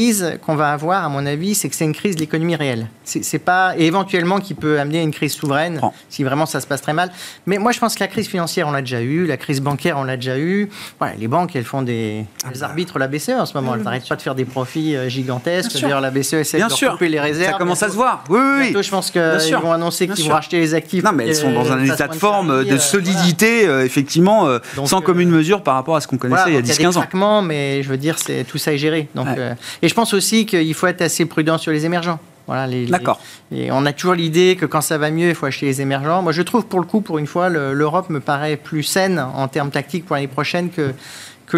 qu'on 0.45 0.55
va 0.57 0.73
avoir, 0.73 1.05
à 1.05 1.09
mon 1.09 1.25
avis, 1.27 1.55
c'est 1.55 1.69
que 1.69 1.75
c'est 1.75 1.85
une 1.85 1.95
crise 1.95 2.17
de 2.17 2.21
l'économie 2.21 2.57
réelle. 2.57 2.87
C'est 3.05 3.39
pas. 3.39 3.75
Et 3.77 3.87
éventuellement 3.87 4.39
qui 4.41 4.55
peut 4.55 4.79
amener 4.81 5.01
à 5.01 5.03
une 5.03 5.11
crise 5.13 5.33
souveraine, 5.33 5.81
si 6.09 6.25
vraiment 6.25 6.47
ça 6.47 6.61
se 6.61 6.67
passe 6.67 6.81
très 6.83 6.93
mal. 6.93 7.11
Mais 7.47 7.59
moi, 7.59 7.73
je 7.73 7.79
pense 7.81 7.95
que 7.95 8.01
la 8.01 8.09
crise 8.09 8.27
financière, 8.29 8.69
on 8.69 8.73
l'a 8.73 8.81
déjà 8.81 9.01
eu, 9.01 9.27
la 9.27 9.37
crise 9.37 9.61
bancaire, 9.61 9.97
on 9.99 10.05
l'a 10.05 10.17
déjà 10.17 10.39
eu. 10.39 10.69
Voilà, 10.99 11.15
les 11.19 11.29
banques, 11.29 11.55
elles 11.57 11.65
font 11.65 11.83
des. 11.83 12.25
Ah 12.45 12.49
Elles 12.53 12.61
bah. 12.61 12.67
arbitrent 12.67 12.99
la 12.99 13.09
BCE 13.09 13.31
en 13.31 13.47
ce 13.47 13.55
moment. 13.55 13.75
Elles 13.75 13.83
n'arrêtent 13.83 14.09
pas 14.09 14.17
de 14.17 14.23
faire 14.23 14.35
des 14.35 14.45
profits 14.45 14.97
euh, 14.97 15.09
gigantesques. 15.09 15.81
D'ailleurs, 15.81 16.01
la 16.01 16.11
BCE 16.11 16.35
essaie 16.35 16.57
Bien 16.59 16.69
de 16.69 16.73
sûr. 16.73 16.93
couper 16.93 17.09
les 17.09 17.21
réserves. 17.21 17.53
Ça 17.53 17.59
commence 17.59 17.83
à 17.83 17.89
se 17.89 17.95
voir. 17.95 18.25
Oui, 18.29 18.39
oui, 18.41 18.51
oui. 18.59 18.63
bientôt, 18.67 18.83
je 18.83 18.91
pense 18.91 19.11
qu'ils 19.11 19.57
vont 19.63 19.73
annoncer 19.73 20.09
qu'ils 20.09 20.25
vont 20.27 20.33
racheter 20.35 20.59
les 20.61 20.75
actifs. 20.75 21.03
Non, 21.05 21.13
mais 21.13 21.27
elles 21.29 21.37
sont 21.37 21.53
dans 21.53 21.71
un 21.73 21.85
état 21.85 22.09
de 22.09 22.15
forme, 22.15 22.65
de 22.65 22.73
euh, 22.75 22.79
solidité, 22.79 23.67
euh, 23.67 23.85
effectivement, 23.85 24.47
euh, 24.47 24.59
Donc, 24.77 24.89
sans 24.89 24.99
euh, 25.01 25.03
commune 25.05 25.29
mesure 25.31 25.63
par 25.63 25.75
rapport 25.75 25.97
à 25.97 26.01
ce 26.01 26.07
qu'on 26.07 26.19
connaissait 26.19 26.43
Voilà, 26.43 26.51
il 26.53 26.55
y 26.55 26.59
a 26.59 26.63
donc 26.63 26.71
il 26.79 26.83
y 26.83 26.87
a 26.87 26.89
10-15 26.89 26.93
des 26.93 26.97
ans. 26.97 27.01
craquements, 27.01 27.43
mais 27.43 27.83
je 27.83 27.89
veux 27.89 27.97
dire, 27.97 28.19
c'est 28.19 28.45
tout 28.45 28.59
ça 28.59 28.73
est 28.73 28.79
géré. 28.79 29.09
Donc, 29.15 29.27
Ouais. 29.27 29.35
euh, 29.39 29.55
et 29.83 29.89
je 29.89 29.92
pense 29.95 30.15
aussi 30.15 30.47
qu'il 30.47 30.75
faut 30.75 30.87
être 30.87 31.03
assez 31.03 31.25
prudent 31.27 31.59
sur 31.59 31.73
les 31.73 31.85
émergents. 31.87 32.19
Voilà, 32.49 32.67
les, 32.67 32.87
les- 32.87 32.91
D'accord. 32.91 33.21
Et 33.55 33.71
on 33.71 33.87
a 33.87 33.93
toujours 33.93 34.15
l'idée 34.15 34.57
que 34.59 34.67
quand 34.67 34.81
ça 34.81 34.99
va 34.99 35.11
mieux, 35.13 35.29
il 35.29 35.35
faut 35.35 35.47
acheter 35.47 35.67
les 35.67 35.81
émergents. 35.81 36.23
Moi, 36.23 36.33
je 36.33 36.43
trouve 36.43 36.67
pour 36.67 36.81
le 36.81 36.87
coup, 36.87 37.01
pour 37.01 37.19
une 37.19 37.27
fois, 37.29 37.49
le- 37.49 37.73
l'Europe 37.73 38.11
me 38.11 38.19
paraît 38.21 38.57
plus 38.57 38.83
saine 38.83 39.19
en 39.21 39.47
termes 39.49 39.71
tactiques 39.71 40.05
pour 40.05 40.17
l'année 40.17 40.27
prochaine 40.29 40.71
que, 40.71 40.93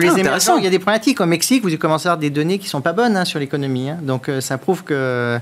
que 0.01 0.07
les 0.07 0.13
Ah, 0.15 0.19
émergents. 0.19 0.57
Il 0.59 0.65
y 0.65 0.67
a 0.67 0.71
des 0.71 0.79
problématiques. 0.79 1.21
Au 1.21 1.27
Mexique, 1.27 1.63
vous 1.65 1.77
commencez 1.79 2.09
à 2.09 2.13
avoir 2.13 2.21
des 2.21 2.31
données 2.31 2.59
qui 2.59 2.69
sont 2.69 2.81
pas 2.81 2.93
bonnes 2.93 3.17
hein, 3.17 3.25
sur 3.25 3.39
l'économie. 3.39 3.91
hein. 3.91 3.99
Donc, 4.03 4.29
euh, 4.29 4.41
ça 4.41 4.59
prouve 4.59 4.83
que. 4.85 5.39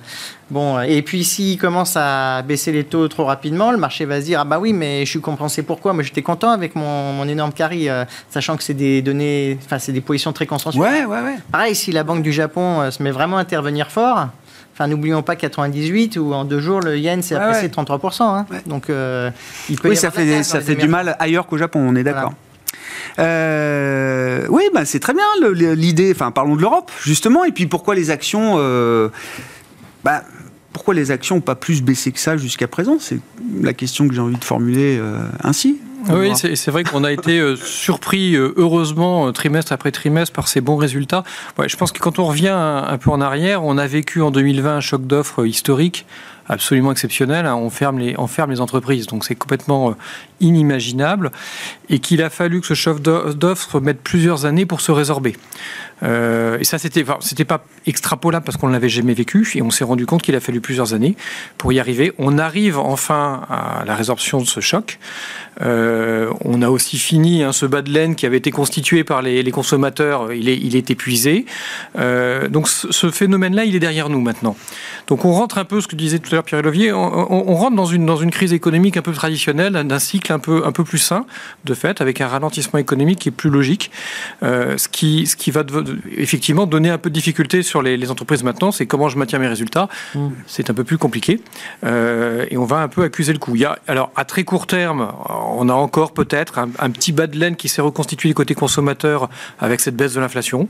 Bon, 0.50 0.80
et 0.82 1.00
puis 1.02 1.24
s'ils 1.24 1.56
commencent 1.58 1.96
à 1.96 2.42
baisser 2.42 2.72
les 2.72 2.84
taux 2.84 3.08
trop 3.08 3.24
rapidement, 3.24 3.70
le 3.72 3.78
marché 3.78 4.04
va 4.04 4.20
se 4.20 4.26
dire 4.26 4.40
Ah 4.40 4.44
bah 4.44 4.58
oui, 4.60 4.72
mais 4.74 5.04
je 5.06 5.10
suis 5.10 5.20
compensé 5.20 5.62
pourquoi 5.62 5.92
Moi, 5.94 6.02
j'étais 6.02 6.20
content 6.22 6.50
avec 6.50 6.74
mon, 6.76 7.12
mon 7.14 7.26
énorme 7.26 7.52
carry, 7.52 7.88
euh, 7.88 8.04
sachant 8.30 8.56
que 8.56 8.62
c'est 8.62 8.74
des 8.74 9.00
données. 9.02 9.58
Enfin, 9.64 9.78
c'est 9.78 9.92
des 9.92 10.00
positions 10.02 10.32
très 10.32 10.46
consensuelles. 10.46 10.82
Ouais, 10.82 11.04
ouais, 11.06 11.22
ouais. 11.22 11.36
Pareil, 11.50 11.74
si 11.74 11.90
la 11.92 12.04
Banque 12.04 12.22
du 12.22 12.32
Japon 12.32 12.80
euh, 12.82 12.90
se 12.90 13.02
met 13.02 13.10
vraiment 13.12 13.38
à 13.38 13.40
intervenir 13.40 13.90
fort, 13.90 14.28
enfin 14.74 14.86
n'oublions 14.88 15.22
pas 15.22 15.36
98 15.36 16.16
où 16.18 16.34
en 16.34 16.44
deux 16.44 16.60
jours 16.60 16.80
le 16.80 16.98
yen 16.98 17.22
s'est 17.22 17.34
Ouais, 17.34 17.40
apprécié 17.40 17.62
ouais. 17.64 17.68
de 17.68 17.74
33%. 17.74 18.22
hein. 18.22 18.46
Ouais. 18.50 18.58
Donc 18.66 18.90
euh, 18.90 19.30
il 19.70 19.78
peut 19.80 19.88
Oui, 19.88 19.94
y 19.94 19.98
ça 19.98 20.10
fait, 20.10 20.42
ça 20.42 20.60
fait 20.60 20.74
du 20.74 20.88
mal 20.88 21.16
ailleurs 21.18 21.46
qu'au 21.46 21.56
Japon, 21.56 21.80
on 21.86 21.96
est 21.96 22.02
d'accord. 22.04 22.34
Euh, 23.18 24.46
oui, 24.48 24.62
bah, 24.72 24.84
c'est 24.84 25.00
très 25.00 25.14
bien 25.14 25.24
l'idée. 25.74 26.12
Enfin, 26.14 26.30
parlons 26.30 26.56
de 26.56 26.60
l'Europe, 26.60 26.90
justement. 27.02 27.44
Et 27.44 27.52
puis, 27.52 27.66
pourquoi 27.66 27.94
les 27.94 28.10
actions. 28.10 28.54
Euh, 28.58 29.08
bah, 30.04 30.24
n'ont 31.30 31.40
pas 31.40 31.54
plus 31.54 31.82
baissé 31.82 32.12
que 32.12 32.18
ça 32.18 32.36
jusqu'à 32.36 32.66
présent? 32.66 32.96
C'est 32.98 33.20
la 33.60 33.74
question 33.74 34.08
que 34.08 34.14
j'ai 34.14 34.20
envie 34.20 34.36
de 34.36 34.44
formuler 34.44 34.98
euh, 34.98 35.18
ainsi. 35.42 35.78
Oui, 36.10 36.32
c'est 36.34 36.70
vrai 36.70 36.84
qu'on 36.84 37.04
a 37.04 37.12
été 37.12 37.38
euh, 37.38 37.56
surpris, 37.56 38.34
euh, 38.34 38.52
heureusement, 38.56 39.32
trimestre 39.32 39.72
après 39.72 39.90
trimestre, 39.90 40.34
par 40.34 40.48
ces 40.48 40.60
bons 40.60 40.76
résultats. 40.76 41.24
Ouais, 41.58 41.68
je 41.68 41.76
pense 41.76 41.92
que 41.92 42.00
quand 42.00 42.18
on 42.18 42.24
revient 42.24 42.48
un, 42.48 42.98
peu 42.98 43.10
en 43.10 43.20
arrière, 43.20 43.64
on 43.64 43.78
a 43.78 43.86
vécu 43.86 44.20
en 44.20 44.30
2020 44.30 44.76
un 44.76 44.80
choc 44.80 45.06
d'offres 45.06 45.46
historique 45.46 46.06
absolument 46.48 46.90
exceptionnel. 46.92 47.46
Hein. 47.46 47.54
On, 47.54 47.70
ferme 47.70 47.98
les, 47.98 48.14
on 48.18 48.26
ferme 48.26 48.50
les 48.50 48.60
entreprises, 48.60 49.06
donc 49.06 49.24
c'est 49.24 49.36
complètement 49.36 49.94
inimaginable. 50.40 51.30
Et 51.88 52.00
qu'il 52.00 52.22
a 52.22 52.30
fallu 52.30 52.60
que 52.60 52.66
ce 52.66 52.74
choc 52.74 53.00
d'offres 53.00 53.80
mette 53.80 54.00
plusieurs 54.02 54.44
années 54.44 54.66
pour 54.66 54.80
se 54.80 54.92
résorber. 54.92 55.36
Euh, 56.02 56.58
et 56.58 56.64
ça, 56.64 56.78
c'était, 56.78 57.04
c'était 57.20 57.44
pas 57.44 57.64
extrapolable 57.86 58.44
parce 58.44 58.56
qu'on 58.56 58.68
ne 58.68 58.72
l'avait 58.72 58.88
jamais 58.88 59.14
vécu 59.14 59.48
et 59.54 59.62
on 59.62 59.70
s'est 59.70 59.84
rendu 59.84 60.06
compte 60.06 60.22
qu'il 60.22 60.34
a 60.34 60.40
fallu 60.40 60.60
plusieurs 60.60 60.94
années 60.94 61.16
pour 61.58 61.72
y 61.72 61.78
arriver. 61.78 62.12
On 62.18 62.38
arrive 62.38 62.78
enfin 62.78 63.42
à 63.48 63.84
la 63.86 63.94
résorption 63.94 64.40
de 64.40 64.46
ce 64.46 64.60
choc. 64.60 64.98
Euh, 65.60 65.91
on 66.44 66.62
a 66.62 66.68
aussi 66.68 66.98
fini 66.98 67.42
hein, 67.42 67.52
ce 67.52 67.66
bas 67.66 67.83
de 67.83 67.90
laine 67.90 68.14
qui 68.14 68.26
avait 68.26 68.37
été 68.37 68.50
constitué 68.50 69.05
par 69.05 69.22
les, 69.22 69.50
consommateurs. 69.50 70.33
Il 70.33 70.48
est, 70.48 70.57
il 70.57 70.76
est 70.76 70.90
épuisé. 70.90 71.46
Euh, 71.98 72.48
donc 72.48 72.68
ce, 72.68 73.11
phénomène-là, 73.11 73.64
il 73.64 73.74
est 73.76 73.81
derrière 73.81 74.09
nous 74.09 74.20
maintenant. 74.20 74.57
Donc 75.07 75.24
on 75.24 75.33
rentre 75.33 75.59
un 75.59 75.64
peu, 75.64 75.81
ce 75.81 75.88
que 75.88 75.96
disait 75.96 76.18
tout 76.18 76.31
à 76.33 76.37
l'heure 76.37 76.44
Pierre 76.44 76.62
Levier, 76.62 76.92
on, 76.92 77.50
on, 77.50 77.55
rentre 77.55 77.76
dans 77.76 77.87
une, 77.87 78.07
dans 78.07 78.16
une 78.16 78.31
crise 78.31 78.52
économique 78.52 78.96
un 78.96 79.02
peu 79.02 79.12
traditionnelle, 79.12 79.72
d'un 79.72 79.98
cycle 79.98 80.33
un 80.33 80.38
peu, 80.38 80.62
un 80.64 80.72
peu 80.72 80.85
plus 80.85 80.98
sain, 80.98 81.26
de 81.64 81.74
fait, 81.74 82.00
avec 82.00 82.20
un 82.20 82.28
ralentissement 82.28 82.78
économique 82.78 83.18
qui 83.18 83.28
est 83.28 83.33
plus 83.33 83.50
logique. 83.50 83.90
ce, 84.42 84.88
qui, 84.88 85.26
ce 85.26 85.37
qui 85.37 85.50
va 85.50 85.64
effectivement 86.16 86.66
donner 86.66 86.90
un 86.90 86.98
peu 86.98 87.11
de 87.11 87.14
difficulté 87.14 87.62
sur 87.62 87.83
les, 87.83 88.11
entreprises 88.11 88.42
maintenant, 88.42 88.72
c'est 88.72 88.87
comment 88.87 89.09
je 89.09 89.16
maintiens 89.16 89.38
mes 89.38 89.48
résultats. 89.48 89.88
Mm. 90.14 90.28
C'est 90.46 90.70
un 90.70 90.74
peu 90.74 90.85
plus 90.85 90.98
compliqué. 90.98 91.40
Euh, 91.85 92.46
et 92.50 92.57
on 92.57 92.64
va 92.64 92.78
un 92.78 92.88
peu 92.88 93.02
accuser 93.02 93.33
le 93.33 93.38
coup. 93.38 93.55
Il 93.55 93.62
y 93.62 93.64
a, 93.64 93.78
alors, 93.88 94.11
à 94.16 94.24
très 94.24 94.44
court 94.44 94.66
terme, 94.66 95.12
on 95.28 95.68
a 95.68 95.72
encore 95.82 96.12
peut-être 96.12 96.58
un, 96.58 96.90
petit 96.90 97.12
bas 97.12 97.26
de 97.26 97.38
laine 97.38 97.56
qui 97.56 97.68
s'est 97.68 97.82
reconstitué 97.82 98.28
du 98.28 98.34
côté 98.34 98.54
consommateur 98.54 99.28
avec 99.60 99.80
cette 99.80 99.96
baisse 99.96 100.14
de 100.14 100.20
l'inflation. 100.20 100.68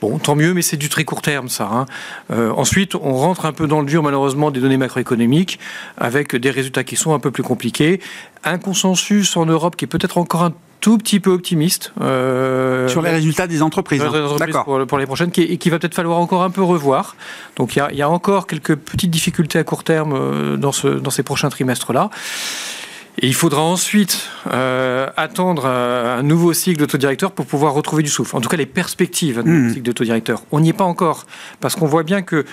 Bon, 0.00 0.18
tant 0.18 0.34
mieux, 0.34 0.54
mais 0.54 0.62
c'est 0.62 0.76
du 0.76 0.88
très 0.88 1.04
court 1.04 1.22
terme, 1.22 1.48
ça. 1.48 1.68
Hein. 1.72 1.86
Euh, 2.30 2.50
ensuite, 2.50 2.94
on 2.94 3.14
rentre 3.14 3.46
un 3.46 3.52
peu 3.52 3.66
dans 3.66 3.80
le 3.80 3.86
dur, 3.86 4.02
malheureusement, 4.02 4.50
des 4.50 4.60
données 4.60 4.76
macroéconomiques, 4.76 5.58
avec 5.96 6.36
des 6.36 6.50
résultats 6.50 6.84
qui 6.84 6.96
sont 6.96 7.14
un 7.14 7.18
peu 7.18 7.30
plus 7.30 7.42
compliqués. 7.42 8.00
Un 8.44 8.58
consensus 8.58 9.36
en 9.36 9.46
Europe 9.46 9.76
qui 9.76 9.86
est 9.86 9.88
peut-être 9.88 10.18
encore 10.18 10.42
un 10.42 10.52
tout 10.84 10.98
petit 10.98 11.18
peu 11.18 11.30
optimiste. 11.30 11.94
Euh, 12.02 12.88
sur 12.88 13.00
les 13.00 13.08
résultats 13.08 13.46
des 13.46 13.62
entreprises. 13.62 14.02
Hein. 14.02 14.36
D'accord. 14.38 14.86
Pour, 14.86 14.98
les 14.98 15.06
prochaines, 15.06 15.30
qui, 15.30 15.40
et 15.40 15.56
qui 15.56 15.70
va 15.70 15.78
peut-être 15.78 15.94
falloir 15.94 16.18
encore 16.18 16.42
un 16.42 16.50
peu 16.50 16.62
revoir. 16.62 17.16
Donc 17.56 17.74
il 17.74 17.82
y, 17.96 18.02
a, 18.02 18.10
encore 18.10 18.46
quelques 18.46 18.74
petites 18.74 19.10
difficultés 19.10 19.58
à 19.58 19.64
court 19.64 19.82
terme 19.82 20.12
euh, 20.12 20.56
dans, 20.58 20.72
ce, 20.72 20.88
dans 20.88 21.08
ces 21.08 21.22
prochains 21.22 21.48
trimestres-là. 21.48 22.10
Et 23.18 23.28
il 23.28 23.34
faudra 23.34 23.62
ensuite 23.62 24.28
euh, 24.52 25.08
attendre 25.16 25.66
un 25.66 26.22
nouveau 26.24 26.52
cycle 26.52 26.80
d'autodirecteur 26.80 27.30
pour 27.30 27.46
pouvoir 27.46 27.72
retrouver 27.72 28.02
du 28.02 28.08
souffle. 28.08 28.36
En 28.36 28.40
tout 28.40 28.48
cas, 28.48 28.56
les 28.56 28.66
perspectives 28.66 29.40
d'un 29.42 29.50
mmh. 29.50 29.68
cycle 29.70 29.82
d'autodirecteur. 29.82 30.42
On 30.50 30.58
n'y 30.58 30.70
est 30.70 30.74
pas 30.74 30.84
encore, 30.84 31.26
parce 31.60 31.76
qu'on 31.76 31.86
voit 31.86 32.02
bien 32.02 32.22
que 32.22 32.44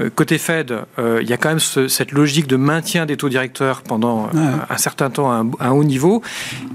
euh, 0.00 0.08
côté 0.08 0.38
Fed, 0.38 0.74
euh, 0.98 1.20
il 1.20 1.28
y 1.28 1.34
a 1.34 1.36
quand 1.36 1.50
même 1.50 1.58
ce, 1.58 1.86
cette 1.88 2.12
logique 2.12 2.46
de 2.46 2.56
maintien 2.56 3.04
des 3.04 3.18
taux 3.18 3.28
directeurs 3.28 3.82
pendant 3.82 4.30
un, 4.70 4.76
certain 4.78 5.10
temps 5.10 5.30
à 5.30 5.44
un, 5.60 5.70
haut 5.70 5.84
niveau. 5.84 6.22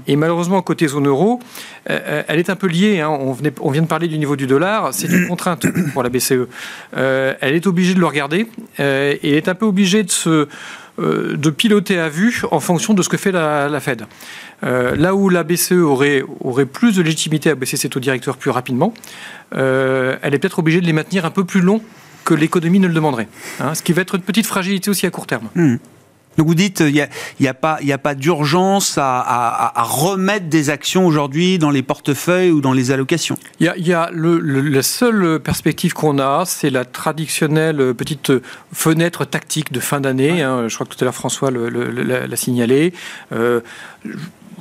Et 0.06 0.14
malheureusement, 0.14 0.62
côté 0.62 0.86
zone 0.86 1.08
euro, 1.08 1.40
elle 1.86 2.38
est 2.38 2.48
un 2.48 2.56
peu 2.56 2.68
liée. 2.68 3.00
Hein. 3.00 3.08
On, 3.08 3.32
venait, 3.32 3.52
on, 3.60 3.70
vient 3.70 3.82
de 3.82 3.88
parler 3.88 4.06
du 4.06 4.18
niveau 4.18 4.36
du 4.36 4.46
dollar. 4.46 4.94
C'est 4.94 5.08
une 5.08 5.26
contrainte 5.28 5.66
pour 5.92 6.04
la 6.04 6.10
BCE. 6.10 6.46
elle 6.92 7.54
est 7.54 7.66
obligée 7.66 7.94
de 7.94 8.00
le 8.00 8.06
regarder 8.06 8.46
et 8.78 9.18
elle 9.22 9.34
est 9.34 9.48
un 9.48 9.54
peu 9.54 9.66
obligée 9.66 10.04
de 10.04 10.10
se 10.10 10.28
euh, 10.28 10.46
de 10.98 11.50
piloter 11.50 11.98
à 11.98 12.08
vue 12.08 12.42
en 12.50 12.60
fonction 12.60 12.94
de 12.94 13.02
ce 13.02 13.08
que 13.08 13.16
fait 13.16 13.32
la, 13.32 13.80
Fed. 13.80 14.04
Euh, 14.64 14.94
là 14.94 15.14
où 15.14 15.28
la 15.28 15.42
BCE 15.42 15.72
aurait, 15.72 16.22
aurait 16.40 16.66
plus 16.66 16.96
de 16.96 17.02
légitimité 17.02 17.50
à 17.50 17.54
baisser 17.54 17.76
ses 17.76 17.88
taux 17.88 18.00
directeurs 18.00 18.36
plus 18.36 18.50
rapidement, 18.50 18.94
euh, 19.54 20.16
elle 20.22 20.34
est 20.34 20.38
peut-être 20.38 20.60
obligée 20.60 20.80
de 20.80 20.86
les 20.86 20.92
maintenir 20.92 21.24
un 21.24 21.30
peu 21.30 21.44
plus 21.44 21.60
long 21.60 21.82
que 22.24 22.34
l'économie 22.34 22.78
ne 22.78 22.86
le 22.86 22.94
demanderait. 22.94 23.28
Hein, 23.58 23.74
ce 23.74 23.82
qui 23.82 23.92
va 23.92 24.02
être 24.02 24.14
une 24.14 24.22
petite 24.22 24.46
fragilité 24.46 24.90
aussi 24.90 25.06
à 25.06 25.10
court 25.10 25.26
terme. 25.26 25.48
Hmm. 25.54 25.76
Donc 26.36 26.46
vous 26.46 26.54
dites, 26.54 26.80
il 26.80 26.92
n'y 26.92 27.00
a, 27.00 27.08
y 27.40 27.48
a, 27.48 27.98
pas, 27.98 28.14
d'urgence 28.14 28.98
à, 28.98 29.72
remettre 29.76 30.46
des 30.46 30.70
actions 30.70 31.06
aujourd'hui 31.06 31.58
dans 31.58 31.70
les 31.70 31.82
portefeuilles 31.82 32.50
ou 32.50 32.60
dans 32.60 32.72
les 32.72 32.90
allocations? 32.90 33.36
Il 33.60 33.72
y 33.78 33.92
a, 33.92 34.10
le, 34.12 34.38
la 34.38 34.82
seule 34.82 35.40
perspective 35.40 35.92
qu'on 35.92 36.18
a, 36.18 36.44
c'est 36.46 36.70
la 36.70 36.84
traditionnelle 36.84 37.94
petite 37.94 38.32
fenêtre 38.72 39.24
tactique 39.24 39.72
de 39.72 39.80
fin 39.80 40.00
d'année. 40.00 40.42
Hein. 40.42 40.68
je 40.68 40.74
crois 40.74 40.86
que 40.86 40.94
tout 40.94 40.98
à 41.00 41.04
l'heure 41.04 41.14
François 41.14 41.50
l'a 41.50 42.36
signalé. 42.36 42.92
Euh, 43.32 43.60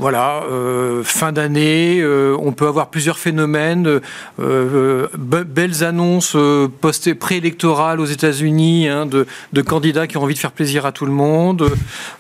voilà, 0.02 0.46
euh, 0.50 1.04
fin 1.04 1.32
d'année, 1.32 2.00
euh, 2.02 2.36
on 2.42 2.54
peut 2.54 2.66
avoir 2.66 2.90
plusieurs 2.90 3.20
phénomènes, 3.20 4.02
euh, 4.40 5.08
belles 5.16 5.84
annonces 5.84 6.36
post 6.82 7.14
préélectorales 7.14 8.00
aux 8.00 8.06
États-Unis 8.06 8.88
hein, 8.88 9.06
de, 9.06 9.62
candidats 9.62 10.08
qui 10.08 10.18
ont 10.18 10.24
envie 10.24 10.34
de 10.34 10.40
faire 10.40 10.54
plaisir 10.54 10.88
à 10.88 10.92
tout 10.92 11.06
le 11.06 11.12
monde, 11.12 11.70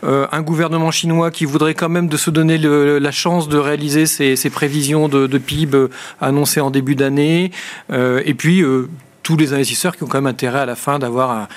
un 0.04 0.42
gouvernement 0.44 0.92
chinois 0.92 1.32
qui 1.32 1.46
voudrait 1.46 1.74
quand 1.74 1.90
même 1.90 2.08
de 2.08 2.18
se 2.18 2.30
donner 2.30 2.60
la 2.60 3.12
chance 3.12 3.50
de 3.50 3.58
réaliser 3.58 4.06
ses, 4.06 4.50
prévisions 4.52 5.10
de, 5.10 5.26
de, 5.26 5.38
PIB 5.40 5.88
annoncées 6.22 6.62
en 6.62 6.70
début 6.70 6.94
d'année, 6.94 7.50
et 7.92 8.34
puis 8.36 8.64
tous 9.24 9.38
les 9.38 9.54
investisseurs 9.54 9.98
qui 9.98 10.04
ont 10.04 10.08
quand 10.08 10.20
même 10.20 10.28
intérêt 10.28 10.60
à 10.60 10.66
la 10.68 10.76
fin 10.76 11.00
d'avoir 11.00 11.32
un 11.32 11.48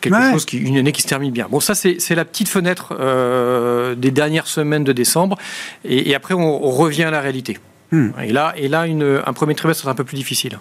quelque 0.00 0.32
chose 0.32 0.44
qui, 0.44 0.58
une 0.58 0.76
année 0.76 0.92
qui 0.92 1.02
se 1.02 1.08
termine 1.08 1.32
bien. 1.32 1.46
Bon, 1.50 1.60
ça 1.60 1.74
c'est 1.74 2.14
la 2.14 2.24
petite 2.24 2.48
fenêtre 2.48 2.96
euh, 2.98 3.94
des 3.94 4.10
dernières 4.10 4.46
semaines 4.46 4.84
de 4.84 4.92
décembre, 4.92 5.36
et, 5.84 6.14
après 6.14 6.34
on, 6.34 6.58
revient 6.70 7.04
à 7.04 7.10
la 7.10 7.20
réalité. 7.20 7.58
Hmm. 7.90 8.10
Et 8.22 8.32
là, 8.32 8.52
et 8.56 8.68
là 8.68 8.86
une, 8.86 9.22
un 9.24 9.32
premier 9.32 9.54
trimestre 9.54 9.82
sera 9.82 9.92
un 9.92 9.96
peu 9.96 10.04
plus 10.04 10.16
difficile 10.16 10.58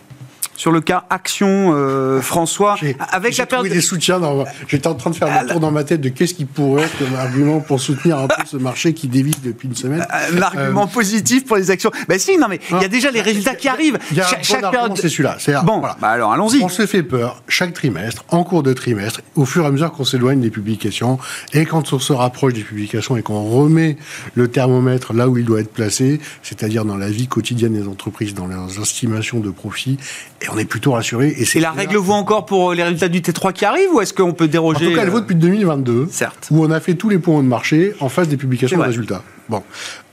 sur 0.57 0.71
le 0.71 0.81
cas 0.81 1.05
Action, 1.09 1.73
euh, 1.73 2.19
François, 2.19 2.75
avec 3.11 3.37
la 3.37 3.45
période 3.45 3.71
des 3.71 3.79
soutiens. 3.79 4.19
J'étais 4.67 4.87
en 4.87 4.95
train 4.95 5.11
de 5.11 5.15
faire 5.15 5.43
le 5.43 5.49
tour 5.49 5.59
dans 5.61 5.71
ma 5.71 5.85
tête 5.85 6.01
de 6.01 6.09
qu'est-ce 6.09 6.33
qui 6.33 6.45
pourrait 6.45 6.83
être 6.83 6.97
comme 6.97 7.15
argument 7.15 7.59
pour 7.61 7.79
soutenir 7.79 8.17
un 8.17 8.27
peu 8.27 8.43
ce 8.45 8.57
marché 8.57 8.93
qui 8.93 9.07
dévie 9.07 9.35
depuis 9.43 9.69
une 9.69 9.75
semaine. 9.75 10.05
Euh, 10.13 10.39
l'argument 10.39 10.85
euh, 10.85 10.93
positif 10.93 11.45
pour 11.45 11.57
les 11.57 11.71
actions. 11.71 11.91
Ben 12.09 12.17
si, 12.19 12.37
non 12.37 12.47
mais 12.49 12.59
il 12.71 12.81
y 12.81 12.85
a 12.85 12.87
déjà 12.87 13.11
les 13.11 13.21
résultats 13.21 13.55
qui 13.55 13.69
arrivent. 13.69 13.99
Y 14.11 14.19
a 14.19 14.25
chaque 14.41 14.71
période, 14.71 14.97
c'est 14.97 15.09
celui-là. 15.09 15.37
Bon, 15.63 15.79
bah 15.79 15.95
alors 16.01 16.33
allons-y. 16.33 16.61
On 16.63 16.69
se 16.69 16.85
fait 16.85 17.03
peur 17.03 17.43
chaque 17.47 17.73
trimestre, 17.73 18.25
en 18.29 18.43
cours 18.43 18.63
de 18.63 18.73
trimestre, 18.73 19.21
au 19.35 19.45
fur 19.45 19.63
et 19.63 19.67
à 19.67 19.71
mesure 19.71 19.91
qu'on 19.91 20.05
s'éloigne 20.05 20.41
des 20.41 20.49
publications 20.49 21.19
et 21.53 21.65
quand 21.65 21.93
on 21.93 21.99
se 21.99 22.13
rapproche 22.13 22.53
des 22.53 22.63
publications 22.63 23.15
et 23.15 23.21
qu'on 23.21 23.43
remet 23.43 23.97
le 24.33 24.47
thermomètre 24.47 25.13
là 25.13 25.29
où 25.29 25.37
il 25.37 25.45
doit 25.45 25.59
être 25.59 25.71
placé, 25.71 26.19
c'est-à-dire 26.41 26.83
dans 26.83 26.97
la 26.97 27.09
vie 27.09 27.27
quotidienne 27.27 27.73
des 27.73 27.87
entreprises, 27.87 28.33
dans 28.33 28.47
leurs 28.47 28.79
estimations 28.81 29.39
de 29.39 29.51
profit, 29.51 29.99
et 30.47 30.53
on 30.53 30.57
est 30.57 30.65
plutôt 30.65 30.93
rassuré. 30.93 31.35
Et, 31.37 31.59
la 31.59 31.71
règle 31.71 31.97
vaut 31.97 32.13
encore 32.13 32.45
pour 32.45 32.73
les 32.73 32.83
résultats 32.83 33.09
du 33.09 33.21
T3 33.21 33.53
qui 33.53 33.65
arrivent 33.65 33.93
ou 33.93 34.01
est-ce 34.01 34.13
qu'on 34.13 34.33
peut 34.33 34.47
déroger 34.47 34.87
En 34.87 34.89
tout 34.89 34.95
cas, 34.95 35.03
elle 35.03 35.09
vaut 35.09 35.19
depuis 35.19 35.35
2022. 35.35 36.07
Certes. 36.11 36.47
Où 36.51 36.63
on 36.63 36.71
a 36.71 36.79
fait 36.79 36.95
tous 36.95 37.09
les 37.09 37.19
points 37.19 37.43
de 37.43 37.47
marché 37.47 37.93
en 37.99 38.09
face 38.09 38.27
des 38.27 38.37
publications 38.37 38.77
de 38.77 38.83
résultats. 38.83 39.21
Bon. 39.49 39.63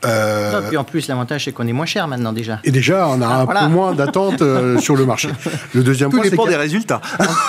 Euh... 0.04 0.60
puis 0.68 0.76
en 0.76 0.84
plus, 0.84 1.08
l'avantage, 1.08 1.44
c'est 1.44 1.52
qu'on 1.52 1.66
est 1.66 1.72
moins 1.72 1.86
cher 1.86 2.06
maintenant 2.06 2.32
déjà. 2.32 2.60
Et 2.62 2.70
déjà, 2.70 3.08
on 3.08 3.20
a 3.20 3.26
un 3.26 3.46
peu 3.46 3.68
moins 3.68 3.92
d'attente 3.92 4.42
euh, 4.42 4.78
sur 4.80 4.96
le 4.96 5.06
marché. 5.06 5.28
Le 5.72 5.82
deuxième 5.82 6.10
point, 6.10 6.22
c'est 6.22 6.36
des 6.36 6.56
résultats. 6.56 7.00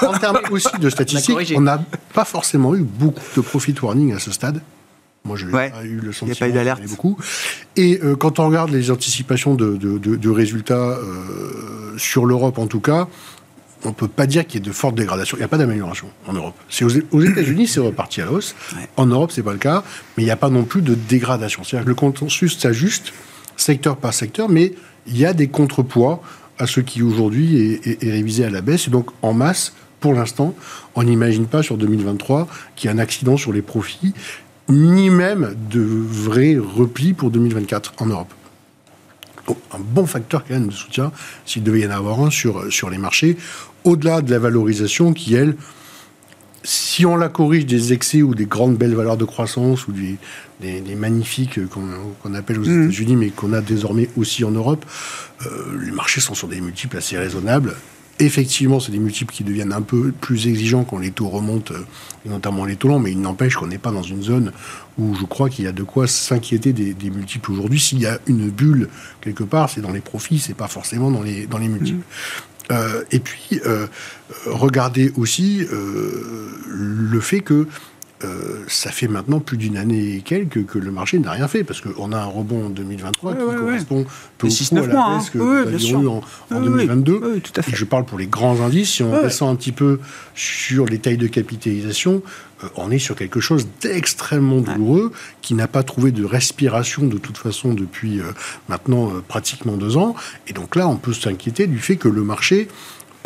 En, 0.01 0.07
en 0.07 0.17
termes 0.17 0.39
aussi 0.51 0.77
de 0.79 0.89
statistiques, 0.89 1.53
on 1.55 1.61
n'a 1.61 1.79
pas 2.13 2.25
forcément 2.25 2.75
eu 2.75 2.81
beaucoup 2.81 3.21
de 3.35 3.41
profit 3.41 3.75
warning 3.81 4.13
à 4.13 4.19
ce 4.19 4.31
stade. 4.31 4.61
Moi, 5.25 5.37
je 5.37 5.47
n'ai 5.47 5.51
pas 5.51 5.83
eu 5.83 5.99
le 6.01 6.13
sentiment. 6.13 6.27
Il 6.27 6.31
n'y 6.31 6.37
a 6.37 6.39
pas 6.39 6.49
eu 6.49 6.51
d'alerte. 6.53 6.83
Beaucoup. 6.87 7.17
Et 7.75 7.99
euh, 8.03 8.15
quand 8.15 8.39
on 8.39 8.47
regarde 8.47 8.69
les 8.69 8.91
anticipations 8.91 9.55
de, 9.55 9.75
de, 9.75 9.97
de, 9.97 10.29
résultats 10.29 10.75
euh, 10.75 11.97
sur 11.97 12.25
l'Europe, 12.25 12.59
en 12.59 12.67
tout 12.67 12.79
cas, 12.79 13.07
on 13.83 13.89
ne 13.89 13.93
peut 13.93 14.07
pas 14.07 14.27
dire 14.27 14.45
qu'il 14.45 14.59
y 14.59 14.63
ait 14.63 14.67
de 14.67 14.71
fortes 14.71 14.95
dégradations. 14.95 15.35
Il 15.37 15.39
n'y 15.39 15.45
a 15.45 15.49
pas 15.49 15.57
d'amélioration 15.57 16.07
en 16.27 16.33
Europe. 16.33 16.55
Aux, 16.81 17.17
aux 17.17 17.21
États-Unis, 17.21 17.67
c'est 17.67 17.79
reparti 17.79 18.21
à 18.21 18.25
l'os. 18.25 18.55
En 18.97 19.07
Europe, 19.07 19.31
c'est 19.31 19.43
pas 19.43 19.53
le 19.53 19.57
cas. 19.59 19.83
Mais 20.15 20.23
il 20.23 20.25
n'y 20.27 20.31
a 20.31 20.37
pas 20.37 20.49
non 20.49 20.63
plus 20.63 20.83
de 20.83 20.93
dégradation. 20.93 21.63
C'est-à-dire 21.63 21.85
que 21.85 21.89
le 21.89 21.95
consensus 21.95 22.57
s'ajuste 22.57 23.11
secteur 23.57 23.97
par 23.97 24.13
secteur, 24.13 24.47
mais 24.49 24.73
il 25.07 25.17
y 25.17 25.25
a 25.25 25.33
des 25.33 25.47
contrepoids 25.47 26.21
à 26.59 26.67
ce 26.67 26.81
qui 26.81 27.01
aujourd'hui 27.01 27.57
est, 27.57 27.87
est, 27.87 28.03
est 28.03 28.11
révisé 28.11 28.45
à 28.45 28.49
la 28.49 28.61
baisse. 28.61 28.87
Et 28.87 28.91
donc, 28.91 29.09
en 29.21 29.33
masse, 29.33 29.73
pour 29.99 30.13
l'instant, 30.13 30.53
on 30.93 31.03
n'imagine 31.03 31.47
pas 31.47 31.63
sur 31.63 31.77
2023 31.77 32.47
qu'il 32.75 32.89
y 32.89 32.93
ait 32.93 32.95
un 32.95 32.99
accident 32.99 33.37
sur 33.37 33.51
les 33.51 33.63
profits 33.63 34.13
ni 34.69 35.09
même 35.09 35.55
de 35.69 35.81
vrai 35.81 36.57
repli 36.57 37.13
pour 37.13 37.29
2024 37.31 37.93
en 37.99 38.07
Europe. 38.07 38.33
Donc, 39.47 39.57
un 39.73 39.79
bon 39.79 40.05
facteur 40.05 40.43
quand 40.43 40.55
même 40.55 40.67
de 40.67 40.73
soutien, 40.73 41.11
s'il 41.45 41.63
devait 41.63 41.81
y 41.81 41.87
en 41.87 41.91
avoir 41.91 42.19
un 42.21 42.31
sur, 42.31 42.71
sur 42.71 42.89
les 42.89 42.97
marchés, 42.97 43.37
au-delà 43.83 44.21
de 44.21 44.31
la 44.31 44.39
valorisation 44.39 45.13
qui, 45.13 45.35
elle, 45.35 45.55
Si 46.63 47.05
on 47.05 47.15
la 47.15 47.29
corrige 47.29 47.67
des 47.67 47.93
excès 47.93 48.23
ou 48.23 48.33
des 48.33 48.47
grandes 48.47 48.75
belles 48.75 48.95
valeurs 48.95 49.17
de 49.17 49.25
croissance 49.25 49.87
ou 49.87 49.91
des, 49.91 50.17
des, 50.61 50.95
magnifiques 50.95 51.59
qu'on 51.67 52.33
appelle 52.33 52.57
aux 52.57 52.65
mmh. 52.65 52.83
États-Unis, 52.85 53.15
mais 53.15 53.29
qu'on 53.29 53.53
a 53.53 53.61
désormais 53.61 54.09
aussi 54.17 54.43
en 54.43 54.49
Europe, 54.49 54.83
euh, 55.45 55.79
les 55.83 55.91
marchés 55.91 56.21
sont 56.21 56.33
sur 56.33 56.47
des 56.47 56.61
multiples 56.61 56.97
assez 56.97 57.17
raisonnables. 57.19 57.75
Effectivement, 58.19 58.79
c'est 58.79 58.93
des 58.93 58.99
multiples 58.99 59.33
qui 59.33 59.43
deviennent 59.43 59.73
un 59.73 59.81
peu 59.81 60.13
plus 60.13 60.47
exigeants 60.47 60.85
quand 60.85 60.99
les 60.99 61.11
taux 61.11 61.27
remontent, 61.27 61.73
euh, 61.73 61.83
notamment 62.25 62.63
les 62.63 62.77
taux 62.77 62.87
longs, 62.87 62.99
mais 62.99 63.11
il 63.11 63.19
n'empêche 63.19 63.57
qu'on 63.57 63.67
n'est 63.67 63.77
pas 63.77 63.91
dans 63.91 64.03
une 64.03 64.23
zone 64.23 64.53
où 64.97 65.13
je 65.15 65.25
crois 65.25 65.49
qu'il 65.49 65.65
y 65.65 65.67
a 65.67 65.73
de 65.73 65.83
quoi 65.83 66.07
s'inquiéter 66.07 66.71
des, 66.71 67.09
multiples 67.09 67.51
aujourd'hui. 67.51 67.79
S'il 67.79 67.99
y 67.99 68.05
a 68.05 68.19
une 68.27 68.49
bulle 68.49 68.87
quelque 69.19 69.43
part, 69.43 69.69
c'est 69.69 69.81
dans 69.81 69.91
les 69.91 69.99
profits, 69.99 70.39
c'est 70.39 70.53
pas 70.53 70.69
forcément 70.69 71.11
dans 71.11 71.23
les, 71.23 71.45
dans 71.45 71.57
les 71.57 71.67
multiples. 71.67 71.97
Mmh. 71.99 72.71
Euh, 72.71 73.03
et 73.11 73.19
puis, 73.19 73.59
regardez 74.45 75.11
aussi 75.17 75.67
le 75.69 77.19
fait 77.19 77.41
que 77.41 77.67
euh, 78.25 78.63
ça 78.67 78.91
fait 78.91 79.07
maintenant 79.07 79.39
plus 79.39 79.57
d'une 79.57 79.77
année 79.77 80.15
et 80.15 80.21
quelques 80.21 80.65
que 80.65 80.79
le 80.79 80.91
marché 80.91 81.19
n'a 81.19 81.31
rien 81.31 81.47
fait, 81.47 81.63
parce 81.63 81.81
qu'on 81.81 82.11
a 82.11 82.17
un 82.17 82.25
rebond 82.25 82.67
en 82.67 82.69
2023 82.69 83.33
qui 83.35 83.39
correspond 83.39 84.05
peu 84.37 84.47
ou 84.47 84.49
à 84.49 84.81
la 84.81 84.93
mois, 84.93 85.17
baisse 85.17 85.27
hein. 85.27 85.29
que 85.33 85.37
nous 85.37 85.75
avions 85.75 86.03
eu 86.03 86.07
en, 86.55 86.61
2022. 86.61 87.39
tout 87.39 87.51
à 87.55 87.61
fait. 87.61 87.75
Je 87.75 87.85
parle 87.85 88.05
pour 88.05 88.17
les 88.17 88.27
grands 88.27 88.61
indices. 88.61 88.89
Si 88.89 89.03
on 89.03 89.21
descend 89.21 89.53
un 89.53 89.55
petit 89.55 89.71
peu 89.71 89.99
sur 90.33 90.85
les 90.85 90.99
tailles 90.99 91.17
de 91.17 91.27
capitalisation, 91.27 92.21
euh, 92.63 92.67
on 92.75 92.91
est 92.91 92.99
sur 92.99 93.15
quelque 93.15 93.39
chose 93.39 93.67
d'extrêmement 93.81 94.61
douloureux 94.61 95.11
qui 95.41 95.53
n'a 95.53 95.67
pas 95.67 95.83
trouvé 95.83 96.11
de 96.11 96.25
respiration 96.25 97.05
de 97.05 97.17
toute 97.17 97.37
façon 97.37 97.73
depuis 97.73 98.19
euh, 98.19 98.31
maintenant 98.69 99.11
pratiquement 99.27 99.77
deux 99.77 99.97
ans. 99.97 100.15
Et 100.47 100.53
donc 100.53 100.75
là, 100.75 100.87
on 100.87 100.95
peut 100.95 101.13
s'inquiéter 101.13 101.67
du 101.67 101.79
fait 101.79 101.97
que 101.97 102.07
le 102.07 102.23
marché 102.23 102.67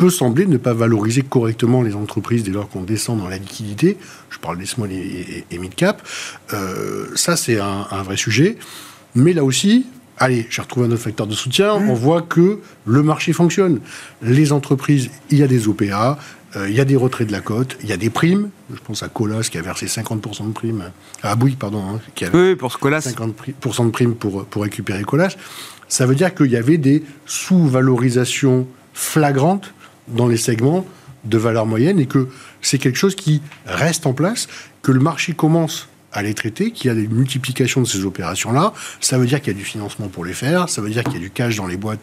peut 0.00 0.08
sembler 0.08 0.46
ne 0.46 0.56
pas 0.56 0.72
valoriser 0.72 1.20
correctement 1.20 1.82
les 1.82 1.94
entreprises 1.94 2.42
dès 2.42 2.52
lors 2.52 2.70
qu'on 2.70 2.80
descend 2.80 3.18
dans 3.18 3.28
la 3.28 3.36
liquidité. 3.36 3.98
Je 4.30 4.38
parle 4.38 4.56
des 4.56 4.64
small 4.64 4.90
et, 4.90 5.44
mid-cap. 5.58 6.02
Euh, 6.54 7.08
ça, 7.16 7.36
c'est 7.36 7.58
un, 7.60 8.02
vrai 8.02 8.16
sujet. 8.16 8.56
Mais 9.14 9.34
là 9.34 9.44
aussi, 9.44 9.84
allez, 10.16 10.46
j'ai 10.48 10.62
retrouvé 10.62 10.86
un 10.86 10.90
autre 10.90 11.02
facteur 11.02 11.26
de 11.26 11.34
soutien. 11.34 11.78
Mmh. 11.78 11.90
On 11.90 11.94
voit 11.94 12.22
que 12.22 12.60
le 12.86 13.02
marché 13.02 13.34
fonctionne. 13.34 13.80
Les 14.22 14.52
entreprises, 14.52 15.10
il 15.28 15.36
y 15.36 15.42
a 15.42 15.46
des 15.46 15.68
OPA, 15.68 16.18
euh, 16.56 16.70
il 16.70 16.74
y 16.74 16.80
a 16.80 16.86
des 16.86 16.96
retraits 16.96 17.26
de 17.26 17.32
la 17.32 17.40
cote, 17.40 17.76
il 17.82 17.90
y 17.90 17.92
a 17.92 17.98
des 17.98 18.08
primes. 18.08 18.48
Je 18.72 18.80
pense 18.82 19.02
à 19.02 19.08
Colas 19.08 19.48
qui 19.50 19.58
a 19.58 19.62
versé 19.62 19.84
50% 19.84 20.48
de 20.48 20.52
primes. 20.52 20.84
À 21.22 21.36
Bouygues, 21.36 21.58
pardon. 21.58 21.82
Hein, 21.86 22.00
qui 22.14 22.24
a 22.24 22.30
oui, 22.32 22.56
pour 22.56 22.78
Colas. 22.78 23.00
50% 23.00 23.84
de 23.84 23.90
primes 23.90 24.14
pour, 24.14 24.46
pour 24.46 24.62
récupérer 24.62 25.04
Colas. 25.04 25.36
Ça 25.88 26.06
veut 26.06 26.14
dire 26.14 26.34
qu'il 26.34 26.50
y 26.50 26.56
avait 26.56 26.78
des 26.78 27.02
sous-valorisations 27.26 28.66
flagrantes 28.94 29.74
dans 30.10 30.26
les 30.26 30.36
segments 30.36 30.86
de 31.24 31.38
valeur 31.38 31.66
moyenne 31.66 31.98
et 32.00 32.06
que 32.06 32.28
c'est 32.62 32.78
quelque 32.78 32.98
chose 32.98 33.14
qui 33.14 33.42
reste 33.66 34.06
en 34.06 34.12
place, 34.12 34.48
que 34.82 34.92
le 34.92 35.00
marché 35.00 35.32
commence 35.32 35.88
à 36.12 36.22
les 36.22 36.34
traiter, 36.34 36.72
qu'il 36.72 36.88
y 36.88 36.90
a 36.90 36.94
des 36.94 37.06
multiplications 37.06 37.82
de 37.82 37.86
ces 37.86 38.04
opérations-là. 38.04 38.72
Ça 39.00 39.18
veut 39.18 39.26
dire 39.26 39.40
qu'il 39.40 39.52
y 39.52 39.56
a 39.56 39.58
du 39.58 39.64
financement 39.64 40.08
pour 40.08 40.24
les 40.24 40.32
faire, 40.32 40.68
ça 40.68 40.82
veut 40.82 40.90
dire 40.90 41.04
qu'il 41.04 41.14
y 41.14 41.18
a 41.18 41.20
du 41.20 41.30
cash 41.30 41.56
dans 41.56 41.66
les 41.66 41.76
boîtes 41.76 42.00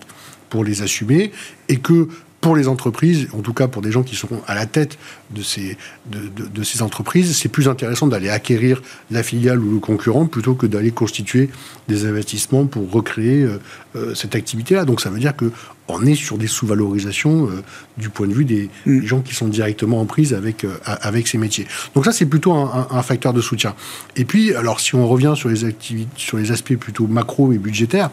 pour 0.49 0.63
les 0.63 0.81
assumer, 0.81 1.31
et 1.67 1.77
que 1.77 2.07
pour 2.41 2.55
les 2.55 2.67
entreprises, 2.67 3.27
en 3.33 3.39
tout 3.39 3.53
cas 3.53 3.67
pour 3.67 3.81
des 3.81 3.91
gens 3.91 4.03
qui 4.03 4.15
seront 4.15 4.41
à 4.47 4.53
la 4.53 4.65
tête 4.65 4.97
de 5.31 5.41
ces, 5.41 5.77
de, 6.05 6.63
ces 6.63 6.81
entreprises, 6.81 7.35
c'est 7.35 7.49
plus 7.49 7.67
intéressant 7.67 8.07
d'aller 8.07 8.29
acquérir 8.29 8.81
la 9.09 9.23
filiale 9.23 9.59
ou 9.59 9.71
le 9.71 9.79
concurrent 9.79 10.27
plutôt 10.27 10.53
que 10.53 10.67
d'aller 10.67 10.91
constituer 10.91 11.49
des 11.87 12.05
investissements 12.05 12.65
pour 12.65 12.91
recréer 12.91 13.43
euh, 13.43 13.59
euh, 13.95 14.15
cette 14.15 14.35
activité-là. 14.35 14.85
Donc 14.85 15.01
ça 15.01 15.09
veut 15.09 15.19
dire 15.19 15.35
que 15.35 15.51
on 15.89 16.05
est 16.05 16.15
sur 16.15 16.37
des 16.37 16.47
sous-valorisations 16.47 17.49
euh, 17.49 17.63
du 17.97 18.09
point 18.09 18.27
de 18.27 18.33
vue 18.33 18.45
des, 18.45 18.69
mm. 18.85 19.05
gens 19.05 19.21
qui 19.21 19.33
sont 19.33 19.47
directement 19.47 19.99
en 19.99 20.05
prise 20.05 20.33
avec, 20.33 20.65
avec 20.85 21.27
ces 21.27 21.37
métiers. 21.37 21.65
Donc 21.95 22.05
ça, 22.05 22.11
c'est 22.11 22.25
plutôt 22.25 22.53
un, 22.53 23.01
facteur 23.01 23.33
de 23.33 23.41
soutien. 23.41 23.73
Et 24.15 24.25
puis, 24.25 24.53
alors 24.53 24.79
si 24.79 24.95
on 24.95 25.07
revient 25.07 25.33
sur 25.35 25.49
les, 25.49 25.75
sur 26.17 26.37
les 26.37 26.51
aspects 26.51 26.75
plutôt 26.75 27.07
macro 27.07 27.51
et 27.53 27.57
budgétaires, 27.57 28.11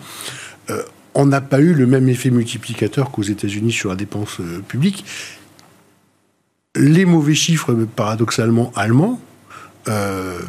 on 1.14 1.26
n'a 1.26 1.40
pas 1.40 1.60
eu 1.60 1.74
le 1.74 1.86
même 1.86 2.08
effet 2.08 2.30
multiplicateur 2.30 3.10
qu'aux 3.10 3.22
États-Unis 3.22 3.72
sur 3.72 3.90
la 3.90 3.96
dépense 3.96 4.40
euh, 4.40 4.60
publique. 4.66 5.04
Les 6.76 7.04
mauvais 7.04 7.34
chiffres, 7.34 7.72
paradoxalement 7.96 8.72
allemands, 8.74 9.20
euh, 9.88 10.40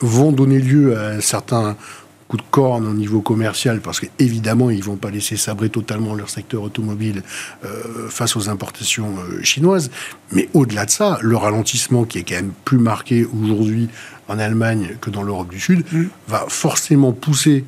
vont 0.00 0.30
donner 0.30 0.60
lieu 0.60 0.96
à 0.96 1.08
un 1.08 1.20
certain 1.20 1.76
coup 2.28 2.36
de 2.36 2.44
corne 2.50 2.86
au 2.86 2.94
niveau 2.94 3.20
commercial, 3.20 3.80
parce 3.80 4.00
qu'évidemment, 4.00 4.70
ils 4.70 4.78
ne 4.78 4.84
vont 4.84 4.96
pas 4.96 5.10
laisser 5.10 5.36
sabrer 5.36 5.68
totalement 5.68 6.14
leur 6.14 6.30
secteur 6.30 6.62
automobile 6.62 7.22
euh, 7.64 8.08
face 8.08 8.36
aux 8.36 8.48
importations 8.48 9.16
chinoises. 9.42 9.90
Mais 10.30 10.48
au-delà 10.54 10.86
de 10.86 10.90
ça, 10.90 11.18
le 11.22 11.36
ralentissement 11.36 12.04
qui 12.04 12.18
est 12.18 12.22
quand 12.22 12.36
même 12.36 12.52
plus 12.64 12.78
marqué 12.78 13.26
aujourd'hui 13.26 13.88
en 14.28 14.38
Allemagne 14.38 14.96
que 15.00 15.10
dans 15.10 15.22
l'Europe 15.22 15.50
du 15.50 15.60
Sud, 15.60 15.84
mmh. 15.92 16.04
va 16.28 16.46
forcément 16.48 17.12
pousser 17.12 17.64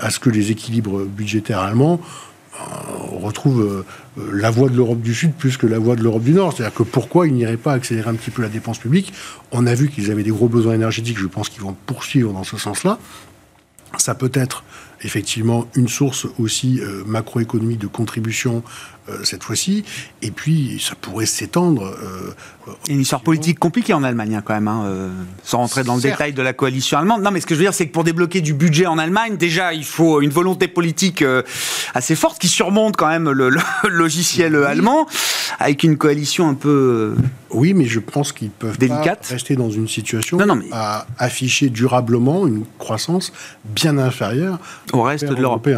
à 0.00 0.10
ce 0.10 0.18
que 0.18 0.30
les 0.30 0.50
équilibres 0.50 1.04
budgétaires 1.04 1.60
allemands 1.60 2.00
euh, 2.58 3.18
retrouvent 3.22 3.84
euh, 4.18 4.30
la 4.32 4.50
voie 4.50 4.70
de 4.70 4.76
l'Europe 4.76 5.00
du 5.00 5.14
Sud 5.14 5.34
plus 5.34 5.58
que 5.58 5.66
la 5.66 5.78
voie 5.78 5.94
de 5.94 6.02
l'Europe 6.02 6.22
du 6.22 6.32
Nord. 6.32 6.54
C'est-à-dire 6.54 6.74
que 6.74 6.84
pourquoi 6.84 7.26
ils 7.26 7.34
n'iraient 7.34 7.58
pas 7.58 7.72
accélérer 7.72 8.08
un 8.08 8.14
petit 8.14 8.30
peu 8.30 8.40
la 8.40 8.48
dépense 8.48 8.78
publique? 8.78 9.12
On 9.52 9.66
a 9.66 9.74
vu 9.74 9.90
qu'ils 9.90 10.10
avaient 10.10 10.22
des 10.22 10.30
gros 10.30 10.48
besoins 10.48 10.74
énergétiques, 10.74 11.18
je 11.18 11.26
pense 11.26 11.50
qu'ils 11.50 11.60
vont 11.60 11.76
poursuivre 11.84 12.32
dans 12.32 12.44
ce 12.44 12.56
sens-là. 12.56 12.98
Ça 13.98 14.14
peut 14.14 14.30
être 14.32 14.64
effectivement 15.02 15.66
une 15.74 15.88
source 15.88 16.26
aussi 16.38 16.80
macroéconomique 17.06 17.78
de 17.78 17.86
contribution 17.86 18.62
euh, 19.08 19.18
cette 19.22 19.44
fois-ci. 19.44 19.84
Et 20.22 20.30
puis, 20.30 20.82
ça 20.84 20.94
pourrait 20.94 21.26
s'étendre. 21.26 21.84
Euh, 21.84 22.34
une 22.88 23.00
histoire 23.00 23.20
politique 23.20 23.60
compliquée 23.60 23.94
en 23.94 24.02
Allemagne, 24.02 24.34
hein, 24.34 24.42
quand 24.44 24.54
même, 24.54 24.66
hein, 24.66 24.82
euh, 24.86 25.10
sans 25.44 25.58
rentrer 25.58 25.84
dans 25.84 25.94
le 25.94 26.02
détail 26.02 26.32
de 26.32 26.42
la 26.42 26.52
coalition 26.52 26.98
allemande. 26.98 27.22
Non, 27.22 27.30
mais 27.30 27.40
ce 27.40 27.46
que 27.46 27.54
je 27.54 27.60
veux 27.60 27.64
dire, 27.64 27.74
c'est 27.74 27.86
que 27.86 27.92
pour 27.92 28.02
débloquer 28.02 28.40
du 28.40 28.54
budget 28.54 28.86
en 28.86 28.98
Allemagne, 28.98 29.36
déjà, 29.36 29.72
il 29.72 29.84
faut 29.84 30.20
une 30.20 30.30
volonté 30.30 30.66
politique 30.66 31.24
assez 31.94 32.16
forte 32.16 32.40
qui 32.40 32.48
surmonte 32.48 32.96
quand 32.96 33.06
même 33.06 33.30
le, 33.30 33.50
logiciel 33.88 34.56
allemand, 34.56 35.06
avec 35.60 35.84
une 35.84 35.96
coalition 35.96 36.48
un 36.48 36.54
peu. 36.54 37.14
Oui, 37.50 37.72
mais 37.74 37.84
je 37.84 38.00
pense 38.00 38.32
qu'ils 38.32 38.50
peuvent 38.50 38.78
rester 39.30 39.54
dans 39.54 39.70
une 39.70 39.86
situation 39.86 40.38
à 40.72 41.06
afficher 41.18 41.68
durablement 41.68 42.46
une 42.46 42.64
croissance 42.78 43.32
bien 43.64 43.98
inférieure 43.98 44.58
au 44.92 45.02
reste 45.02 45.26
de 45.26 45.34
l'Europe. 45.34 45.68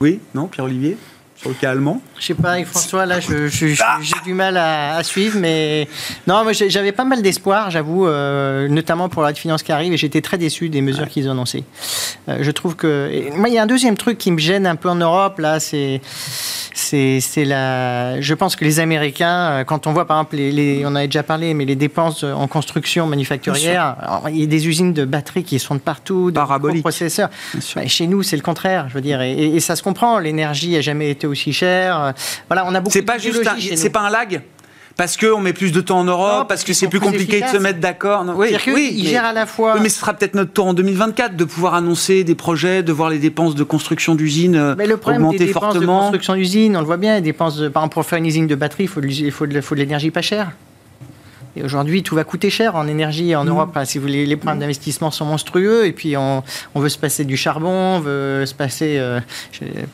Oui, 0.00 0.20
non, 0.34 0.46
Pierre-Olivier? 0.46 0.98
Sur 1.36 1.50
le 1.50 1.54
cas 1.54 1.70
allemand 1.70 2.00
Je 2.18 2.26
sais 2.26 2.34
pas, 2.34 2.52
avec 2.52 2.66
François, 2.66 3.04
là, 3.04 3.20
j'ai 3.20 3.76
du 4.24 4.34
mal 4.34 4.56
à, 4.56 5.02
suivre, 5.02 5.38
mais 5.38 5.88
non, 6.26 6.42
moi 6.44 6.52
j'avais 6.52 6.92
pas 6.92 7.04
mal 7.04 7.22
d'espoir, 7.22 7.70
j'avoue, 7.70 8.06
euh, 8.06 8.68
notamment 8.68 9.08
pour 9.08 9.22
la 9.22 9.34
finance 9.34 9.62
qui 9.62 9.72
arrive, 9.72 9.92
et 9.92 9.96
j'étais 9.96 10.22
très 10.22 10.38
déçu 10.38 10.68
des 10.68 10.80
mesures 10.80 11.08
qu'ils 11.08 11.28
ont 11.28 11.32
annoncées. 11.32 11.64
Euh, 12.28 12.38
je 12.40 12.50
trouve 12.50 12.76
que. 12.76 13.30
moi, 13.36 13.48
il 13.48 13.54
y 13.54 13.58
a 13.58 13.62
un 13.62 13.66
deuxième 13.66 13.96
truc 13.96 14.18
qui 14.18 14.32
me 14.32 14.38
gêne 14.38 14.66
un 14.66 14.76
peu 14.76 14.88
en 14.88 14.96
Europe, 14.96 15.38
là, 15.38 15.60
c'est 15.60 16.00
c'est 16.74 17.44
la. 17.44 18.20
Je 18.20 18.34
pense 18.34 18.56
que 18.56 18.64
les 18.64 18.80
Américains, 18.80 19.50
euh, 19.50 19.64
quand 19.64 19.86
on 19.86 19.92
voit 19.92 20.06
par 20.06 20.18
exemple, 20.18 20.36
les, 20.36 20.84
on 20.84 20.94
avait 20.94 21.06
déjà 21.08 21.22
parlé, 21.22 21.54
mais 21.54 21.64
les 21.64 21.76
dépenses 21.76 22.24
en 22.24 22.46
construction 22.48 23.06
manufacturière, 23.06 23.96
il 24.28 24.40
y 24.40 24.42
a 24.42 24.46
des 24.46 24.68
usines 24.68 24.92
de 24.92 25.04
batteries 25.04 25.44
qui 25.44 25.58
sont 25.58 25.74
de 25.74 25.80
partout, 25.80 26.30
de 26.30 26.80
processeurs. 26.80 27.30
Bah, 27.74 27.86
chez 27.86 28.06
nous, 28.06 28.22
c'est 28.22 28.36
le 28.36 28.42
contraire, 28.42 28.88
je 28.88 28.94
veux 28.94 29.00
dire, 29.00 29.20
et, 29.22 29.58
ça 29.60 29.76
se 29.76 29.82
comprend. 29.82 30.18
L'énergie 30.18 30.76
a 30.76 30.80
jamais 30.80 31.10
été 31.10 31.25
aussi 31.26 31.52
chère. 31.52 32.14
Voilà, 32.48 32.64
on 32.66 32.74
a 32.74 32.80
beaucoup. 32.80 32.92
C'est 32.92 33.02
pas 33.02 33.18
juste, 33.18 33.48
c'est 33.76 33.90
pas 33.90 34.00
un 34.00 34.10
lag 34.10 34.42
parce 34.96 35.16
qu'on 35.16 35.40
met 35.40 35.52
plus 35.52 35.72
de 35.72 35.80
temps 35.80 36.00
en 36.00 36.04
Europe, 36.04 36.48
parce 36.48 36.64
que 36.64 36.72
c'est 36.72 36.88
plus, 36.88 37.00
compliqué 37.00 37.40
de 37.40 37.46
se 37.46 37.58
mettre 37.58 37.80
d'accord. 37.80 38.24
Oui, 38.36 38.56
oui, 38.68 38.94
ils 38.96 39.06
gèrent 39.06 39.26
à 39.26 39.32
la 39.32 39.46
fois. 39.46 39.74
Oui, 39.74 39.80
mais 39.82 39.88
ce 39.88 40.00
sera 40.00 40.14
peut-être 40.14 40.34
notre 40.34 40.52
tour 40.52 40.66
en 40.66 40.74
2024 40.74 41.36
de 41.36 41.44
pouvoir 41.44 41.74
annoncer 41.74 42.24
des 42.24 42.34
projets, 42.34 42.82
de 42.82 42.92
voir 42.92 43.10
les 43.10 43.18
dépenses 43.18 43.54
de 43.54 43.62
construction 43.62 44.14
d'usines 44.14 44.56
augmenter 44.56 44.86
le 44.86 44.96
problème 44.96 45.30
des 45.30 45.38
dépenses 45.38 45.74
De 45.74 45.84
construction 45.84 46.34
d'usines, 46.34 46.76
on 46.76 46.80
le 46.80 46.86
voit 46.86 46.96
bien, 46.96 47.14
les 47.16 47.20
dépenses 47.20 47.56
par 47.72 47.82
exemple, 47.82 47.94
pour 47.94 48.06
faire 48.06 48.18
une 48.18 48.26
usine 48.26 48.46
de 48.46 48.54
batterie, 48.54 48.84
il 48.84 48.88
faut 48.88 49.02
il 49.02 49.32
faut 49.32 49.46
de 49.46 49.78
l'énergie 49.78 50.10
pas 50.10 50.22
chère. 50.22 50.52
Et 51.56 51.62
aujourd'hui, 51.62 52.02
tout 52.02 52.14
va 52.14 52.24
coûter 52.24 52.50
cher 52.50 52.76
en 52.76 52.86
énergie 52.86 53.34
en 53.34 53.44
mm. 53.44 53.48
Europe. 53.48 53.78
Si 53.84 53.98
vous 53.98 54.02
voulez, 54.02 54.26
les 54.26 54.36
problèmes 54.36 54.60
d'investissement 54.60 55.10
sont 55.10 55.24
monstrueux. 55.24 55.86
Et 55.86 55.92
puis, 55.92 56.16
on, 56.16 56.42
veut 56.74 56.90
se 56.90 56.98
passer 56.98 57.24
du 57.24 57.36
charbon, 57.36 57.96
on 57.96 58.00
veut 58.00 58.44
se 58.44 58.54
passer, 58.54 58.96
euh, 58.98 59.20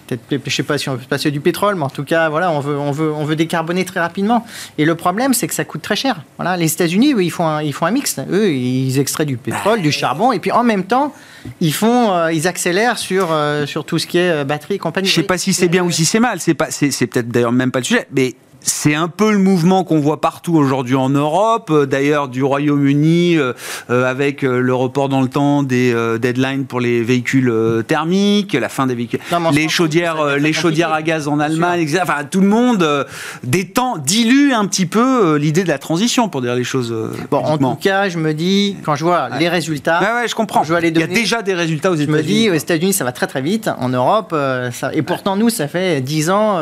peut-être, 0.09 0.43
je 0.45 0.55
sais 0.55 0.65
pas 0.65 0.77
si 0.77 0.89
on 0.89 0.97
veut 0.97 1.03
se 1.03 1.09
passer 1.09 1.31
du 1.31 1.41
pétrole, 1.41 1.77
mais 1.77 1.85
en 1.85 1.91
tout 1.91 2.03
cas, 2.03 2.29
voilà, 2.29 2.51
on 2.51 2.59
veut, 2.59 2.77
on 2.77 2.91
veut, 2.91 3.13
on 3.13 3.25
veut 3.25 3.37
décarboner 3.37 3.85
très 3.85 4.01
rapidement. 4.01 4.45
Et 4.77 4.85
le 4.85 4.97
problème, 4.97 5.35
c'est 5.35 5.47
que 5.47 5.55
ça 5.55 5.65
coûte 5.65 5.83
très 5.83 5.95
cher. 5.95 6.23
Voilà, 6.37 6.57
les 6.57 6.73
États-Unis, 6.73 7.15
ils 7.17 7.31
font, 7.31 7.47
un, 7.47 7.63
ils 7.63 7.73
font 7.73 7.87
un 7.87 7.93
mix. 7.93 8.19
Eux, 8.31 8.53
ils 8.53 8.99
extraient 8.99 9.25
du 9.25 9.37
pétrole, 9.37 9.83
du 9.83 9.93
charbon, 9.93 10.33
et 10.33 10.41
puis 10.41 10.51
en 10.51 10.65
même 10.65 10.85
temps, 10.85 11.15
ils 11.61 11.75
font, 11.75 12.13
euh, 12.13 12.33
ils 12.33 12.49
accélèrent 12.49 12.99
sur, 12.99 13.29
euh, 13.31 13.67
sur 13.67 13.85
tout 13.85 13.99
ce 13.99 14.09
qui 14.09 14.19
est 14.19 14.45
batterie 14.45 14.75
et 14.75 14.79
compagnie. 14.79 15.09
Je 15.09 15.15
sais 15.15 15.23
pas 15.23 15.39
si 15.39 15.53
c'est 15.53 15.69
bien 15.69 15.85
ou 15.85 15.91
si 15.93 16.05
c'est 16.05 16.21
mal. 16.21 16.41
C'est 16.41 16.55
pas, 16.55 16.71
c'est, 16.71 17.07
peut-être 17.07 17.29
d'ailleurs 17.29 17.53
même 17.53 17.71
pas 17.71 17.79
le 17.79 17.85
sujet, 17.85 18.09
mais 18.13 18.35
c'est 18.63 18.95
un 18.95 19.09
peu 19.09 19.33
le 19.33 19.39
mouvement 19.39 19.85
qu'on 19.85 19.99
voit 19.99 20.21
partout 20.21 20.55
aujourd'hui 20.55 20.95
en 20.95 21.09
Europe, 21.09 21.71
euh, 21.71 21.87
d'ailleurs 21.87 22.29
du 22.29 22.43
Royaume-Uni, 22.43 23.37
euh, 23.37 23.53
euh, 23.91 24.09
avec 24.09 24.43
le 24.43 24.75
report 24.75 25.09
dans 25.09 25.21
le 25.21 25.29
temps 25.29 25.63
des 25.63 25.95
deadlines 26.21 26.65
pour 26.67 26.81
les 26.81 27.03
véhicules 27.03 27.53
thermiques, 27.87 28.55
la 28.55 28.69
fin 28.69 28.87
des 28.87 28.95
véhicules, 28.95 29.21
les 29.53 29.69
chaudières, 29.69 30.37
les 30.37 30.53
chaudières 30.53 30.93
à 30.93 31.03
gaz 31.03 31.29
en 31.29 31.41
Allemagne, 31.41 31.81
etc. 31.81 32.01
Enfin, 32.03 32.25
tout 32.25 32.41
le 32.41 32.47
monde 32.47 33.07
détend, 33.43 33.99
dilue 33.99 34.53
un 34.53 34.67
petit 34.67 34.87
peu 34.87 35.37
l'idée 35.37 35.65
de 35.65 35.69
la 35.69 35.79
transition, 35.79 36.29
pour 36.29 36.43
dire 36.43 36.55
les 36.55 36.65
choses. 36.65 36.95
bon, 37.31 37.39
en 37.39 37.59
tout 37.59 37.77
cas, 37.77 38.09
je 38.09 38.19
me 38.19 38.35
dis, 38.35 38.77
quand 38.85 38.95
je 38.95 39.05
vois 39.05 39.29
les 39.39 39.49
résultats, 39.49 40.01
ouais, 40.01 40.23
ouais, 40.23 40.29
je 40.29 40.35
comprends. 40.35 40.63
Je 40.63 40.69
vois 40.69 40.81
les 40.81 40.89
Il 40.89 40.99
y 40.99 41.03
a 41.03 41.07
déjà 41.07 41.43
des 41.43 41.55
résultats 41.55 41.91
aux 41.91 41.95
États-Unis. 41.95 42.13
Je 42.13 42.23
me 42.23 42.23
dis, 42.23 42.51
aux 42.51 42.55
États-Unis, 42.55 42.93
ça 42.93 43.05
va 43.05 43.13
très 43.13 43.27
très 43.27 43.43
vite. 43.43 43.71
En 43.79 43.89
Europe, 43.89 44.35
ça... 44.73 44.93
et 44.93 45.03
pourtant 45.03 45.37
nous, 45.37 45.51
ça 45.51 45.69
fait 45.69 46.01
10 46.01 46.31
ans 46.31 46.59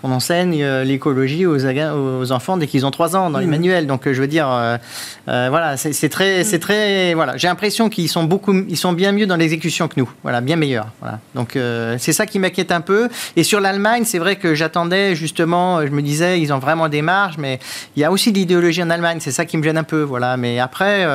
qu'on 0.00 0.10
enseigne 0.10 0.64
l'écologie 1.08 1.46
aux, 1.46 1.56
aux 1.56 2.32
enfants 2.32 2.56
dès 2.56 2.66
qu'ils 2.66 2.84
ont 2.86 2.90
3 2.90 3.16
ans 3.16 3.30
dans 3.30 3.38
les 3.38 3.46
mmh. 3.46 3.50
manuels. 3.50 3.86
Donc 3.86 4.02
je 4.04 4.20
veux 4.20 4.26
dire, 4.26 4.48
euh, 4.50 4.76
euh, 5.28 5.46
voilà, 5.50 5.76
c'est 5.76 6.08
très, 6.08 6.44
c'est 6.44 6.58
très, 6.58 7.14
voilà. 7.14 7.36
J'ai 7.36 7.48
l'impression 7.48 7.88
qu'ils 7.88 8.08
sont 8.08 8.24
beaucoup, 8.24 8.54
ils 8.68 8.76
sont 8.76 8.92
bien 8.92 9.12
mieux 9.12 9.26
dans 9.26 9.36
l'exécution 9.36 9.88
que 9.88 9.94
nous. 9.96 10.10
Voilà, 10.22 10.40
bien 10.40 10.56
meilleurs. 10.56 10.88
Voilà. 11.00 11.20
Donc 11.34 11.56
euh, 11.56 11.96
c'est 11.98 12.12
ça 12.12 12.26
qui 12.26 12.38
m'inquiète 12.38 12.72
un 12.72 12.80
peu. 12.80 13.08
Et 13.36 13.42
sur 13.42 13.60
l'Allemagne, 13.60 14.04
c'est 14.04 14.18
vrai 14.18 14.36
que 14.36 14.54
j'attendais 14.54 15.14
justement, 15.14 15.84
je 15.86 15.90
me 15.90 16.02
disais, 16.02 16.40
ils 16.40 16.52
ont 16.52 16.58
vraiment 16.58 16.88
des 16.88 17.02
marges, 17.02 17.38
mais 17.38 17.58
il 17.96 18.00
y 18.00 18.04
a 18.04 18.12
aussi 18.12 18.32
de 18.32 18.38
l'idéologie 18.38 18.82
en 18.82 18.90
Allemagne. 18.90 19.18
C'est 19.20 19.32
ça 19.32 19.44
qui 19.44 19.56
me 19.56 19.62
gêne 19.62 19.78
un 19.78 19.84
peu. 19.84 20.02
Voilà. 20.02 20.36
Mais 20.36 20.58
après, 20.58 21.06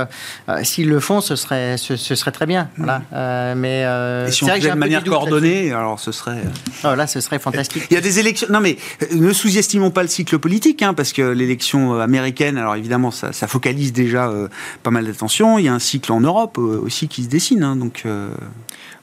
s'ils 0.64 0.90
le 0.90 1.00
font, 1.00 1.22
ce 1.22 1.36
serait, 1.36 1.78
ce, 1.78 1.96
serait 1.96 2.32
très 2.32 2.46
bien. 2.46 2.70
Voilà. 2.78 3.00
Mmh. 3.00 3.60
mais 3.60 3.82
et 4.28 4.32
si 4.32 4.44
on 4.44 4.48
faisait 4.48 4.70
de 4.70 4.76
manière 4.76 5.04
coordonnée, 5.04 5.72
alors 5.72 6.00
ce 6.00 6.12
serait. 6.12 6.42
Oh, 6.84 6.96
là, 6.96 7.08
ce 7.08 7.20
serait 7.22 7.40
fantastique. 7.40 7.84
Il 7.90 7.94
y 7.94 7.98
a 7.98 8.02
des 8.02 8.20
élections. 8.20 8.48
Non, 8.50 8.60
mais 8.60 8.78
ne 9.12 9.32
sous-estimons 9.34 9.83
pas 9.92 10.02
le 10.02 10.08
cycle 10.08 10.40
politique, 10.40 10.82
hein, 10.82 10.94
parce 10.94 11.14
que 11.14 11.22
l'élection 11.22 12.00
américaine, 12.00 12.58
alors 12.58 12.76
évidemment, 12.76 13.12
ça, 13.12 13.32
focalise 13.48 13.94
déjà 13.94 14.28
euh, 14.28 14.48
pas 14.84 14.92
mal 14.92 15.06
d'attention. 15.06 15.58
Il 15.58 15.66
y 15.66 15.68
a 15.68 15.74
un 15.74 15.80
cycle 15.80 16.12
en 16.12 16.22
Europe 16.22 16.58
euh, 16.58 16.82
aussi 16.84 17.08
qui 17.08 17.24
se 17.24 17.30
dessine. 17.30 17.64
Hein, 17.64 17.76
donc, 17.76 18.04
euh, 18.06 18.30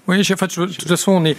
Oui, 0.06 0.18
de 0.18 0.24
toute 0.24 0.88
façon, 0.88 1.12
on 1.12 1.24
est. 1.24 1.36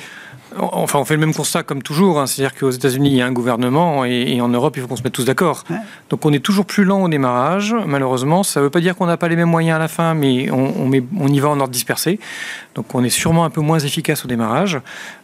Enfin, 0.57 0.99
on 0.99 1.05
fait 1.05 1.13
le 1.13 1.21
même 1.21 1.33
constat 1.33 1.63
comme 1.63 1.81
toujours, 1.81 2.19
hein. 2.19 2.27
c'est-à-dire 2.27 2.53
qu'aux 2.53 2.71
États-Unis, 2.71 3.09
il 3.09 3.15
y 3.15 3.21
a 3.21 3.25
un 3.25 3.31
gouvernement 3.31 4.03
et, 4.03 4.41
en 4.41 4.49
Europe, 4.49 4.75
il 4.75 4.81
faut 4.81 4.87
qu'on 4.89 4.97
se 4.97 5.03
mette 5.03 5.13
tous 5.13 5.23
d'accord. 5.23 5.63
Donc, 6.09 6.25
on 6.25 6.33
est 6.33 6.39
toujours 6.39 6.65
plus 6.65 6.83
lent 6.83 7.03
au 7.03 7.07
démarrage, 7.07 7.73
malheureusement. 7.87 8.43
Ça 8.43 8.59
ne 8.59 8.65
veut 8.65 8.69
pas 8.69 8.81
dire 8.81 8.97
qu'on 8.97 9.05
n'a 9.05 9.15
pas 9.15 9.29
les 9.29 9.37
mêmes 9.37 9.49
moyens 9.49 9.77
à 9.77 9.79
la 9.79 9.87
fin, 9.87 10.13
mais 10.13 10.51
on, 10.51 10.87
met, 10.87 11.03
on 11.17 11.29
y 11.29 11.39
va 11.39 11.47
en 11.47 11.59
ordre 11.61 11.71
dispersé. 11.71 12.19
Donc, 12.75 12.93
on 12.93 13.01
est 13.01 13.09
sûrement 13.09 13.45
un 13.45 13.49
peu 13.49 13.61
moins 13.61 13.79
efficace 13.79 14.25
au 14.25 14.27
démarrage. 14.27 14.81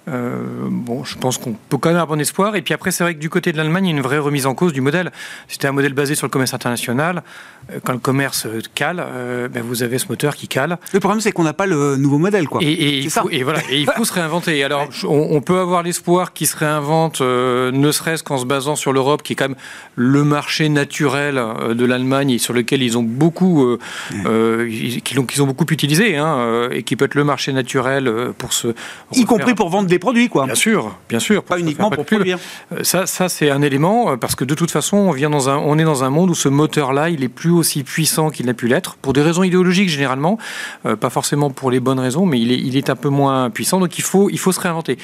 Euh, 0.07 0.67
bon, 0.69 1.03
je 1.03 1.17
pense 1.17 1.37
qu'on 1.37 1.53
peut 1.53 1.77
quand 1.77 1.89
même 1.89 1.97
avoir 1.97 2.15
bon 2.15 2.21
espoir. 2.21 2.55
Et 2.55 2.61
puis 2.61 2.73
après, 2.73 2.91
c'est 2.91 3.03
vrai 3.03 3.15
que 3.15 3.19
du 3.19 3.29
côté 3.29 3.51
de 3.51 3.57
l'Allemagne, 3.57 3.85
il 3.85 3.89
y 3.89 3.93
a 3.93 3.97
une 3.97 4.03
vraie 4.03 4.19
remise 4.19 4.45
en 4.45 4.55
cause 4.55 4.71
du 4.71 4.81
modèle. 4.81 5.11
C'était 5.47 5.67
un 5.67 5.73
modèle 5.73 5.93
basé 5.93 6.15
sur 6.15 6.25
le 6.25 6.31
commerce 6.31 6.53
international. 6.53 7.23
Euh, 7.71 7.79
quand 7.83 7.93
le 7.93 7.99
commerce 7.99 8.45
euh, 8.45 8.61
cale, 8.73 9.05
ben 9.51 9.63
vous 9.63 9.83
avez 9.83 9.97
ce 9.97 10.07
moteur 10.07 10.35
qui 10.35 10.47
cale. 10.47 10.77
Le 10.93 10.99
problème, 10.99 11.19
c'est 11.19 11.31
qu'on 11.31 11.43
n'a 11.43 11.53
pas 11.53 11.65
le 11.65 11.97
nouveau 11.97 12.17
modèle, 12.17 12.47
quoi. 12.47 12.61
Et, 12.63 12.99
il, 12.99 13.09
faut, 13.09 13.29
et 13.29 13.43
voilà, 13.43 13.59
et 13.69 13.79
il 13.79 13.89
faut 13.89 14.05
se 14.05 14.13
réinventer. 14.13 14.63
Alors, 14.67 14.87
on, 15.07 15.41
peut 15.41 15.59
avoir 15.59 15.83
l'espoir 15.83 16.33
qu'il 16.33 16.47
se 16.47 16.55
réinvente, 16.55 17.21
ne 17.21 17.91
serait-ce 17.91 18.23
qu'en 18.23 18.37
se 18.37 18.45
basant 18.45 18.75
sur 18.75 18.93
l'Europe, 18.93 19.23
qui 19.23 19.33
est 19.33 19.35
quand 19.35 19.49
même 19.49 19.57
le 19.95 20.23
marché 20.23 20.69
naturel 20.69 21.41
de 21.73 21.85
l'Allemagne 21.85 22.31
et 22.31 22.37
sur 22.37 22.53
lequel 22.53 22.81
ils 22.81 22.97
ont 22.97 23.03
beaucoup, 23.03 23.77
qu'ils 24.09 25.19
ont, 25.19 25.43
ont, 25.43 25.47
beaucoup 25.47 25.65
utilisé, 25.69 26.17
hein, 26.17 26.69
et 26.71 26.83
qui 26.83 26.95
peut 26.95 27.05
être 27.05 27.15
le 27.15 27.23
marché 27.23 27.51
naturel 27.53 28.11
pour 28.37 28.53
se. 28.53 28.69
Y 29.13 29.25
compris 29.25 29.53
pour 29.53 29.69
vendre 29.69 29.87
des 29.87 29.96
produits, 29.99 30.29
quoi. 30.29 30.45
Bien 30.45 30.55
sûr, 30.55 30.95
bien 31.09 31.19
sûr. 31.19 31.43
Pas 31.43 31.59
uniquement 31.59 31.89
pour 31.89 32.05
produire. 32.05 32.39
Euh, 32.71 32.83
ça, 32.83 33.05
ça 33.05 33.29
c'est 33.29 33.49
un 33.49 33.61
élément, 33.61 34.11
euh, 34.11 34.17
parce 34.17 34.35
que 34.35 34.45
de 34.45 34.55
toute 34.55 34.71
façon, 34.71 34.97
on, 34.97 35.11
vient 35.11 35.29
dans 35.29 35.49
un, 35.49 35.57
on 35.57 35.77
est 35.77 35.83
dans 35.83 36.03
un 36.03 36.09
monde 36.09 36.29
où 36.29 36.35
ce 36.35 36.49
moteur-là, 36.49 37.09
il 37.09 37.23
est 37.23 37.29
plus 37.29 37.51
aussi 37.51 37.83
puissant 37.83 38.29
qu'il 38.29 38.45
n'a 38.45 38.53
pu 38.53 38.67
l'être, 38.67 38.95
pour 38.95 39.13
des 39.13 39.21
raisons 39.21 39.43
idéologiques 39.43 39.89
généralement, 39.89 40.37
euh, 40.85 40.95
pas 40.95 41.09
forcément 41.09 41.49
pour 41.49 41.71
les 41.71 41.79
bonnes 41.79 41.99
raisons, 41.99 42.25
mais 42.25 42.39
il 42.39 42.51
est, 42.51 42.59
il 42.59 42.77
est 42.77 42.89
un 42.89 42.95
peu 42.95 43.09
moins 43.09 43.49
puissant, 43.49 43.79
donc 43.79 43.97
il 43.97 44.03
faut, 44.03 44.29
il 44.29 44.39
faut 44.39 44.51
se 44.51 44.59
réinventer 44.59 44.97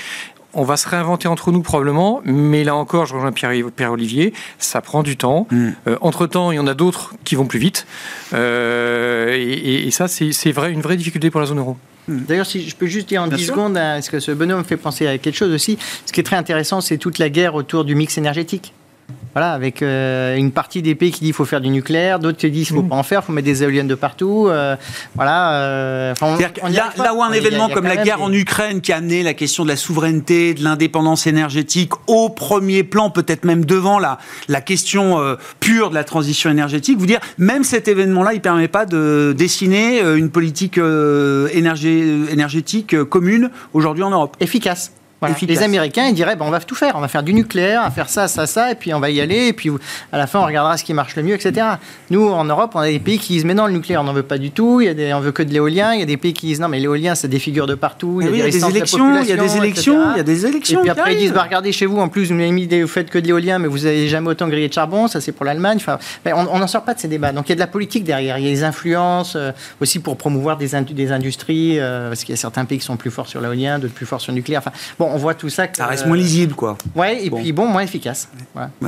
on 0.56 0.66
va 0.66 0.78
se 0.78 0.88
réinventer 0.88 1.28
entre 1.28 1.52
nous 1.52 1.64
probablement, 1.64 2.22
mais 2.26 2.64
là 2.64 2.76
encore, 2.76 3.08
je 3.08 3.16
rejoins 3.16 3.32
Pierre-Olivier, 3.32 4.36
ça 4.60 4.82
prend 4.82 5.02
du 5.02 5.18
temps. 5.18 5.48
Mm. 5.50 5.70
Entre-temps, 6.00 6.52
il 6.52 6.58
y 6.58 6.60
en 6.60 6.68
a 6.68 6.76
d'autres 6.76 7.16
qui 7.24 7.34
vont 7.34 7.48
plus 7.48 7.58
vite. 7.58 7.88
et, 8.36 9.88
et, 9.88 9.90
ça, 9.90 10.08
c'est 10.08 10.52
vrai, 10.52 10.72
une 10.72 10.82
vraie 10.82 10.96
difficulté 10.96 11.32
pour 11.32 11.42
la 11.42 11.48
zone 11.48 11.58
euro. 11.58 11.76
D'ailleurs, 12.08 12.46
si 12.46 12.68
je 12.68 12.76
peux 12.76 12.88
juste 12.88 13.08
dire 13.08 13.22
en 13.22 13.28
10 13.28 13.46
secondes, 13.48 13.78
hein, 13.78 13.96
parce 13.96 14.10
que 14.10 14.20
ce 14.20 14.32
bonhomme 14.32 14.60
me 14.60 14.64
fait 14.64 14.78
penser 14.78 15.08
à 15.08 15.18
quelque 15.18 15.36
chose 15.36 15.54
aussi? 15.54 15.78
Ce 16.06 16.12
qui 16.12 16.20
est 16.20 16.24
très 16.24 16.36
intéressant, 16.36 16.82
c'est 16.82 16.98
toute 16.98 17.18
la 17.18 17.30
guerre 17.30 17.56
autour 17.56 17.86
du 17.86 17.96
mix 17.96 18.18
énergétique. 18.18 18.74
Voilà, 19.34 19.54
avec 19.54 19.82
euh, 19.82 20.36
une 20.36 20.52
partie 20.52 20.84
des 20.84 20.94
pays 20.94 21.12
qui 21.12 21.22
dit 21.22 21.28
qu'il 21.28 21.34
faut 21.34 21.46
faire 21.46 21.62
du 21.62 21.70
nucléaire, 21.70 22.20
d'autres 22.20 22.38
qui 22.38 22.52
disent 22.52 22.68
qu'il 22.68 22.76
ne 22.76 22.82
faut 22.82 22.86
mm. 22.86 22.90
pas 22.90 22.96
en 22.96 23.04
faire, 23.04 23.22
il 23.24 23.26
faut 23.26 23.32
mettre 23.32 23.48
des 23.48 23.64
éoliennes 23.64 23.88
de 23.88 23.96
partout. 23.96 24.46
Euh, 24.48 24.76
voilà. 25.16 25.54
Euh, 25.54 26.14
là, 26.20 27.14
où 27.16 27.24
un 27.24 27.32
événement 27.32 27.70
comme 27.70 27.86
la 27.86 27.98
guerre 27.98 28.22
en 28.22 28.32
Ukraine 28.32 28.82
qui 28.82 28.94
a 28.94 28.98
amené 28.98 29.24
la 29.24 29.34
question 29.34 29.64
de 29.64 29.70
la 29.70 29.76
souveraineté, 29.76 30.54
de 30.54 30.64
l'indépendance 30.64 31.26
énergétique 31.26 31.94
au 32.06 32.30
premier 32.30 32.84
plan, 32.84 33.10
peut-être 33.10 33.44
même 33.44 33.66
devant 33.66 33.98
la, 33.98 34.20
la 34.50 34.62
question 34.62 35.18
pure 35.60 35.90
de 35.90 35.96
la 35.96 36.04
transition 36.04 36.52
énergétique, 36.52 37.00
vous 37.00 37.08
dire, 37.08 37.20
même 37.38 37.64
cet 37.64 37.88
événement-là, 37.88 38.34
il 38.34 38.38
ne 38.38 38.42
permet 38.42 38.68
pas 38.68 38.86
de 38.86 39.34
dessiner 39.36 40.02
une 40.02 40.30
politique 40.30 40.78
énergétique 40.78 43.04
commune 43.06 43.50
aujourd'hui 43.74 44.04
en 44.04 44.12
Europe. 44.12 44.38
Efficace. 44.40 44.92
Les 45.42 45.64
Américains, 45.64 46.08
ils 46.08 46.14
diraient, 46.14 46.38
on 46.40 46.50
va 46.50 46.60
tout 46.60 46.76
faire, 46.76 46.94
on 46.96 47.02
va 47.02 47.08
faire 47.08 47.24
du 47.24 47.34
nucléaire, 47.34 47.82
on 47.82 47.86
va 47.86 47.92
faire 47.92 48.10
ça, 48.10 48.28
ça, 48.28 48.48
ça, 48.48 48.72
et 48.72 48.76
puis 48.76 48.94
on 48.94 49.00
va 49.00 49.10
y 49.10 49.22
aller, 49.22 49.48
et 49.48 49.54
puis 49.54 49.70
à 50.12 50.18
la 50.18 50.28
fin, 50.28 50.40
on 50.40 50.46
regardera 50.46 50.78
ce 50.78 50.84
qui 50.84 50.94
marche 50.94 51.16
le 51.16 51.24
mieux, 51.24 51.36
etc. 51.36 51.66
Nous, 52.10 52.28
en 52.28 52.46
Europe, 52.46 52.72
on 52.76 52.80
a 52.80 52.88
des 52.88 53.00
pays 53.00 53.20
qui 53.20 53.34
disent, 53.34 53.46
mais 53.46 53.54
non, 53.54 53.68
le 53.68 53.74
nucléaire, 53.74 54.02
on 54.02 54.06
n'en 54.06 54.14
veut 54.14 54.24
pas 54.24 54.38
du 54.38 54.52
tout, 54.52 54.82
il 54.82 54.86
y 54.86 54.90
a 54.90 54.94
des, 54.94 55.14
on 55.14 55.20
veut 55.20 55.32
que 55.32 55.44
de 55.44 55.52
l'éolien, 55.52 55.94
il 55.94 56.00
y 56.00 56.04
a 56.04 56.06
des 56.06 56.18
pays 56.18 56.34
qui 56.34 56.48
disent, 56.48 56.60
non, 56.60 56.68
mais 56.68 56.80
l'éolien, 56.80 57.16
ça 57.16 57.28
défigure 57.28 57.68
de 57.68 57.76
partout, 57.76 58.20
il 58.22 58.26
y 58.26 58.42
a, 58.42 58.46
des, 58.46 58.66
élections, 58.66 59.22
il 59.22 59.28
y 59.28 59.32
a 59.32 59.38
des 59.38 59.58
élections, 59.58 60.12
il 60.14 60.18
y 60.18 60.20
a 60.20 60.24
des 60.24 60.46
élections. 60.46 60.80
Et 60.80 60.82
puis 60.82 60.90
après, 60.90 61.14
ils 61.14 61.20
disent, 61.20 61.34
bah, 61.34 61.44
regardez 61.44 61.72
chez 61.72 61.86
vous, 61.86 62.00
en 62.00 62.10
plus, 62.10 62.28
vous 62.28 62.36
m'avez 62.36 62.52
mis, 62.52 62.68
vous 62.68 62.88
faites 62.88 63.10
que 63.10 63.20
de 63.20 63.28
l'éolien, 63.28 63.60
mais 63.60 63.68
vous 63.68 63.80
n'avez 63.80 64.08
jamais 64.08 64.30
autant 64.30 64.48
grillé 64.48 64.68
de 64.68 64.74
charbon, 64.74 65.08
ça 65.08 65.22
c'est 65.22 65.32
pour 65.32 65.46
l'Allemagne. 65.46 65.78
Enfin, 65.78 65.98
ben, 66.26 66.34
on 66.36 66.58
n'en 66.58 66.68
sort 66.68 66.84
pas 66.84 66.94
de 66.94 67.00
ces 67.00 67.08
débats. 67.08 67.32
Donc 67.32 67.48
il 67.48 67.50
y 67.50 67.54
a 67.54 67.56
de 67.56 67.60
la 67.60 67.68
politique 67.68 68.04
derrière, 68.04 68.38
il 68.38 68.46
y 68.46 68.48
a 68.48 68.52
des 68.52 68.64
influences 68.64 69.36
euh, 69.36 69.52
aussi 69.82 70.00
pour 70.00 70.18
promouvoir 70.18 70.58
des, 70.58 70.70
des 70.92 71.12
industries, 71.12 71.80
euh, 71.80 72.10
parce 72.10 72.24
qu'il 72.24 72.34
y 72.34 72.38
a 72.38 72.42
certains 72.42 72.66
pays 72.66 72.80
qui 72.80 72.86
sont 72.86 72.98
plus 72.98 73.12
forts 73.12 73.28
sur 73.28 73.42
l'éolien, 73.42 73.80
d'autres 73.80 73.94
plus 73.94 74.06
forts 74.06 74.22
sur 74.22 74.32
le 74.32 74.38
nucléaire. 74.38 74.62
Enfin, 74.66 74.76
bon, 75.00 75.13
on 75.14 75.18
voit 75.18 75.34
tout 75.34 75.50
ça 75.50 75.68
reste 75.80 76.06
moins 76.06 76.18
lisible, 76.18 76.54
quoi. 76.54 76.78
Ouais, 76.96 77.26
et 77.26 77.32
puis 77.32 77.52
bon, 77.52 77.68
moins 77.68 77.82
efficace. 77.82 78.30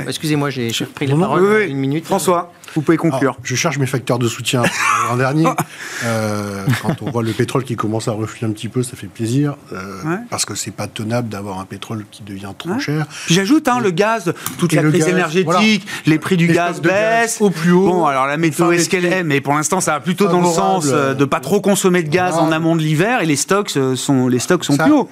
Excusez-moi, 0.06 0.50
j'ai 0.50 0.70
pris 0.94 1.06
la 1.06 1.16
parole 1.16 1.62
une 1.68 1.78
minute. 1.78 2.04
François, 2.04 2.52
vous 2.76 2.82
pouvez 2.82 2.98
conclure. 2.98 3.38
je 3.42 3.54
cherche 3.54 3.78
mes 3.78 3.86
facteurs 3.86 4.18
de 4.18 4.28
soutien 4.28 4.62
en 5.10 5.16
dernier. 5.16 5.46
Euh, 6.04 6.66
quand 6.82 7.00
on 7.00 7.10
voit 7.10 7.22
le 7.22 7.32
pétrole 7.32 7.64
qui 7.64 7.74
commence 7.74 8.06
à 8.06 8.12
refluer 8.12 8.46
un 8.46 8.52
petit 8.52 8.68
peu, 8.68 8.82
ça 8.82 8.96
fait 8.96 9.06
plaisir. 9.06 9.56
Euh, 9.72 10.18
parce 10.28 10.44
que 10.44 10.54
c'est 10.54 10.70
pas 10.70 10.86
tenable 10.86 11.30
d'avoir 11.30 11.58
un 11.58 11.64
pétrole 11.64 12.04
qui 12.10 12.22
devient 12.22 12.52
trop 12.56 12.78
cher. 12.78 13.06
J'ajoute 13.28 13.66
hein, 13.66 13.80
le 13.80 13.90
gaz, 13.90 14.34
toute 14.58 14.72
la 14.72 14.82
crise 14.82 15.08
énergétique, 15.08 15.86
les 16.04 16.18
prix 16.18 16.36
du 16.36 16.48
gaz 16.48 16.82
baissent. 16.82 17.40
au 17.40 17.48
plus 17.48 17.72
haut. 17.72 17.86
Bon, 17.86 18.04
alors 18.04 18.26
la 18.26 18.36
météo 18.36 18.72
est 18.72 18.80
ce 18.80 18.90
qu'elle 18.90 19.06
est, 19.06 19.22
mais 19.22 19.40
pour 19.40 19.54
l'instant, 19.54 19.80
ça 19.80 19.92
va 19.92 20.00
plutôt 20.00 20.28
dans 20.28 20.42
le 20.42 20.48
sens 20.48 20.88
euh, 20.88 21.14
de 21.14 21.24
pas 21.24 21.40
trop 21.40 21.62
consommer 21.62 22.02
de 22.02 22.10
gaz 22.10 22.34
en 22.34 22.52
amont 22.52 22.76
de 22.76 22.82
l'hiver 22.82 23.22
et 23.22 23.26
les 23.26 23.36
stocks 23.36 23.78
sont, 23.94 24.28
les 24.28 24.38
stocks 24.38 24.64
sont 24.64 24.76
plus 24.76 24.92
hauts. 24.92 25.08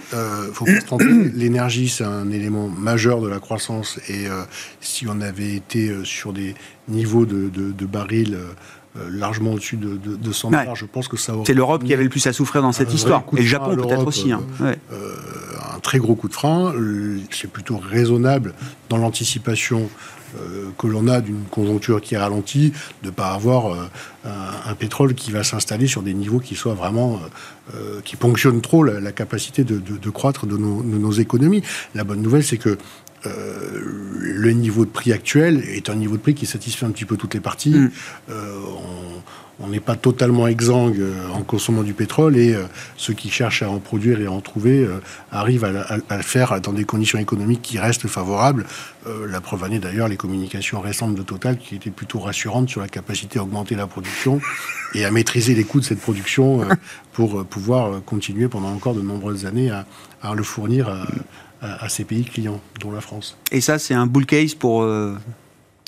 faut 0.52 0.66
pas 0.66 0.80
se 0.80 0.86
tromper. 0.86 1.03
L'énergie, 1.34 1.88
c'est 1.88 2.04
un 2.04 2.30
élément 2.30 2.68
majeur 2.68 3.20
de 3.20 3.28
la 3.28 3.38
croissance. 3.38 3.98
Et 4.08 4.26
si 4.80 5.06
on 5.08 5.20
avait 5.20 5.54
été 5.54 5.92
sur 6.04 6.32
des 6.32 6.54
niveaux 6.88 7.26
de, 7.26 7.48
de, 7.48 7.86
barils 7.86 8.38
euh, 8.96 9.08
largement 9.10 9.54
au-dessus 9.54 9.76
de, 9.76 9.96
de, 9.96 10.32
100 10.32 10.52
dollars. 10.52 10.76
Je 10.76 10.84
pense 10.84 11.08
que 11.08 11.16
ça 11.16 11.32
C'est 11.44 11.52
l'Europe 11.52 11.82
qui 11.82 11.92
avait 11.92 12.04
le 12.04 12.08
plus 12.08 12.24
à 12.28 12.32
souffrir 12.32 12.62
dans 12.62 12.70
cette 12.70 12.94
histoire. 12.94 13.24
Et 13.32 13.40
le 13.40 13.42
Japon 13.42 13.74
peut-être 13.74 14.06
aussi. 14.06 14.30
Hein. 14.30 14.40
Euh, 14.60 14.72
euh, 14.92 15.16
un 15.74 15.80
très 15.80 15.98
gros 15.98 16.14
coup 16.14 16.28
de 16.28 16.32
frein. 16.32 16.72
C'est 17.32 17.50
plutôt 17.50 17.76
raisonnable 17.76 18.54
dans 18.90 18.96
l'anticipation 18.96 19.90
que 20.78 20.86
l'on 20.86 21.08
a 21.08 21.20
d'une 21.20 21.44
conjoncture 21.50 22.00
qui 22.00 22.16
ralentit, 22.16 22.72
de 23.02 23.08
ne 23.08 23.10
pas 23.10 23.32
avoir 23.32 23.88
un, 24.24 24.74
pétrole 24.74 25.14
qui 25.14 25.30
va 25.30 25.44
s'installer 25.44 25.86
sur 25.86 26.02
des 26.02 26.14
niveaux 26.14 26.40
qui 26.40 26.54
soient 26.54 26.74
vraiment, 26.74 27.20
qui 28.04 28.16
ponctionnent 28.16 28.60
trop 28.60 28.82
la, 28.82 29.12
capacité 29.12 29.64
de, 29.64 30.10
croître 30.10 30.46
de 30.46 30.56
nos, 30.56 30.82
de 30.82 30.98
nos, 30.98 31.12
économies. 31.12 31.62
La 31.94 32.04
bonne 32.04 32.22
nouvelle, 32.22 32.44
c'est 32.44 32.58
que 32.58 32.78
euh, 33.26 33.80
le 34.20 34.50
niveau 34.52 34.84
de 34.84 34.90
prix 34.90 35.12
actuel 35.12 35.64
est 35.68 35.88
un 35.88 35.94
niveau 35.94 36.16
de 36.16 36.22
prix 36.22 36.34
qui 36.34 36.46
satisfait 36.46 36.84
un 36.86 36.90
petit 36.90 37.04
peu 37.04 37.16
toutes 37.16 37.34
les 37.34 37.40
parties. 37.40 37.70
Mm. 37.70 37.90
Euh, 38.30 38.60
on 38.66 39.22
n'est 39.68 39.80
pas 39.80 39.96
totalement 39.96 40.46
exsangue 40.46 40.98
euh, 40.98 41.28
en 41.32 41.42
consommant 41.42 41.82
du 41.82 41.94
pétrole 41.94 42.36
et 42.36 42.56
ceux 42.96 43.14
qui 43.14 43.30
cherchent 43.30 43.62
à 43.62 43.70
en 43.70 43.78
produire 43.78 44.20
et 44.20 44.26
à 44.26 44.30
en 44.30 44.40
trouver 44.40 44.86
arrivent 45.30 45.64
à, 45.64 46.16
le 46.16 46.22
faire 46.22 46.60
dans 46.60 46.72
des 46.72 46.84
conditions 46.84 47.18
économiques 47.18 47.62
qui 47.62 47.78
restent 47.78 48.08
favorables. 48.08 48.66
la 49.06 49.40
preuve 49.40 49.64
en 49.64 49.70
est 49.70 49.78
d'ailleurs 49.78 50.08
les 50.08 50.16
communications 50.16 50.80
récentes 50.80 51.14
de 51.14 51.22
Total 51.22 51.58
qui 51.58 51.76
étaient 51.76 51.90
plutôt 51.90 52.18
rassurantes 52.18 52.68
sur 52.68 52.80
la 52.80 52.88
capacité 52.88 53.38
à 53.38 53.42
augmenter 53.42 53.74
la 53.74 53.86
production 53.86 54.40
et 54.94 55.04
à 55.04 55.10
maîtriser 55.10 55.54
les 55.54 55.64
coûts 55.64 55.80
de 55.80 55.84
cette 55.84 56.00
production 56.00 56.66
pour 57.12 57.44
pouvoir 57.44 58.02
continuer 58.04 58.48
pendant 58.48 58.72
encore 58.72 58.94
de 58.94 59.02
nombreuses 59.02 59.46
années 59.46 59.70
à, 59.70 59.86
à 60.22 60.34
le 60.34 60.42
fournir 60.42 60.88
à, 61.64 61.88
ces 61.88 62.04
pays 62.04 62.24
clients, 62.24 62.60
dont 62.80 62.90
la 62.90 63.00
France. 63.00 63.36
Et 63.50 63.60
ça, 63.60 63.78
c'est 63.78 63.94
un 63.94 64.06
bull 64.06 64.26
case 64.26 64.54
pour. 64.54 64.82
Euh, 64.82 65.16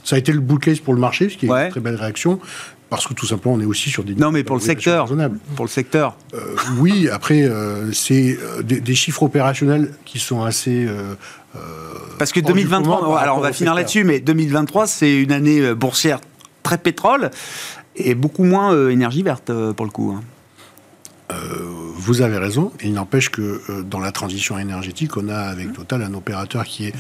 ça 0.05 0.17
a 0.17 0.19
été 0.19 0.33
le 0.33 0.41
bull 0.41 0.59
case 0.59 0.79
pour 0.79 0.95
le 0.95 1.01
marché, 1.01 1.29
ce 1.29 1.37
qui 1.37 1.47
est 1.47 1.49
une 1.49 1.71
très 1.71 1.81
belle 1.81 1.97
réaction. 1.97 2.41
Parce 2.89 3.07
que 3.07 3.15
tout 3.15 3.27
simplement, 3.27 3.55
on 3.55 3.61
est 3.61 3.67
aussi 3.67 3.91
sur 3.91 4.05
des. 4.05 4.15
Non, 4.15 4.31
mais 4.31 4.45
pour 4.45 4.57
le 4.57 4.63
secteur. 4.63 5.07
Pour 5.57 5.65
le 5.65 5.71
secteur. 5.71 6.17
oui, 6.79 7.09
après, 7.09 7.51
c'est 7.93 8.39
des, 8.63 8.95
chiffres 8.95 9.25
opérationnels 9.25 9.93
qui 10.05 10.19
sont 10.19 10.43
assez. 10.43 10.87
Parce 12.19 12.33
que 12.33 12.41
2023, 12.41 13.19
alors 13.19 13.39
on 13.39 13.41
va 13.41 13.53
finir 13.53 13.75
là-dessus, 13.75 14.05
mais 14.05 14.21
2023, 14.21 14.87
c'est 14.87 15.21
une 15.21 15.33
année 15.33 15.75
boursière 15.75 16.21
très 16.63 16.79
pétrole 16.79 17.31
et 17.97 18.15
beaucoup 18.15 18.45
moins 18.45 18.89
énergie 18.89 19.23
verte 19.23 19.51
pour 19.73 19.85
le 19.85 19.91
coup. 19.91 20.15
Hein. 20.17 20.23
Euh, 21.33 21.35
vous 21.97 22.23
avez 22.23 22.39
raison. 22.39 22.73
Il 22.83 22.93
n'empêche 22.93 23.31
que 23.31 23.61
euh, 23.69 23.83
dans 23.83 23.99
la 23.99 24.13
transition 24.13 24.59
énergétique, 24.59 25.17
on 25.17 25.29
a 25.29 25.39
avec 25.39 25.73
Total 25.73 26.03
un 26.03 26.15
opérateur 26.15 26.65
qui 26.65 26.87
est 26.87 26.95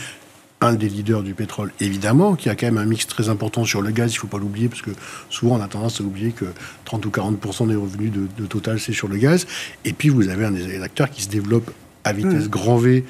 un 0.66 0.74
des 0.74 0.88
leaders 0.88 1.22
du 1.22 1.34
pétrole, 1.34 1.72
évidemment, 1.80 2.34
qui 2.34 2.48
a 2.48 2.54
quand 2.54 2.66
même 2.66 2.78
un 2.78 2.84
mix 2.84 3.06
très 3.06 3.28
important 3.28 3.64
sur 3.64 3.82
le 3.82 3.90
gaz, 3.90 4.12
il 4.12 4.16
ne 4.16 4.20
faut 4.20 4.26
pas 4.26 4.38
l'oublier, 4.38 4.68
parce 4.68 4.82
que 4.82 4.90
souvent 5.30 5.56
on 5.56 5.62
a 5.62 5.68
tendance 5.68 6.00
à 6.00 6.04
oublier 6.04 6.32
que 6.32 6.46
30 6.84 7.06
ou 7.06 7.10
40% 7.10 7.68
des 7.68 7.74
revenus 7.74 8.12
de, 8.12 8.46
Total, 8.46 8.78
c'est 8.78 8.92
sur 8.92 9.08
le 9.08 9.16
gaz. 9.16 9.46
Et 9.84 9.92
puis 9.92 10.08
vous 10.08 10.28
avez 10.28 10.44
un 10.44 10.52
des 10.52 10.80
acteurs 10.80 11.10
qui 11.10 11.22
se 11.22 11.28
développe 11.28 11.70
à 12.04 12.12
vitesse 12.12 12.46
mmh. 12.46 12.48
grand 12.48 12.76
V 12.76 13.04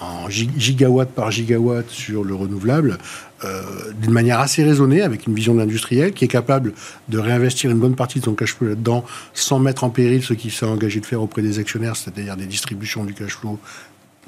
en 0.00 0.28
gigawatt 0.30 1.10
par 1.10 1.30
gigawatt 1.30 1.88
sur 1.90 2.24
le 2.24 2.34
renouvelable, 2.34 2.98
euh, 3.44 3.62
d'une 4.00 4.12
manière 4.12 4.40
assez 4.40 4.64
raisonnée, 4.64 5.02
avec 5.02 5.26
une 5.26 5.34
vision 5.34 5.54
de 5.54 5.60
l'industriel, 5.60 6.12
qui 6.12 6.24
est 6.24 6.28
capable 6.28 6.72
de 7.08 7.18
réinvestir 7.18 7.70
une 7.70 7.78
bonne 7.78 7.94
partie 7.94 8.18
de 8.18 8.24
son 8.24 8.34
cash 8.34 8.54
flow 8.54 8.68
là-dedans, 8.68 9.04
sans 9.34 9.58
mettre 9.58 9.84
en 9.84 9.90
péril 9.90 10.22
ce 10.22 10.32
qu'il 10.32 10.50
s'est 10.50 10.66
engagé 10.66 11.00
de 11.00 11.06
faire 11.06 11.22
auprès 11.22 11.42
des 11.42 11.58
actionnaires, 11.58 11.96
c'est-à-dire 11.96 12.36
des 12.36 12.46
distributions 12.46 13.04
du 13.04 13.14
cash 13.14 13.36
flow 13.36 13.58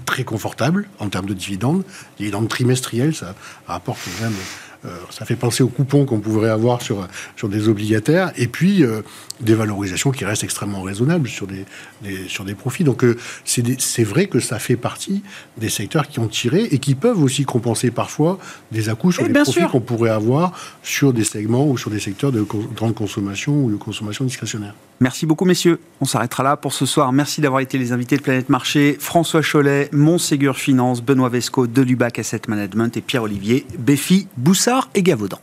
très 0.05 0.25
confortables 0.25 0.89
en 0.99 1.09
termes 1.09 1.27
de 1.27 1.35
dividendes. 1.35 1.85
Dividendes 2.19 2.49
trimestriels, 2.49 3.15
ça 3.15 3.35
rapporte 3.67 4.01
même 4.21 4.33
euh, 4.33 4.72
ça 5.11 5.24
fait 5.24 5.37
penser 5.37 5.62
aux 5.62 5.68
coupons 5.68 6.05
qu'on 6.05 6.20
pourrait 6.20 6.51
avoir 6.51 6.83
sur, 6.83 7.07
sur 7.37 7.49
des 7.49 7.68
obligataires, 7.68 8.33
et 8.37 8.47
puis 8.47 8.83
euh, 8.83 9.03
des 9.41 9.55
valorisations 9.55 10.11
qui 10.11 10.24
restent 10.24 10.45
extrêmement 10.45 10.83
raisonnables 10.83 11.28
sur 11.28 11.47
des, 11.47 11.64
sur 12.28 12.45
des 12.45 12.55
profits. 12.55 12.85
Donc 12.85 13.05
euh, 13.05 13.16
c'est 13.45 14.05
vrai 14.05 14.26
que 14.26 14.41
ça 14.41 14.59
fait 14.59 14.76
partie 14.76 15.22
des 15.59 15.68
secteurs 15.68 16.09
qui 16.09 16.20
ont 16.20 16.28
tiré 16.28 16.64
et 16.64 16.78
qui 16.78 16.95
peuvent 16.95 17.22
aussi 17.22 17.45
compenser 17.45 17.91
parfois 17.91 18.39
des 18.70 18.89
à 18.89 18.97
sur 19.11 19.26
les 19.26 19.33
profits 19.33 19.66
qu'on 19.70 19.80
pourrait 19.80 20.11
avoir 20.11 20.53
sur 20.83 21.12
des 21.12 21.24
segments 21.24 21.66
ou 21.66 21.76
sur 21.76 21.91
des 21.91 21.99
secteurs 21.99 22.33
de 22.33 22.43
grande 22.43 22.95
consommation 22.95 23.64
ou 23.64 23.70
de 23.70 23.76
consommation 23.76 24.24
discrétionnaire. 24.24 24.74
Merci 25.01 25.26
beaucoup 25.26 25.45
messieurs. 25.45 25.80
On 26.01 26.05
s'arrêtera 26.05 26.45
là 26.45 26.57
pour 26.57 26.72
ce 26.72 26.87
soir. 26.87 27.12
Merci 27.12 27.41
d'avoir 27.41 27.61
été 27.61 27.76
les 27.78 27.91
invités 27.93 28.16
de 28.16 28.22
Planète 28.22 28.49
Marché. 28.49 28.97
François 29.01 29.43
Cholet, 29.43 29.89
Montségur 29.93 30.57
Finance, 30.57 31.03
Benoît 31.03 31.28
Vesco 31.28 31.66
de 31.66 31.83
Lubac 31.83 32.20
Asset 32.20 32.43
Management 32.47 32.97
et 32.97 33.01
Pierre-Olivier 33.01 33.66
Béfi, 33.78 34.28
Et 34.95 35.03
Gavaudan. 35.03 35.39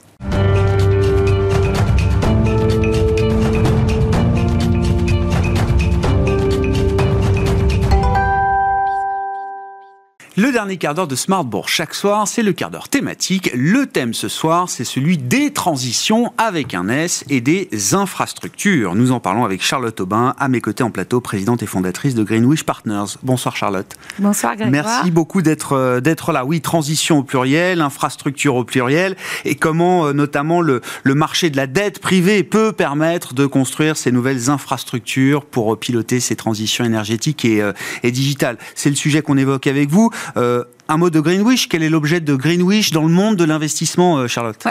Le 10.41 10.53
dernier 10.53 10.77
quart 10.77 10.93
d'heure 10.93 11.05
de 11.05 11.17
Smartbourg 11.17 11.67
chaque 11.67 11.93
soir, 11.93 12.25
c'est 12.25 12.43
le 12.43 12.53
quart 12.53 12.71
d'heure 12.71 12.87
thématique. 12.87 13.51
Le 13.53 13.87
thème 13.87 14.13
ce 14.13 14.29
soir, 14.29 14.69
c'est 14.69 14.85
celui 14.85 15.17
des 15.17 15.51
transitions 15.51 16.31
avec 16.37 16.73
un 16.73 16.87
S 16.87 17.25
et 17.29 17.41
des 17.41 17.67
infrastructures. 17.93 18.95
Nous 18.95 19.11
en 19.11 19.19
parlons 19.19 19.43
avec 19.43 19.61
Charlotte 19.61 19.99
Aubin, 19.99 20.35
à 20.39 20.47
mes 20.47 20.61
côtés 20.61 20.81
en 20.81 20.91
plateau, 20.91 21.19
présidente 21.19 21.61
et 21.61 21.65
fondatrice 21.65 22.15
de 22.15 22.23
Greenwich 22.23 22.63
Partners. 22.63 23.17
Bonsoir 23.21 23.57
Charlotte. 23.57 23.97
Bonsoir 24.17 24.55
Grégoire. 24.55 24.71
Merci 24.71 25.11
beaucoup 25.11 25.41
d'être 25.41 25.73
euh, 25.73 25.99
d'être 25.99 26.31
là. 26.31 26.45
Oui, 26.45 26.61
transition 26.61 27.17
au 27.17 27.23
pluriel, 27.23 27.81
infrastructure 27.81 28.55
au 28.55 28.63
pluriel, 28.63 29.17
et 29.43 29.55
comment 29.55 30.05
euh, 30.05 30.13
notamment 30.13 30.61
le, 30.61 30.79
le 31.03 31.15
marché 31.15 31.49
de 31.49 31.57
la 31.57 31.67
dette 31.67 31.99
privée 31.99 32.43
peut 32.43 32.71
permettre 32.71 33.33
de 33.33 33.45
construire 33.45 33.97
ces 33.97 34.13
nouvelles 34.13 34.49
infrastructures 34.49 35.43
pour 35.43 35.77
piloter 35.77 36.21
ces 36.21 36.37
transitions 36.37 36.85
énergétiques 36.85 37.43
et, 37.43 37.61
euh, 37.61 37.73
et 38.03 38.11
digitales. 38.11 38.57
C'est 38.73 38.89
le 38.89 38.95
sujet 38.95 39.21
qu'on 39.21 39.37
évoque 39.37 39.67
avec 39.67 39.89
vous. 39.89 40.09
Euh, 40.38 40.63
un 40.88 40.97
mot 40.97 41.09
de 41.09 41.19
Greenwich, 41.19 41.67
quel 41.69 41.84
est 41.84 41.89
l'objet 41.89 42.19
de 42.19 42.36
Greenwich 42.36 42.91
dans 42.91 43.03
le 43.03 43.09
monde 43.09 43.36
de 43.36 43.43
l'investissement, 43.43 44.17
euh, 44.17 44.27
Charlotte? 44.27 44.63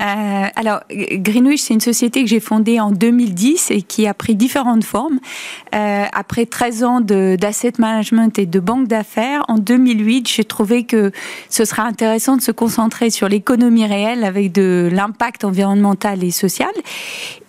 Euh, 0.00 0.46
alors, 0.56 0.80
Greenwich, 0.90 1.60
c'est 1.60 1.74
une 1.74 1.80
société 1.80 2.22
que 2.22 2.28
j'ai 2.28 2.40
fondée 2.40 2.80
en 2.80 2.90
2010 2.90 3.70
et 3.70 3.82
qui 3.82 4.06
a 4.06 4.14
pris 4.14 4.34
différentes 4.34 4.84
formes. 4.84 5.20
Euh, 5.74 6.04
après 6.12 6.46
13 6.46 6.84
ans 6.84 7.00
d'asset 7.00 7.72
management 7.78 8.38
et 8.38 8.46
de 8.46 8.60
banque 8.60 8.88
d'affaires, 8.88 9.44
en 9.48 9.58
2008, 9.58 10.28
j'ai 10.28 10.44
trouvé 10.44 10.84
que 10.84 11.12
ce 11.48 11.64
serait 11.64 11.82
intéressant 11.82 12.36
de 12.36 12.42
se 12.42 12.52
concentrer 12.52 13.10
sur 13.10 13.28
l'économie 13.28 13.86
réelle 13.86 14.24
avec 14.24 14.52
de 14.52 14.88
l'impact 14.90 15.44
environnemental 15.44 16.24
et 16.24 16.30
social. 16.30 16.70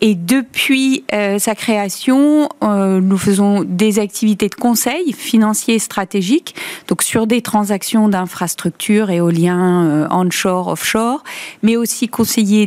Et 0.01 0.15
depuis 0.15 1.03
euh, 1.13 1.39
sa 1.39 1.55
création, 1.55 2.49
nous 2.61 3.17
faisons 3.17 3.63
des 3.63 3.99
activités 3.99 4.49
de 4.49 4.55
conseil 4.55 5.13
financier 5.13 5.79
stratégique, 5.79 6.55
donc 6.87 7.03
sur 7.03 7.27
des 7.27 7.41
transactions 7.41 8.09
d'infrastructures, 8.09 9.09
éoliens, 9.09 9.85
euh, 9.85 10.07
onshore, 10.09 10.67
offshore, 10.67 11.23
mais 11.63 11.75
aussi 11.75 12.07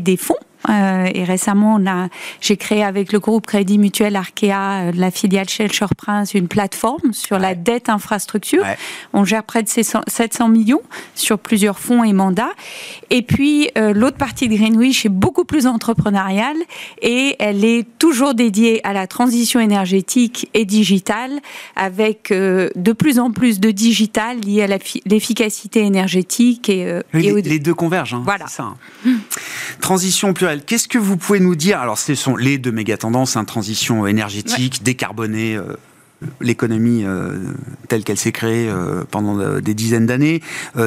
des 0.01 0.17
fonds 0.17 0.37
euh, 0.71 1.09
et 1.13 1.25
récemment, 1.25 1.77
on 1.79 1.87
a, 1.87 2.09
j'ai 2.41 2.57
créé 2.57 2.83
avec 2.83 3.13
le 3.13 3.19
groupe 3.19 3.47
Crédit 3.47 3.79
Mutuel 3.79 4.17
Arkea, 4.17 4.53
euh, 4.53 4.93
la 4.95 5.11
filiale 5.11 5.49
Shelter 5.49 5.87
Prince, 5.97 6.35
une 6.35 6.49
plateforme 6.49 7.13
sur 7.13 7.39
la 7.39 7.55
dette 7.55 7.89
infrastructure. 7.89 8.65
On 9.13 9.25
gère 9.25 9.45
près 9.45 9.63
de 9.63 9.69
700 9.69 10.49
millions 10.49 10.83
sur 11.15 11.39
plusieurs 11.39 11.79
fonds 11.79 12.05
et 12.05 12.13
mandats. 12.13 12.53
Et 13.11 13.23
puis, 13.23 13.71
euh, 13.77 13.93
l'autre 13.93 14.17
partie 14.17 14.49
de 14.49 14.55
Greenwich 14.55 15.07
est 15.07 15.11
beaucoup 15.11 15.45
plus 15.45 15.67
entrepreneuriale 15.67 16.57
et 17.03 17.37
elle 17.39 17.65
est 17.65 17.87
toujours 17.99 18.35
dédiée 18.35 18.81
à 18.87 18.93
la 18.93 19.07
transition 19.07 19.61
énergétique 19.61 20.49
et 20.55 20.65
digitale 20.65 21.41
avec 21.77 22.31
de 22.31 22.93
plus 22.93 23.19
en 23.19 23.31
plus 23.31 23.61
de 23.61 23.71
digital 23.71 24.41
lié 24.41 24.63
à 24.63 24.67
l'efficacité 24.67 25.81
énergétique 25.81 26.69
et, 26.69 27.01
les, 27.13 27.59
deux 27.59 27.75
convergent. 27.75 28.15
Hein, 28.15 28.23
voilà. 28.25 28.47
Ça, 28.47 28.75
hein. 29.07 29.11
Transition 29.81 30.33
qu'est-ce 30.63 30.89
que 30.89 30.99
vous 30.99 31.17
pouvez 31.17 31.41
nous 31.41 31.55
dire? 31.55 31.81
Alors, 31.81 31.99
ce 31.99 32.15
sont 32.15 32.37
les 32.37 32.59
deux 32.59 32.73
méga 32.73 32.97
tendances, 32.97 33.37
hein, 33.37 33.45
transition 33.45 34.07
énergétique, 34.07 34.83
décarbonée. 34.83 35.57
Euh, 35.57 35.77
l'économie 36.41 37.03
euh, 37.05 37.39
telle 37.89 38.03
qu'elle 38.03 38.17
s'est 38.17 38.33
créée 38.33 38.67
euh, 38.71 39.05
pendant 39.11 39.61
des 39.61 39.75
dizaines 39.75 40.07
d'années, 40.07 40.41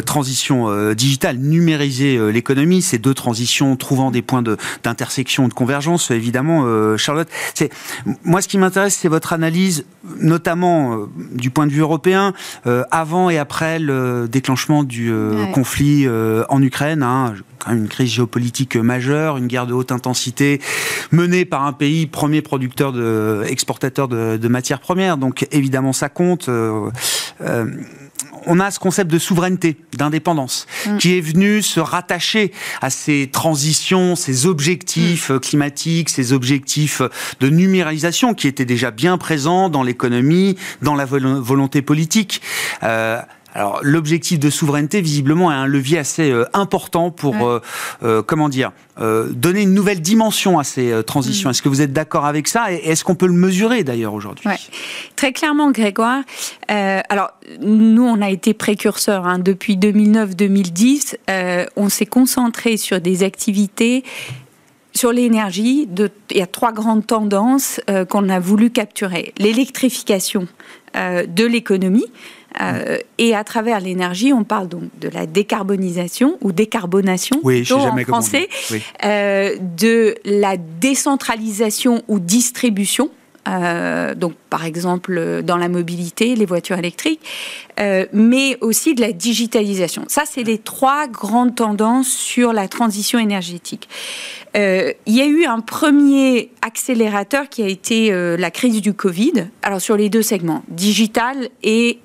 transition 0.05 0.93
digitale, 0.93 1.37
numériser 1.37 2.31
l'économie, 2.31 2.81
ces 2.81 2.97
deux 2.97 3.13
transitions 3.13 3.75
trouvant 3.75 4.09
des 4.09 4.23
points 4.23 4.41
d'intersection, 4.83 5.47
de, 5.47 5.53
convergence, 5.53 6.09
évidemment, 6.09 6.65
Charlotte. 6.97 7.27
Moi 8.23 8.41
ce 8.41 8.47
qui 8.47 8.57
m'intéresse, 8.57 8.95
c'est 8.95 9.09
votre 9.09 9.33
analyse, 9.33 9.85
notamment 10.19 11.07
du 11.33 11.51
point 11.51 11.67
de 11.67 11.71
vue 11.71 11.81
européen, 11.81 12.33
avant 12.89 13.29
et 13.29 13.37
après 13.37 13.77
le 13.77 14.27
déclenchement 14.27 14.83
du 14.83 15.13
conflit 15.53 16.07
en 16.49 16.61
Ukraine. 16.63 17.03
Hein, 17.03 17.35
une 17.69 17.87
crise 17.87 18.11
géopolitique 18.11 18.75
majeure, 18.75 19.37
une 19.37 19.47
guerre 19.47 19.67
de 19.67 19.73
haute 19.73 19.91
intensité 19.91 20.61
menée 21.11 21.45
par 21.45 21.65
un 21.65 21.73
pays 21.73 22.07
premier 22.07 22.41
producteur 22.41 22.93
de 22.93 23.43
exportateur 23.47 24.07
de, 24.07 24.47
matières 24.47 24.79
premières. 24.79 25.17
Donc 25.17 25.47
évidemment 25.51 25.93
ça 25.93 26.09
compte. 26.09 26.49
Euh, 26.49 26.89
euh, 27.41 27.65
on 28.47 28.59
a 28.59 28.71
ce 28.71 28.79
concept 28.79 29.11
de 29.11 29.19
souveraineté, 29.19 29.77
d'indépendance, 29.93 30.67
mm. 30.85 30.97
qui 30.97 31.17
est 31.17 31.21
venu 31.21 31.61
se 31.61 31.79
rattacher 31.79 32.51
à 32.81 32.89
ces 32.89 33.29
transitions, 33.31 34.15
ces 34.15 34.45
objectifs 34.45 35.29
mm. 35.29 35.39
climatiques, 35.39 36.09
ces 36.09 36.33
objectifs 36.33 37.01
de 37.39 37.49
numérisation 37.49 38.33
qui 38.33 38.47
étaient 38.47 38.65
déjà 38.65 38.91
bien 38.91 39.17
présents 39.17 39.69
dans 39.69 39.83
l'économie, 39.83 40.57
dans 40.81 40.95
la 40.95 41.05
volonté 41.05 41.81
politique. 41.81 42.41
Euh, 42.83 43.21
alors 43.57 43.79
l'objectif 43.81 44.39
de 44.39 44.51
souveraineté, 44.51 45.01
visiblement, 45.01 45.51
est 45.51 45.55
un 45.55 45.65
levier 45.65 45.97
assez 45.97 46.29
euh, 46.29 46.45
important 46.53 47.09
pour, 47.09 47.47
euh, 47.47 47.59
euh, 48.03 48.21
comment 48.21 48.49
dire, 48.49 48.71
donner 48.99 49.61
une 49.61 49.75
nouvelle 49.75 50.01
dimension 50.01 50.57
à 50.57 50.63
ces 50.63 51.03
transitions. 51.05 51.49
Mm. 51.49 51.51
Est-ce 51.51 51.61
que 51.61 51.69
vous 51.69 51.81
êtes 51.81 51.93
d'accord 51.93 52.25
avec 52.25 52.47
ça 52.47 52.71
Et 52.71 52.77
est-ce 52.89 53.03
qu'on 53.03 53.13
peut 53.13 53.27
le 53.27 53.33
mesurer 53.33 53.83
d'ailleurs 53.83 54.13
aujourd'hui? 54.13 54.49
Très 55.15 55.33
clairement, 55.33 55.69
Grégoire. 55.71 56.23
alors 56.67 57.31
nous, 57.61 58.03
on 58.03 58.21
a 58.21 58.29
été 58.31 58.55
précurseurs 58.55 59.27
hein. 59.27 59.37
depuis 59.37 59.77
2009-2010. 59.77 61.15
on 61.75 61.89
s'est 61.89 62.07
concentré 62.07 62.77
sur 62.77 62.99
des 63.01 63.23
activités 63.23 64.03
sur 64.95 65.11
l'énergie, 65.11 65.87
il 66.31 66.37
y 66.37 66.41
a 66.41 66.47
trois 66.47 66.71
grandes 66.71 67.05
tendances 67.05 67.79
qu'on 68.09 68.29
a 68.29 68.39
voulu 68.39 68.71
capturer. 68.71 69.31
L'électrification 69.37 70.47
de 70.95 71.45
l'économie, 71.45 72.05
euh, 72.61 72.97
et 73.17 73.35
à 73.35 73.43
travers 73.43 73.79
l'énergie, 73.79 74.33
on 74.33 74.43
parle 74.43 74.67
donc 74.67 74.83
de 74.99 75.09
la 75.09 75.25
décarbonisation 75.25 76.37
ou 76.41 76.51
décarbonation 76.51 77.39
oui, 77.43 77.67
en 77.71 77.97
français, 77.97 78.49
euh, 79.03 79.55
de 79.77 80.15
la 80.25 80.57
décentralisation 80.57 82.03
ou 82.07 82.19
distribution. 82.19 83.09
Euh, 83.47 84.13
donc 84.15 84.33
par 84.49 84.65
exemple 84.65 85.41
dans 85.43 85.57
la 85.57 85.69
mobilité, 85.69 86.35
les 86.35 86.45
voitures 86.45 86.77
électriques, 86.77 87.21
mais 88.13 88.57
aussi 88.61 88.95
de 88.95 89.01
la 89.01 89.11
digitalisation. 89.11 90.05
Ça, 90.07 90.23
c'est 90.25 90.43
les 90.43 90.57
trois 90.57 91.07
grandes 91.07 91.55
tendances 91.55 92.09
sur 92.09 92.53
la 92.53 92.67
transition 92.67 93.19
énergétique. 93.19 93.87
il 94.55 94.95
y 95.07 95.21
a 95.21 95.25
eu 95.25 95.45
un 95.45 95.59
premier 95.59 96.49
accélérateur 96.61 97.49
qui 97.49 97.61
a 97.63 97.67
été 97.67 98.11
la 98.37 98.51
crise 98.51 98.81
du 98.81 98.93
Covid. 98.93 99.47
Alors 99.61 99.81
sur 99.81 99.97
les 99.97 100.09
deux 100.09 100.21
segments, 100.21 100.63
digital 100.69 101.49
et 101.63 101.99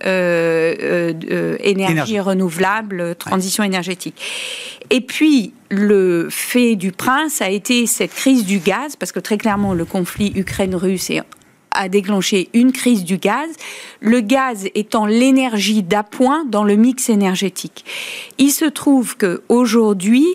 énergie, 1.61 2.21
renouvelable, 2.21 3.15
transition 3.17 3.65
énergétique. 3.65 4.21
Et 4.91 5.01
puis, 5.01 5.55
le 5.71 6.29
fait 6.31 6.77
du 6.77 6.93
prince 6.93 7.41
a 7.41 7.49
été 7.49 7.87
cette 7.87 8.13
crise 8.13 8.45
du 8.45 8.59
gaz, 8.59 8.97
parce 8.97 9.11
que 9.13 9.21
très 9.21 9.39
clairement, 9.39 9.73
le 9.73 9.87
conflit 9.87 10.33
Ukraine-Russe 10.35 11.11
a 11.75 11.89
déclenché 11.89 12.49
une 12.55 12.73
crise 12.73 13.05
du 13.05 13.19
gaz, 13.19 13.49
le 14.01 14.21
gaz 14.21 14.69
étant 14.75 15.07
l'énergie 15.07 15.83
d'appoint 15.83 16.45
dans 16.45 16.65
le 16.65 16.77
mix 16.77 17.09
énergétique. 17.09 17.85
Il 18.39 18.51
se 18.51 18.65
trouve 18.65 19.17
que 19.17 19.43
aujourd'hui, 19.49 20.27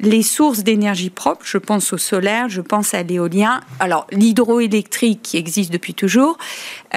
les 0.00 0.22
sources 0.22 0.60
d'énergie 0.60 1.10
propre, 1.10 1.44
je 1.44 1.58
pense 1.58 1.92
au 1.92 1.98
solaire, 1.98 2.48
je 2.48 2.60
pense 2.60 2.94
à 2.94 3.02
l'éolien, 3.02 3.60
alors 3.80 4.06
l'hydroélectrique 4.10 5.20
qui 5.22 5.36
existe 5.36 5.72
depuis 5.72 5.94
toujours, 5.94 6.38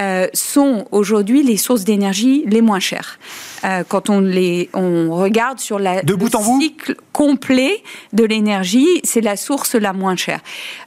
euh, 0.00 0.26
sont 0.32 0.86
aujourd'hui 0.92 1.42
les 1.42 1.56
sources 1.56 1.84
d'énergie 1.84 2.44
les 2.46 2.62
moins 2.62 2.80
chères. 2.80 3.18
Euh, 3.64 3.84
quand 3.86 4.08
on, 4.08 4.20
les, 4.20 4.70
on 4.72 5.14
regarde 5.14 5.60
sur 5.60 5.78
la, 5.78 6.00
le 6.00 6.16
cycle 6.58 6.96
complet 7.12 7.82
de 8.14 8.24
l'énergie, 8.24 8.88
c'est 9.04 9.20
la 9.20 9.36
source 9.36 9.74
la 9.74 9.92
moins 9.92 10.16
chère. 10.16 10.40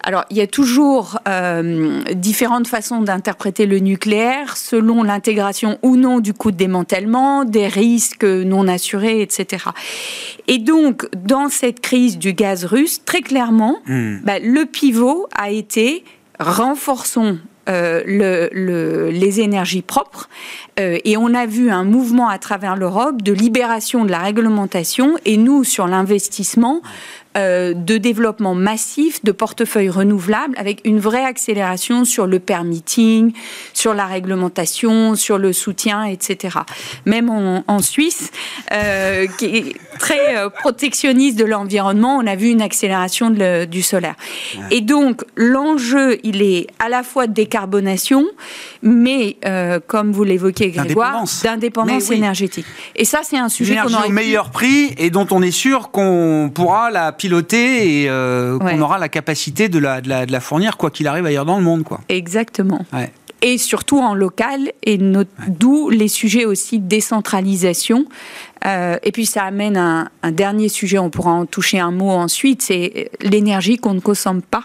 Alors, 0.03 0.25
il 0.31 0.37
y 0.37 0.41
a 0.41 0.47
toujours 0.47 1.19
euh, 1.27 2.01
différentes 2.13 2.67
façons 2.67 3.01
d'interpréter 3.01 3.67
le 3.67 3.79
nucléaire 3.79 4.57
selon 4.57 5.03
l'intégration 5.03 5.77
ou 5.83 5.95
non 5.95 6.19
du 6.19 6.33
coût 6.33 6.51
de 6.51 6.57
démantèlement, 6.57 7.45
des 7.45 7.67
risques 7.67 8.23
non 8.23 8.67
assurés, 8.67 9.21
etc. 9.21 9.65
Et 10.47 10.57
donc, 10.57 11.07
dans 11.15 11.49
cette 11.49 11.81
crise 11.81 12.17
du 12.17 12.33
gaz 12.33 12.65
russe, 12.65 13.01
très 13.05 13.21
clairement, 13.21 13.77
hmm. 13.85 14.21
bah, 14.23 14.39
le 14.39 14.65
pivot 14.65 15.27
a 15.37 15.51
été 15.51 16.03
renforçons 16.39 17.37
euh, 17.69 18.01
le, 18.05 19.09
les 19.09 19.39
énergies 19.39 19.81
propres. 19.81 20.29
Euh, 20.79 20.97
et 21.05 21.15
on 21.15 21.33
a 21.33 21.45
vu 21.45 21.71
un 21.71 21.85
mouvement 21.85 22.27
à 22.27 22.37
travers 22.37 22.75
l'Europe 22.75 23.21
de 23.21 23.31
libération 23.31 24.03
de 24.03 24.11
la 24.11 24.19
réglementation 24.19 25.15
et 25.23 25.37
nous, 25.37 25.63
sur 25.63 25.87
l'investissement, 25.87 26.81
euh, 27.35 27.73
de 27.73 27.97
développement 27.97 28.53
massif 28.53 29.23
de 29.23 29.31
portefeuilles 29.31 29.89
renouvelables 29.89 30.53
avec 30.57 30.81
une 30.85 30.99
vraie 30.99 31.25
accélération 31.25 32.05
sur 32.05 32.27
le 32.27 32.39
permitting, 32.39 33.33
sur 33.73 33.93
la 33.93 34.05
réglementation, 34.05 35.15
sur 35.15 35.39
le 35.39 35.51
soutien, 35.51 36.03
etc. 36.05 36.59
Même 37.05 37.29
en, 37.29 37.79
Suisse, 37.79 38.31
euh, 38.71 39.25
qui 39.37 39.45
est 39.45 39.75
très 39.99 40.37
euh, 40.37 40.49
protectionniste 40.49 41.37
de 41.37 41.45
l'environnement, 41.45 42.17
on 42.17 42.27
a 42.27 42.35
vu 42.35 42.49
une 42.49 42.61
accélération 42.61 43.31
du 43.31 43.81
solaire. 43.81 44.15
Et 44.69 44.81
donc, 44.81 45.23
l'enjeu, 45.35 46.19
il 46.23 46.41
est 46.41 46.67
à 46.79 46.87
la 46.87 47.03
fois 47.03 47.27
de 47.27 47.33
décarbonation, 47.33 48.25
mais, 48.81 49.37
comme 49.87 50.11
vous 50.11 50.23
l'évoquez, 50.23 50.69
Grégoire, 50.69 51.23
d'indépendance 51.43 52.11
énergétique. 52.11 52.65
Et 52.95 53.05
ça, 53.05 53.21
c'est 53.23 53.37
un 53.37 53.49
sujet 53.49 53.77
qu'on 53.77 53.93
aurait 53.93 54.07
au 54.07 54.11
meilleur 54.11 54.51
prix 54.51 54.93
et 54.97 55.09
dont 55.09 55.27
on 55.31 55.41
est 55.41 55.51
sûr 55.51 55.91
qu'on 55.91 56.51
pourra 56.53 56.91
la 56.91 57.11
piloter 57.23 58.01
et 58.01 58.09
euh, 58.09 58.59
qu'on 58.59 58.81
aura 58.81 58.97
la 58.97 59.07
capacité 59.07 59.69
de 59.69 59.79
la, 59.79 60.01
de 60.01 60.09
la, 60.09 60.39
fournir 60.41 60.75
quoi 60.75 60.91
qu'il 60.91 61.07
arrive 61.07 61.25
ailleurs 61.25 61.45
dans 61.45 61.55
le 61.55 61.63
monde. 61.63 61.85
Quoi. 61.85 62.01
Exactement. 62.09 62.85
Et 63.43 63.57
surtout 63.57 63.99
en 63.99 64.15
local, 64.15 64.71
et 64.83 64.97
d'où 64.97 65.89
les 65.89 66.07
sujets 66.07 66.45
aussi 66.45 66.79
de 66.79 66.87
décentralisation. 66.87 68.05
Euh, 68.65 68.97
et 69.03 69.11
puis 69.11 69.25
ça 69.25 69.43
amène 69.43 69.75
un, 69.75 70.09
un, 70.23 70.31
dernier 70.31 70.69
sujet, 70.69 70.97
on 70.97 71.09
pourra 71.09 71.31
en 71.31 71.45
toucher 71.45 71.77
un 71.77 71.91
mot 71.91 72.11
ensuite, 72.11 72.61
c'est 72.61 73.11
l'énergie 73.19 73.75
qu'on 73.75 73.93
ne 73.93 73.99
consomme 73.99 74.41
pas, 74.41 74.63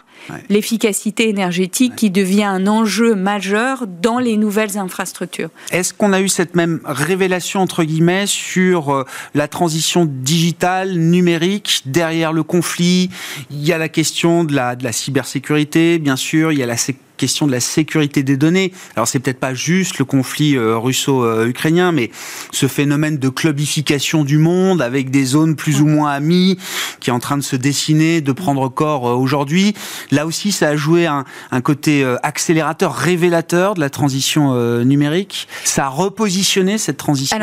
l'efficacité 0.48 1.28
énergétique 1.28 1.96
qui 1.96 2.10
devient 2.10 2.44
un 2.44 2.68
enjeu 2.68 3.16
majeur 3.16 3.88
dans 3.88 4.20
les 4.20 4.36
nouvelles 4.36 4.78
infrastructures. 4.78 5.50
Est-ce 5.72 5.92
qu'on 5.92 6.12
a 6.12 6.20
eu 6.20 6.28
cette 6.28 6.54
même 6.54 6.80
révélation, 6.84 7.60
entre 7.60 7.82
guillemets, 7.82 8.28
sur 8.28 8.94
euh, 8.94 9.04
la 9.34 9.48
transition 9.48 10.06
digitale, 10.08 10.92
numérique, 10.92 11.82
derrière 11.84 12.32
le 12.32 12.44
conflit? 12.44 13.10
Il 13.50 13.66
y 13.66 13.72
a 13.72 13.78
la 13.78 13.88
question 13.88 14.44
de 14.44 14.54
la, 14.54 14.76
de 14.76 14.84
la 14.84 14.92
cybersécurité, 14.92 15.98
bien 15.98 16.16
sûr, 16.16 16.52
il 16.52 16.60
y 16.60 16.62
a 16.62 16.66
la 16.66 16.76
question 17.18 17.46
de 17.46 17.52
la 17.52 17.60
sécurité 17.60 18.22
des 18.22 18.38
données. 18.38 18.72
Alors 18.96 19.06
c'est 19.06 19.18
peut-être 19.18 19.40
pas 19.40 19.52
juste 19.52 19.98
le 19.98 20.06
conflit 20.06 20.56
euh, 20.56 20.78
russo-ukrainien, 20.78 21.92
mais 21.92 22.10
ce 22.52 22.66
phénomène 22.66 23.18
de 23.18 23.28
clubification 23.28 24.24
du 24.24 24.38
monde 24.38 24.80
avec 24.80 25.10
des 25.10 25.24
zones 25.24 25.56
plus 25.56 25.82
ou 25.82 25.86
moins 25.86 26.12
amies 26.12 26.56
qui 27.00 27.10
est 27.10 27.12
en 27.12 27.18
train 27.18 27.36
de 27.36 27.42
se 27.42 27.56
dessiner, 27.56 28.20
de 28.20 28.32
prendre 28.32 28.68
corps 28.68 29.08
euh, 29.08 29.14
aujourd'hui. 29.14 29.74
Là 30.10 30.24
aussi, 30.24 30.52
ça 30.52 30.68
a 30.68 30.76
joué 30.76 31.06
un, 31.06 31.24
côté 31.60 32.02
euh, 32.02 32.16
accélérateur, 32.22 32.94
révélateur 32.94 33.74
de 33.74 33.80
la 33.80 33.90
transition 33.90 34.54
numérique. 34.84 35.48
Ça 35.64 35.86
a 35.86 35.88
repositionné 35.88 36.78
cette 36.78 36.96
transition. 36.96 37.36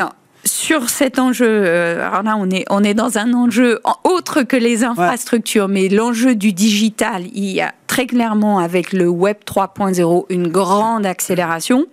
Sur 0.46 0.89
cet 0.89 1.20
enjeu, 1.20 1.66
alors 2.00 2.24
là 2.24 2.36
on 2.38 2.50
est, 2.50 2.66
on 2.70 2.84
est 2.84 2.93
dans 2.93 3.18
un 3.18 3.34
enjeu 3.34 3.80
autre 4.04 4.43
que 4.43 4.56
les 4.56 4.84
infrastructures, 4.84 5.68
mais 5.68 5.89
l'enjeu 5.89 6.36
du 6.36 6.54
digital, 6.54 7.24
il 7.34 7.46
y 7.46 7.62
a 7.62 7.74
très 7.88 8.06
clairement 8.06 8.60
avec 8.60 8.93
le 8.93 9.08
Web 9.08 9.38
3.0 9.46 10.26
une 10.30 10.48
grande 10.48 11.06
accélération. 11.06 11.86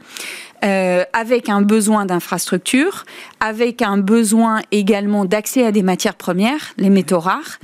Euh, 0.65 1.05
avec 1.13 1.49
un 1.49 1.61
besoin 1.61 2.07
d'infrastructure, 2.07 3.05
avec 3.41 3.83
un 3.83 3.99
besoin 3.99 4.61
également 4.71 5.25
d'accès 5.25 5.67
à 5.67 5.73
des 5.73 5.83
matières 5.83 6.15
premières, 6.15 6.73
les 6.79 6.89
métaux 6.89 7.19
rares. 7.19 7.59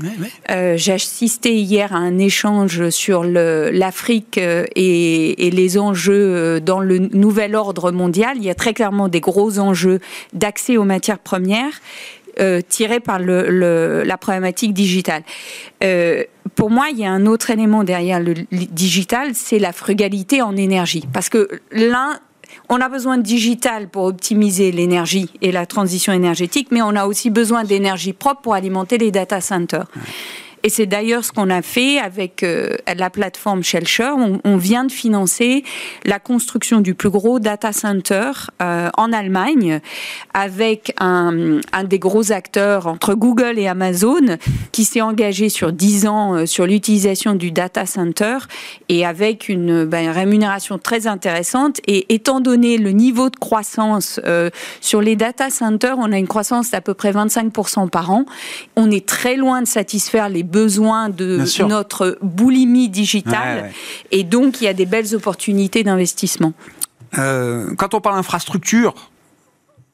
Euh, 0.51 0.77
j'ai 0.77 0.95
assisté 0.95 1.55
hier 1.55 1.95
à 1.95 1.99
un 1.99 2.19
échange 2.19 2.89
sur 2.91 3.23
l'Afrique 3.23 4.39
euh, 4.39 4.65
et, 4.75 5.47
et, 5.47 5.51
les 5.53 5.79
enjeux 5.79 6.61
dans 6.61 6.81
le 6.81 6.99
nouvel 6.99 7.55
ordre 7.55 7.93
mondial. 7.93 8.37
Il 8.37 8.45
y 8.45 8.51
a 8.51 8.57
très 8.57 8.75
clairement 8.75 9.07
des 9.07 9.21
gros 9.21 9.61
enjeux 9.61 10.01
d'accès 10.33 10.77
aux 10.77 10.85
matières 10.85 11.21
premières. 11.21 11.81
Euh, 12.41 12.61
tirés 12.61 13.01
par 13.01 13.19
le, 13.19 14.05
la 14.05 14.17
problématique 14.17 14.73
digitale. 14.73 15.25
Euh, 15.83 16.23
pour 16.55 16.71
moi, 16.71 16.87
il 16.93 16.99
y 16.99 17.05
a 17.05 17.11
un 17.11 17.27
autre 17.27 17.51
élément 17.51 17.83
derrière 17.83 18.21
le 18.21 18.35
digital, 18.53 19.31
c'est 19.35 19.59
la 19.59 19.73
frugalité 19.73 20.41
en 20.41 20.57
énergie. 20.57 21.05
Parce 21.13 21.31
que 21.31 21.49
l'un 21.73 22.21
on 22.69 22.81
a 22.81 22.89
besoin 22.89 23.19
de 23.19 23.23
digital 23.23 23.89
pour 23.89 24.05
optimiser 24.05 24.73
l'énergie 24.73 25.31
et 25.43 25.53
la 25.53 25.67
transition 25.67 26.13
énergétique, 26.13 26.69
mais 26.71 26.83
on 26.83 26.97
a 26.97 27.07
aussi 27.07 27.31
besoin 27.31 27.65
d'énergie 27.65 28.13
propre 28.13 28.43
pour 28.43 28.55
alimenter 28.55 28.99
les 28.99 29.11
data 29.11 29.41
centers. 29.41 29.87
Et 30.63 30.71
c'est 30.71 30.87
d'ailleurs 30.87 31.25
ce 31.25 31.33
qu'on 31.33 31.51
a 31.51 31.63
fait 31.63 31.99
avec 31.99 32.43
euh, 32.43 32.77
la 32.97 33.11
plateforme 33.11 33.63
Shelcher. 33.63 34.11
On, 34.45 34.57
vient 34.57 34.85
de 34.85 34.93
financer 34.93 35.63
la 36.05 36.19
construction 36.19 36.81
du 36.81 36.95
plus 36.95 37.11
gros 37.11 37.39
data 37.39 37.73
center 37.73 38.33
euh, 38.61 38.89
en 38.97 39.13
Allemagne 39.13 39.81
avec 40.35 40.93
un, 40.99 41.61
des 41.85 41.99
gros 42.01 42.33
acteurs 42.33 42.89
entre 42.89 43.15
Google 43.15 43.59
et 43.59 43.69
Amazon 43.69 44.37
qui 44.73 44.85
s'est 44.85 45.01
engagé 45.01 45.49
sur 45.49 45.73
10 45.73 46.07
ans 46.07 46.35
euh, 46.35 46.47
sur 46.47 46.67
l'utilisation 46.67 47.35
du 47.35 47.53
data 47.53 47.87
center 47.87 48.39
et 48.89 49.07
avec 49.07 49.49
une, 49.49 49.85
ben, 49.85 50.11
rémunération 50.11 50.79
très 50.79 51.07
intéressante. 51.07 51.81
Et 51.87 52.13
étant 52.13 52.41
donné 52.41 52.79
le 52.79 52.91
niveau 52.91 53.31
de 53.31 53.37
croissance 53.37 54.21
sur 54.81 55.01
les 55.01 55.15
data 55.15 55.51
centers, 55.51 55.99
on 55.99 56.11
a 56.13 56.19
une 56.19 56.27
croissance 56.27 56.71
d'à 56.71 56.81
peu 56.81 56.95
près 56.95 57.13
25% 57.13 57.89
par 57.89 58.11
an. 58.11 58.25
On 58.77 58.91
est 58.91 59.07
très 59.07 59.37
loin 59.37 59.63
de 59.63 59.67
satisfaire 59.67 60.29
les 60.29 60.43
besoin 60.51 61.09
de 61.09 61.45
notre 61.67 62.19
boulimie 62.23 62.89
digitale. 62.89 63.71
Et 64.11 64.25
donc, 64.25 64.61
il 64.61 64.65
y 64.65 64.69
a 64.69 64.75
des 64.75 64.87
belles 64.87 65.15
opportunités 65.15 65.83
d'investissement. 65.85 66.53
Euh, 67.17 67.75
quand 67.77 67.95
on 67.95 68.01
parle 68.01 68.19
infrastructure, 68.19 68.95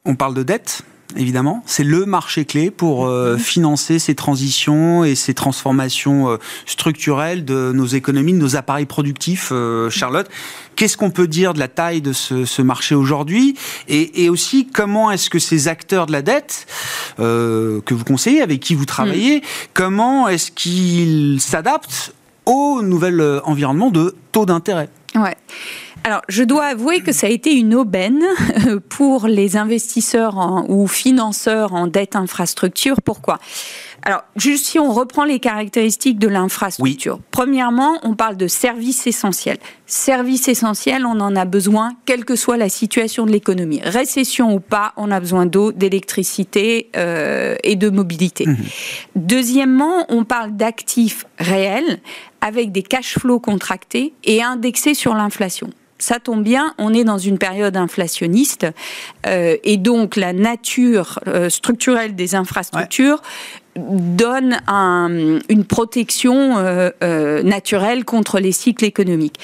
on 0.04 0.16
parle 0.16 0.34
de 0.34 0.42
dette 0.42 0.82
évidemment. 1.16 1.62
C'est 1.66 1.84
le 1.84 2.04
marché 2.06 2.44
clé 2.44 2.70
pour 2.70 3.06
euh, 3.06 3.34
mhm. 3.34 3.38
financer 3.38 3.98
ces 3.98 4.14
transitions 4.14 5.04
et 5.04 5.14
ces 5.14 5.34
transformations 5.34 6.30
euh, 6.30 6.36
structurelles 6.66 7.44
de 7.44 7.72
nos 7.74 7.86
économies, 7.86 8.32
de 8.32 8.38
nos 8.38 8.56
appareils 8.56 8.86
productifs, 8.86 9.50
euh, 9.52 9.90
Charlotte. 9.90 10.28
Qu'est-ce 10.76 10.96
qu'on 10.96 11.10
peut 11.10 11.28
dire 11.28 11.54
de 11.54 11.58
la 11.58 11.68
taille 11.68 12.00
de 12.00 12.12
ce, 12.12 12.62
marché 12.62 12.94
aujourd'hui? 12.94 13.56
Et, 13.88 14.28
aussi 14.28 14.66
comment 14.66 15.10
est-ce 15.10 15.30
que 15.30 15.38
ces 15.38 15.68
acteurs 15.68 16.06
de 16.06 16.12
la 16.12 16.22
dette 16.22 16.66
que 17.18 17.94
vous 17.94 18.04
conseillez, 18.04 18.42
avec 18.42 18.58
qui 18.58 18.74
vous 18.74 18.84
travaillez, 18.84 19.38
mm. 19.38 19.42
comment 19.72 20.26
est-ce 20.26 20.50
qu'ils 20.50 21.40
s'adaptent 21.40 22.12
au 22.44 22.82
nouvel 22.82 23.40
environnement 23.44 23.90
de 23.90 24.16
taux 24.32 24.46
d'intérêt? 24.46 24.88
Ouais. 25.14 25.36
Alors, 26.06 26.20
je 26.28 26.42
dois 26.42 26.66
avouer 26.66 27.00
que 27.00 27.12
ça 27.12 27.28
a 27.28 27.30
été 27.30 27.54
une 27.54 27.74
aubaine 27.74 28.22
pour 28.90 29.26
les 29.26 29.56
investisseurs 29.56 30.66
ou 30.68 30.86
financeurs 30.86 31.72
en 31.72 31.86
dette 31.86 32.14
infrastructure. 32.14 32.96
Pourquoi? 33.02 33.38
Alors, 34.06 34.22
juste 34.36 34.66
si 34.66 34.78
on 34.78 34.92
reprend 34.92 35.24
les 35.24 35.40
caractéristiques 35.40 36.18
de 36.18 36.28
l'infrastructure. 36.28 37.20
Premièrement, 37.30 37.98
on 38.02 38.14
parle 38.14 38.36
de 38.36 38.48
services 38.48 39.06
essentiels. 39.06 39.56
Services 39.86 40.48
essentiels, 40.48 41.06
on 41.06 41.20
en 41.20 41.34
a 41.34 41.46
besoin, 41.46 41.94
quelle 42.04 42.26
que 42.26 42.36
soit 42.36 42.58
la 42.58 42.68
situation 42.68 43.24
de 43.24 43.32
l'économie. 43.32 43.80
Récession 43.82 44.54
ou 44.54 44.60
pas, 44.60 44.92
on 44.98 45.10
a 45.10 45.20
besoin 45.20 45.46
d'eau, 45.46 45.72
d'électricité 45.72 46.90
euh, 46.96 47.56
et 47.64 47.76
de 47.76 47.88
mobilité. 47.88 48.44
Mhm. 48.46 48.56
Deuxièmement, 49.16 50.04
on 50.10 50.24
parle 50.24 50.54
d'actifs 50.54 51.24
réels 51.38 51.98
avec 52.42 52.72
des 52.72 52.82
cash 52.82 53.18
flows 53.18 53.40
contractés 53.40 54.12
et 54.24 54.42
indexés 54.42 54.94
sur 54.94 55.14
l'inflation 55.14 55.70
ça 56.04 56.18
tombe 56.18 56.42
bien, 56.42 56.74
on 56.76 56.92
est 56.92 57.04
dans 57.04 57.18
une 57.18 57.38
période 57.38 57.76
inflationniste 57.76 58.66
euh, 59.26 59.56
et 59.64 59.76
donc 59.76 60.16
la 60.16 60.32
nature 60.32 61.18
euh, 61.26 61.48
structurelle 61.48 62.14
des 62.14 62.34
infrastructures 62.34 63.22
donne 63.76 64.60
une 65.48 65.64
protection 65.64 66.58
euh, 66.58 66.90
euh, 67.02 67.42
naturelle 67.42 68.04
contre 68.04 68.38
les 68.38 68.52
cycles 68.52 68.84
économiques. 68.84 69.38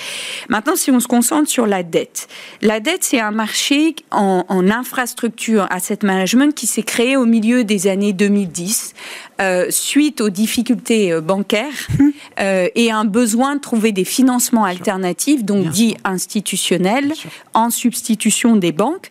Maintenant, 0.48 0.76
si 0.76 0.90
on 0.90 1.00
se 1.00 1.08
concentre 1.08 1.48
sur 1.48 1.66
la 1.66 1.82
dette, 1.82 2.28
la 2.62 2.80
dette, 2.80 3.02
c'est 3.02 3.20
un 3.20 3.30
marché 3.30 3.96
en, 4.10 4.44
infrastructure 4.70 5.66
asset 5.70 5.98
management 6.02 6.54
qui 6.54 6.66
s'est 6.66 6.82
créé 6.82 7.16
au 7.16 7.24
milieu 7.24 7.64
des 7.64 7.86
années 7.86 8.12
2010 8.12 8.94
euh, 9.40 9.66
suite 9.70 10.20
aux 10.20 10.28
difficultés 10.28 11.18
bancaires 11.20 11.88
hum. 11.98 12.12
et 12.38 12.90
un 12.90 13.04
besoin 13.04 13.56
de 13.56 13.60
trouver 13.60 13.92
des 13.92 14.04
financements 14.04 14.64
alternatifs, 14.64 15.44
donc 15.44 15.68
dits 15.68 15.96
institutionnels, 16.04 17.14
en 17.54 17.70
substitution 17.70 18.56
des 18.56 18.72
banques 18.72 19.10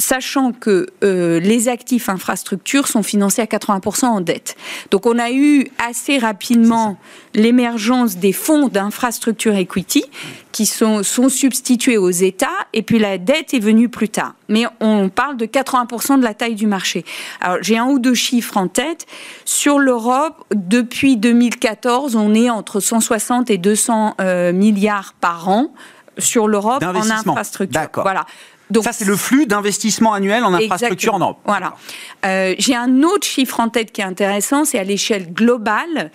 sachant 0.00 0.52
que 0.52 0.86
euh, 1.04 1.38
les 1.40 1.68
actifs 1.68 2.08
infrastructures 2.08 2.88
sont 2.88 3.02
financés 3.02 3.42
à 3.42 3.44
80% 3.44 4.06
en 4.06 4.20
dette. 4.20 4.56
Donc 4.90 5.06
on 5.06 5.18
a 5.18 5.30
eu 5.30 5.68
assez 5.78 6.18
rapidement 6.18 6.98
l'émergence 7.34 8.16
des 8.16 8.32
fonds 8.32 8.68
d'infrastructure 8.68 9.54
equity 9.54 10.04
qui 10.52 10.66
sont, 10.66 11.02
sont 11.02 11.28
substitués 11.28 11.96
aux 11.96 12.10
États 12.10 12.48
et 12.72 12.82
puis 12.82 12.98
la 12.98 13.18
dette 13.18 13.54
est 13.54 13.60
venue 13.60 13.88
plus 13.88 14.08
tard. 14.08 14.34
Mais 14.48 14.64
on 14.80 15.08
parle 15.08 15.36
de 15.36 15.46
80% 15.46 16.18
de 16.18 16.24
la 16.24 16.34
taille 16.34 16.56
du 16.56 16.66
marché. 16.66 17.04
Alors 17.40 17.58
j'ai 17.62 17.78
un 17.78 17.86
ou 17.86 17.98
deux 17.98 18.14
chiffres 18.14 18.56
en 18.56 18.68
tête. 18.68 19.06
Sur 19.44 19.78
l'Europe, 19.78 20.44
depuis 20.54 21.16
2014, 21.16 22.16
on 22.16 22.34
est 22.34 22.50
entre 22.50 22.80
160 22.80 23.50
et 23.50 23.58
200 23.58 24.16
euh, 24.20 24.52
milliards 24.52 25.14
par 25.20 25.48
an 25.48 25.72
sur 26.18 26.48
l'Europe 26.48 26.82
en 26.82 27.10
infrastructure. 27.10 27.88
Voilà. 27.94 28.26
Donc, 28.70 28.84
ça, 28.84 28.92
c'est 28.92 29.04
le 29.04 29.16
flux 29.16 29.46
d'investissement 29.46 30.12
annuel 30.12 30.44
en 30.44 30.54
infrastructure 30.54 31.14
en 31.14 31.18
Europe. 31.18 31.38
Voilà. 31.44 31.74
Euh, 32.24 32.54
j'ai 32.58 32.76
un 32.76 33.02
autre 33.02 33.26
chiffre 33.26 33.60
en 33.60 33.68
tête 33.68 33.92
qui 33.92 34.00
est 34.00 34.04
intéressant, 34.04 34.64
c'est 34.64 34.78
à 34.78 34.84
l'échelle 34.84 35.32
globale 35.32 36.10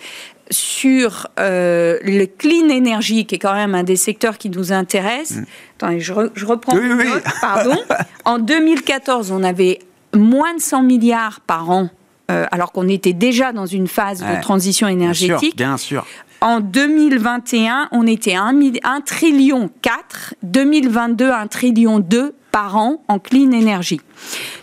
sur 0.50 1.26
euh, 1.40 1.98
le 2.02 2.26
clean 2.26 2.70
energy, 2.70 3.26
qui 3.26 3.34
est 3.34 3.38
quand 3.38 3.54
même 3.54 3.74
un 3.74 3.82
des 3.82 3.96
secteurs 3.96 4.38
qui 4.38 4.48
nous 4.48 4.72
intéresse. 4.72 5.32
Mm. 5.32 5.44
Attendez, 5.76 6.00
je, 6.00 6.12
reprends. 6.12 6.76
Oui, 6.76 6.88
oui. 6.90 7.06
pardon. 7.40 7.76
en 8.24 8.38
2014, 8.38 9.32
on 9.32 9.42
avait 9.42 9.80
moins 10.14 10.54
de 10.54 10.60
100 10.60 10.82
milliards 10.82 11.40
par 11.40 11.70
an 11.70 11.90
euh, 12.30 12.44
alors 12.50 12.72
qu'on 12.72 12.88
était 12.88 13.12
déjà 13.12 13.52
dans 13.52 13.66
une 13.66 13.86
phase 13.86 14.20
de 14.20 14.40
transition 14.40 14.88
énergétique. 14.88 15.56
Bien 15.56 15.76
sûr. 15.76 16.02
Bien 16.02 16.04
sûr. 16.04 16.22
En 16.40 16.60
2021, 16.60 17.88
on 17.92 18.06
était 18.06 18.34
à 18.34 18.42
1, 18.42 19.00
trillion 19.00 19.70
4, 19.82 20.34
2022 20.42 21.30
1 21.30 21.46
trillion 21.46 21.98
2 21.98 22.34
par 22.56 22.74
an 22.74 23.02
en 23.08 23.18
clean 23.18 23.52
energy. 23.52 24.00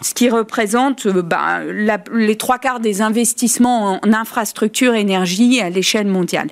Ce 0.01 0.15
qui 0.15 0.27
représente 0.27 1.05
euh, 1.05 1.21
bah, 1.21 1.59
les 2.11 2.37
trois 2.37 2.57
quarts 2.57 2.79
des 2.79 3.03
investissements 3.03 3.99
en 4.03 4.13
infrastructure 4.13 4.95
énergie 4.95 5.61
à 5.61 5.69
l'échelle 5.69 6.07
mondiale. 6.07 6.49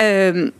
Euh, 0.00 0.50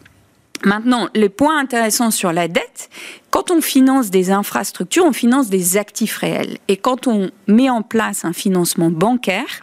Maintenant, 0.65 1.09
les 1.17 1.29
points 1.29 1.59
intéressants 1.59 2.13
sur 2.13 2.33
la 2.33 2.47
dette, 2.47 2.89
quand 3.31 3.51
on 3.51 3.61
finance 3.61 4.11
des 4.11 4.31
infrastructures, 4.31 5.05
on 5.05 5.13
finance 5.13 5.49
des 5.49 5.77
actifs 5.77 6.19
réels. 6.19 6.59
Et 6.69 6.77
quand 6.77 7.09
on 7.09 7.33
met 7.49 7.69
en 7.69 7.83
place 7.83 8.25
un 8.25 8.33
financement 8.33 8.89
bancaire, 8.89 9.61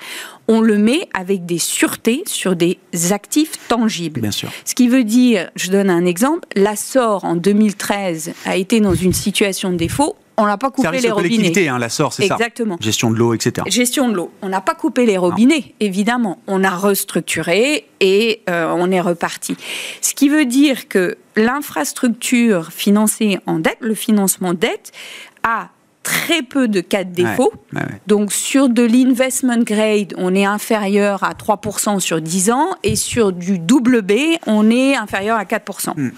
on 0.50 0.60
le 0.60 0.78
met 0.78 1.08
avec 1.14 1.46
des 1.46 1.58
sûretés 1.58 2.24
sur 2.26 2.58
des 2.58 2.80
actifs 3.12 3.54
tangibles. 3.70 4.20
Bien 4.20 4.32
sûr. 4.32 4.50
Ce 4.66 4.76
qui 4.76 4.90
veut 4.90 5.06
dire, 5.06 5.50
je 5.56 5.72
donne 5.72 5.90
un 5.90 6.06
exemple, 6.06 6.50
la 6.58 6.76
SOR 6.76 7.24
en 7.24 7.38
2013 7.38 8.34
a 8.46 8.58
été 8.58 8.82
dans 8.82 8.96
une 8.96 9.14
situation 9.14 9.72
de 9.72 9.78
défaut 9.78 10.18
on 10.40 10.46
n'a 10.46 10.58
pas 10.58 10.72
coupé 10.72 11.00
les 11.00 11.12
robinets. 11.12 11.68
Hein, 11.68 11.80
la 11.80 11.90
SOR, 11.90 12.14
c'est 12.14 12.28
ça. 12.28 12.36
Exactement. 12.36 12.78
Gestion 12.80 13.12
de 13.12 13.18
l'eau, 13.18 13.34
etc. 13.34 13.66
Gestion 13.68 14.10
de 14.10 14.16
l'eau. 14.16 14.32
On 14.42 14.50
n'a 14.50 14.62
pas 14.62 14.76
coupé 14.76 15.06
les 15.06 15.18
robinets, 15.18 15.76
évidemment. 15.80 16.40
On 16.48 16.64
a 16.64 16.70
restructuré 16.70 17.88
et 18.00 18.42
euh, 18.50 18.74
on 18.76 18.92
est 18.92 19.02
reparti. 19.02 19.56
Ce 20.02 20.14
qui 20.14 20.30
veut 20.30 20.46
dire 20.46 20.88
que 20.88 21.18
l'infrastructure 21.36 22.72
financée 22.72 23.40
en 23.46 23.60
dette, 23.60 23.78
le 23.82 23.94
financement 23.94 24.54
dette, 24.54 24.92
a 25.44 25.70
très 26.04 26.42
peu 26.42 26.68
de 26.68 26.82
cas 26.82 27.04
de 27.04 27.14
défaut. 27.14 27.52
Donc 28.08 28.32
sur 28.32 28.70
de 28.70 28.84
l'investment 28.84 29.62
grade, 29.62 30.14
on 30.18 30.34
est 30.34 30.46
inférieur 30.46 31.24
à 31.24 31.34
3% 31.34 32.00
sur 32.00 32.22
10 32.22 32.52
ans 32.52 32.70
et 32.84 32.96
sur 32.96 33.32
du 33.32 33.60
double 33.60 34.02
B, 34.02 34.14
on 34.48 34.70
est 34.72 34.96
inférieur 34.96 35.38
à 35.38 35.44
4%. 35.44 35.94
Hmm. 35.96 36.12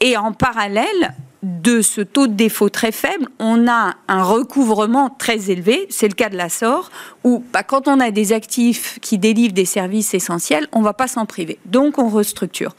Et 0.00 0.16
en 0.16 0.32
parallèle, 0.32 1.14
de 1.42 1.82
ce 1.82 2.00
taux 2.00 2.28
de 2.28 2.34
défaut 2.34 2.68
très 2.68 2.92
faible, 2.92 3.26
on 3.38 3.66
a 3.68 3.96
un 4.06 4.22
recouvrement 4.22 5.10
très 5.10 5.50
élevé. 5.50 5.86
C'est 5.90 6.08
le 6.08 6.14
cas 6.14 6.28
de 6.28 6.36
la 6.36 6.48
SOR, 6.48 6.90
où 7.24 7.44
bah, 7.52 7.64
quand 7.64 7.88
on 7.88 7.98
a 7.98 8.10
des 8.10 8.32
actifs 8.32 8.98
qui 9.00 9.18
délivrent 9.18 9.54
des 9.54 9.64
services 9.64 10.14
essentiels, 10.14 10.68
on 10.72 10.80
ne 10.80 10.84
va 10.84 10.92
pas 10.92 11.08
s'en 11.08 11.26
priver. 11.26 11.58
Donc 11.64 11.98
on 11.98 12.08
restructure. 12.08 12.76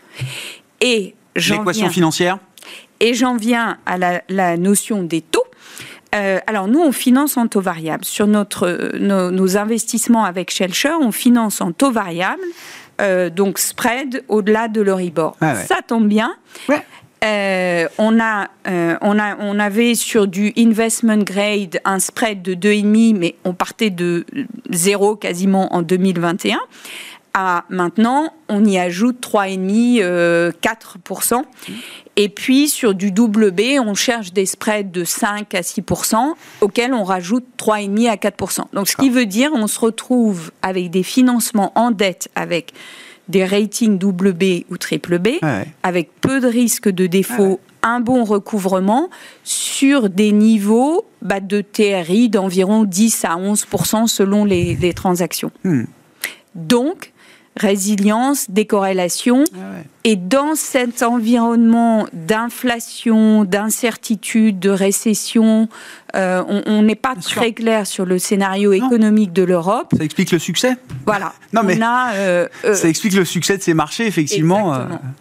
Et 0.80 1.16
L'équation 1.36 1.90
financière? 1.90 2.38
Et 3.00 3.14
j'en 3.14 3.36
viens 3.36 3.78
à 3.86 3.98
la, 3.98 4.58
notion 4.58 5.04
des 5.04 5.22
taux. 5.22 5.44
Euh, 6.16 6.40
alors 6.48 6.68
nous, 6.68 6.80
on 6.80 6.92
finance 6.92 7.38
en 7.38 7.48
taux 7.48 7.60
variable. 7.60 8.06
Sur 8.06 8.28
notre, 8.28 8.96
nos, 8.98 9.58
investissements 9.58 10.24
avec 10.24 10.52
Shelcher, 10.52 10.94
on 11.02 11.12
finance 11.12 11.60
en 11.60 11.72
taux 11.72 11.92
variable, 11.92 12.44
euh, 13.02 13.30
donc 13.30 13.60
spread 13.60 14.24
au-delà 14.30 14.68
de 14.68 14.82
l'Euribor. 14.82 15.36
Ah 15.42 15.56
Ça 15.56 15.78
tombe 15.86 16.08
bien. 16.08 16.36
Euh, 17.24 17.88
on, 17.98 18.20
a, 18.20 18.50
euh, 18.68 18.98
on, 19.02 19.18
a, 19.18 19.38
on 19.40 19.60
avait 19.60 19.96
sur 19.96 20.28
du 20.28 20.52
investment 20.58 21.20
grade 21.24 21.80
un 21.86 22.00
spread 22.00 22.42
de 22.42 22.54
2,5, 22.54 23.16
mais 23.18 23.36
on 23.46 23.54
partait 23.54 23.90
de 23.92 24.26
zéro 24.70 25.16
quasiment 25.16 25.74
en 25.74 25.82
2021. 25.82 26.60
À 27.36 27.64
maintenant, 27.70 28.32
on 28.48 28.64
y 28.64 28.78
ajoute 28.78 29.26
3,5, 29.26 30.52
4%. 30.62 31.34
Euh, 31.34 31.42
Et 32.16 32.30
puis 32.30 32.70
sur 32.70 32.94
du 32.94 33.12
double 33.12 33.52
B, 33.52 33.80
on 33.84 33.96
cherche 33.96 34.34
des 34.34 34.46
spreads 34.46 34.92
de 34.92 35.04
5 35.04 35.56
à 35.56 35.62
6%, 35.62 36.34
auxquels 36.62 36.94
on 36.94 37.04
rajoute 37.04 37.46
3,5 37.58 38.10
à 38.10 38.18
4%. 38.18 38.66
Donc 38.74 38.88
ce 38.88 38.98
qui 38.98 39.10
veut 39.10 39.26
dire 39.26 39.52
on 39.56 39.66
se 39.66 39.80
retrouve 39.80 40.52
avec 40.62 40.92
des 40.92 41.04
financements 41.04 41.72
en 41.74 41.90
dette 41.90 42.30
avec 42.36 42.74
des 43.28 43.46
ratings 43.46 43.98
double 43.98 44.34
B 44.34 44.66
ou 44.70 44.78
triple 44.78 45.20
B, 45.20 45.30
avec 45.84 46.10
peu 46.22 46.40
de 46.40 46.48
risques 46.48 46.90
de 46.90 47.08
défaut, 47.08 47.60
un 47.82 48.00
bon 48.00 48.24
recouvrement 48.24 49.10
sur 49.44 50.10
des 50.10 50.32
niveaux 50.32 51.06
bah, 51.22 51.40
de 51.40 51.62
TRI 51.62 52.30
d'environ 52.30 52.84
10 52.84 53.26
à 53.26 53.36
11% 53.36 54.08
selon 54.08 54.46
les, 54.46 54.94
transactions. 54.94 55.52
Hmm. 55.64 55.84
Donc, 56.56 57.14
résilience, 57.58 58.50
décorrélation. 58.50 59.44
Ah 59.56 59.82
Et 60.06 60.18
dans 60.18 60.56
cet 60.56 61.02
environnement 61.02 62.08
d'inflation, 62.12 63.46
d'incertitude, 63.46 64.60
de 64.60 64.70
récession, 64.70 65.70
euh, 66.16 66.44
on 66.48 66.84
n'est 66.84 66.96
pas 66.96 67.16
très 67.16 67.54
clair 67.54 67.88
sur 67.88 68.06
le 68.06 68.20
scénario 68.20 68.72
économique 68.74 69.34
de 69.34 69.44
l'Europe. 69.44 69.94
Ça 69.98 70.04
explique 70.04 70.32
le 70.32 70.38
succès? 70.40 70.76
Voilà. 71.06 71.34
Non, 71.54 71.64
mais 71.64 71.80
euh, 71.82 72.48
euh, 72.66 72.76
ça 72.76 72.88
explique 72.88 73.14
le 73.14 73.26
succès 73.26 73.58
de 73.58 73.64
ces 73.64 73.74
marchés, 73.74 74.06
effectivement, 74.06 74.78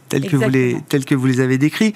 tels, 0.08 0.28
que 0.28 0.36
vous 0.36 0.50
les, 0.50 0.76
tels 0.88 1.06
que 1.06 1.14
vous 1.14 1.26
les 1.26 1.40
avez 1.40 1.56
décrits. 1.56 1.94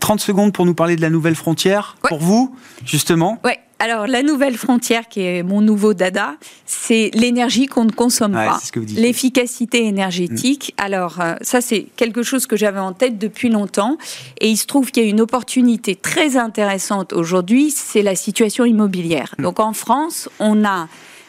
30 0.00 0.18
secondes 0.18 0.52
pour 0.52 0.66
nous 0.66 0.74
parler 0.74 0.96
de 0.96 1.02
la 1.02 1.10
nouvelle 1.10 1.36
frontière, 1.36 1.96
pour 2.02 2.18
vous, 2.18 2.56
justement. 2.84 3.38
Oui. 3.44 3.52
Alors, 3.80 4.06
la 4.06 4.22
nouvelle 4.22 4.56
frontière, 4.56 5.08
qui 5.08 5.20
est 5.20 5.42
mon 5.42 5.60
nouveau 5.60 5.94
dada, 5.94 6.36
c'est 6.64 7.10
l'énergie 7.12 7.66
qu'on 7.66 7.84
ne 7.84 7.92
consomme 7.92 8.32
pas. 8.32 8.58
L'efficacité 8.96 9.84
énergétique. 9.84 10.74
Mm. 10.78 10.82
Alors, 10.82 11.18
ça, 11.42 11.60
c'est 11.60 11.88
quelque 11.96 12.13
chose 12.22 12.46
que 12.46 12.56
j'avais 12.56 12.80
en 12.80 12.92
tête 12.92 13.18
depuis 13.18 13.48
longtemps. 13.48 13.96
Et 14.40 14.48
il 14.48 14.56
se 14.56 14.66
trouve 14.66 14.90
qu'il 14.90 15.02
y 15.02 15.06
a 15.06 15.10
une 15.10 15.20
opportunité 15.20 15.96
très 15.96 16.36
intéressante 16.36 17.12
aujourd'hui, 17.12 17.70
c'est 17.70 18.02
la 18.02 18.14
situation 18.14 18.64
immobilière. 18.64 19.34
Mm. 19.38 19.42
Donc, 19.42 19.60
en 19.60 19.72
France, 19.72 20.28
on 20.38 20.64
a 20.64 20.88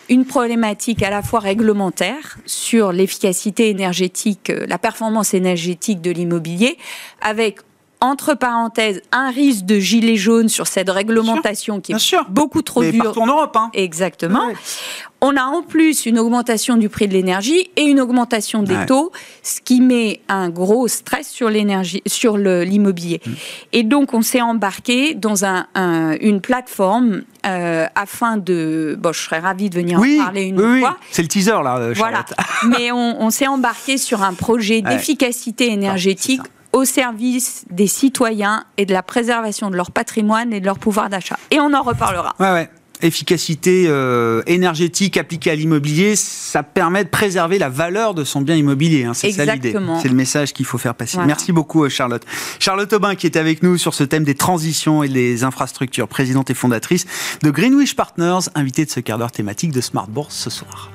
une 0.10 0.26
problématique 0.26 1.02
à 1.04 1.10
la 1.10 1.22
fois 1.22 1.40
réglementaire 1.40 2.38
sur 2.46 2.92
l'efficacité 2.92 3.70
énergétique, 3.70 4.50
euh, 4.50 4.66
la 4.68 4.78
performance 4.78 5.34
énergétique 5.34 6.02
de 6.02 6.12
l'immobilier, 6.12 6.78
avec 7.22 7.60
entre 8.06 8.34
parenthèses, 8.36 9.02
un 9.12 9.30
risque 9.32 9.66
de 9.66 9.80
gilet 9.80 10.16
jaune 10.16 10.48
sur 10.50 10.68
cette 10.68 10.90
réglementation 10.90 11.82
qui 11.82 11.92
est 11.94 12.16
beaucoup 12.30 12.62
trop 12.62 12.82
Mais 12.82 12.92
dure. 12.92 13.04
Partout 13.06 13.22
en 13.22 13.28
Europe, 13.28 13.56
hein. 13.58 13.70
Exactement. 13.74 14.42
On 15.22 15.36
a 15.38 15.44
en 15.44 15.64
plus 15.64 16.06
une 16.06 16.20
augmentation 16.20 16.76
du 16.78 16.88
prix 16.88 17.08
de 17.08 17.14
l'énergie 17.14 17.70
et 17.78 17.82
une 17.84 18.00
augmentation 18.00 18.62
des 18.62 18.76
Ouais. 18.76 18.86
taux, 18.86 19.12
ce 19.42 19.60
qui 19.60 19.82
met 19.82 20.22
un 20.30 20.50
gros 20.50 20.88
stress 20.88 21.28
sur 21.30 21.50
l'énergie, 21.50 22.04
sur 22.06 22.38
l'immobilier. 22.38 23.22
Mm. 23.26 23.32
Et 23.74 23.84
donc, 23.84 24.14
on 24.14 24.22
s'est 24.22 24.42
embarqué 24.42 25.16
dans 25.16 25.44
un, 25.46 25.66
un- 25.74 26.16
une 26.22 26.42
plateforme 26.42 27.24
euh, 27.46 27.88
afin 27.96 28.38
de. 28.38 28.96
Bon, 29.00 29.14
je 29.14 29.20
serais 29.22 29.40
ravie 29.40 29.70
de 29.70 29.76
venir 29.76 30.00
Oui, 30.00 30.20
en 30.20 30.26
parler 30.26 30.44
une 30.44 30.60
oui, 30.60 30.68
oui. 30.74 30.80
fois. 30.82 30.98
c'est 31.12 31.22
le 31.24 31.28
teaser 31.28 31.52
là, 31.64 31.78
euh, 31.78 31.94
Voilà. 31.96 32.24
Mais 32.68 32.92
on, 32.92 33.22
on 33.22 33.30
s'est 33.32 33.48
embarqué 33.48 33.98
sur 33.98 34.22
un 34.22 34.34
projet 34.34 34.82
d'efficacité 34.82 35.72
énergétique 35.72 36.42
au 36.76 36.84
service 36.84 37.64
des 37.72 37.88
citoyens 37.88 38.66
et 38.78 38.86
de 38.86 38.92
la 38.92 39.02
préservation 39.02 39.70
de 39.72 39.78
leur 39.78 39.92
patrimoine 39.92 40.52
et 40.52 40.60
de 40.60 40.66
leur 40.66 40.78
pouvoir 40.78 41.10
d'achat. 41.10 41.40
Et 41.50 41.60
on 41.62 41.74
en 41.74 41.82
reparlera. 41.82 42.36
Ouais, 42.40 42.52
ouais. 42.52 42.70
Efficacité 43.02 43.86
euh, 43.88 44.42
énergétique 44.46 45.16
appliquée 45.18 45.52
à 45.52 45.56
l'immobilier, 45.56 46.16
ça 46.18 46.64
permet 46.64 47.04
de 47.06 47.10
préserver 47.10 47.60
la 47.60 47.70
valeur 47.70 48.14
de 48.14 48.24
son 48.26 48.42
bien 48.42 48.56
immobilier. 48.56 49.06
hein. 49.06 49.14
C'est 49.14 49.32
ça 49.32 49.46
l'idée. 49.46 49.70
Exactement. 49.70 50.00
C'est 50.02 50.08
le 50.10 50.16
message 50.16 50.52
qu'il 50.54 50.66
faut 50.66 50.78
faire 50.78 50.96
passer. 50.96 51.16
Voilà. 51.16 51.28
Merci 51.28 51.54
beaucoup, 51.54 51.86
euh, 51.86 51.90
Charlotte. 51.90 52.24
Charlotte 52.60 52.92
Aubin, 52.94 53.16
qui 53.16 53.26
est 53.26 53.38
avec 53.38 53.64
nous 53.64 53.78
sur 53.78 53.94
ce 53.94 54.04
thème 54.04 54.24
des 54.26 54.36
transitions 54.36 55.02
et 55.04 55.10
des 55.10 55.44
infrastructures, 55.46 56.08
présidente 56.10 56.50
et 56.50 56.54
fondatrice 56.54 57.06
de 57.42 57.52
Greenwich 57.52 57.96
Partners, 57.96 58.50
invitée 58.54 58.84
de 58.86 58.90
ce 58.92 59.00
quart 59.00 59.18
d'heure 59.18 59.32
thématique 59.32 59.72
de 59.72 59.82
Smart 59.82 60.08
Bourse 60.08 60.36
ce 60.36 60.50
soir. 60.50 60.90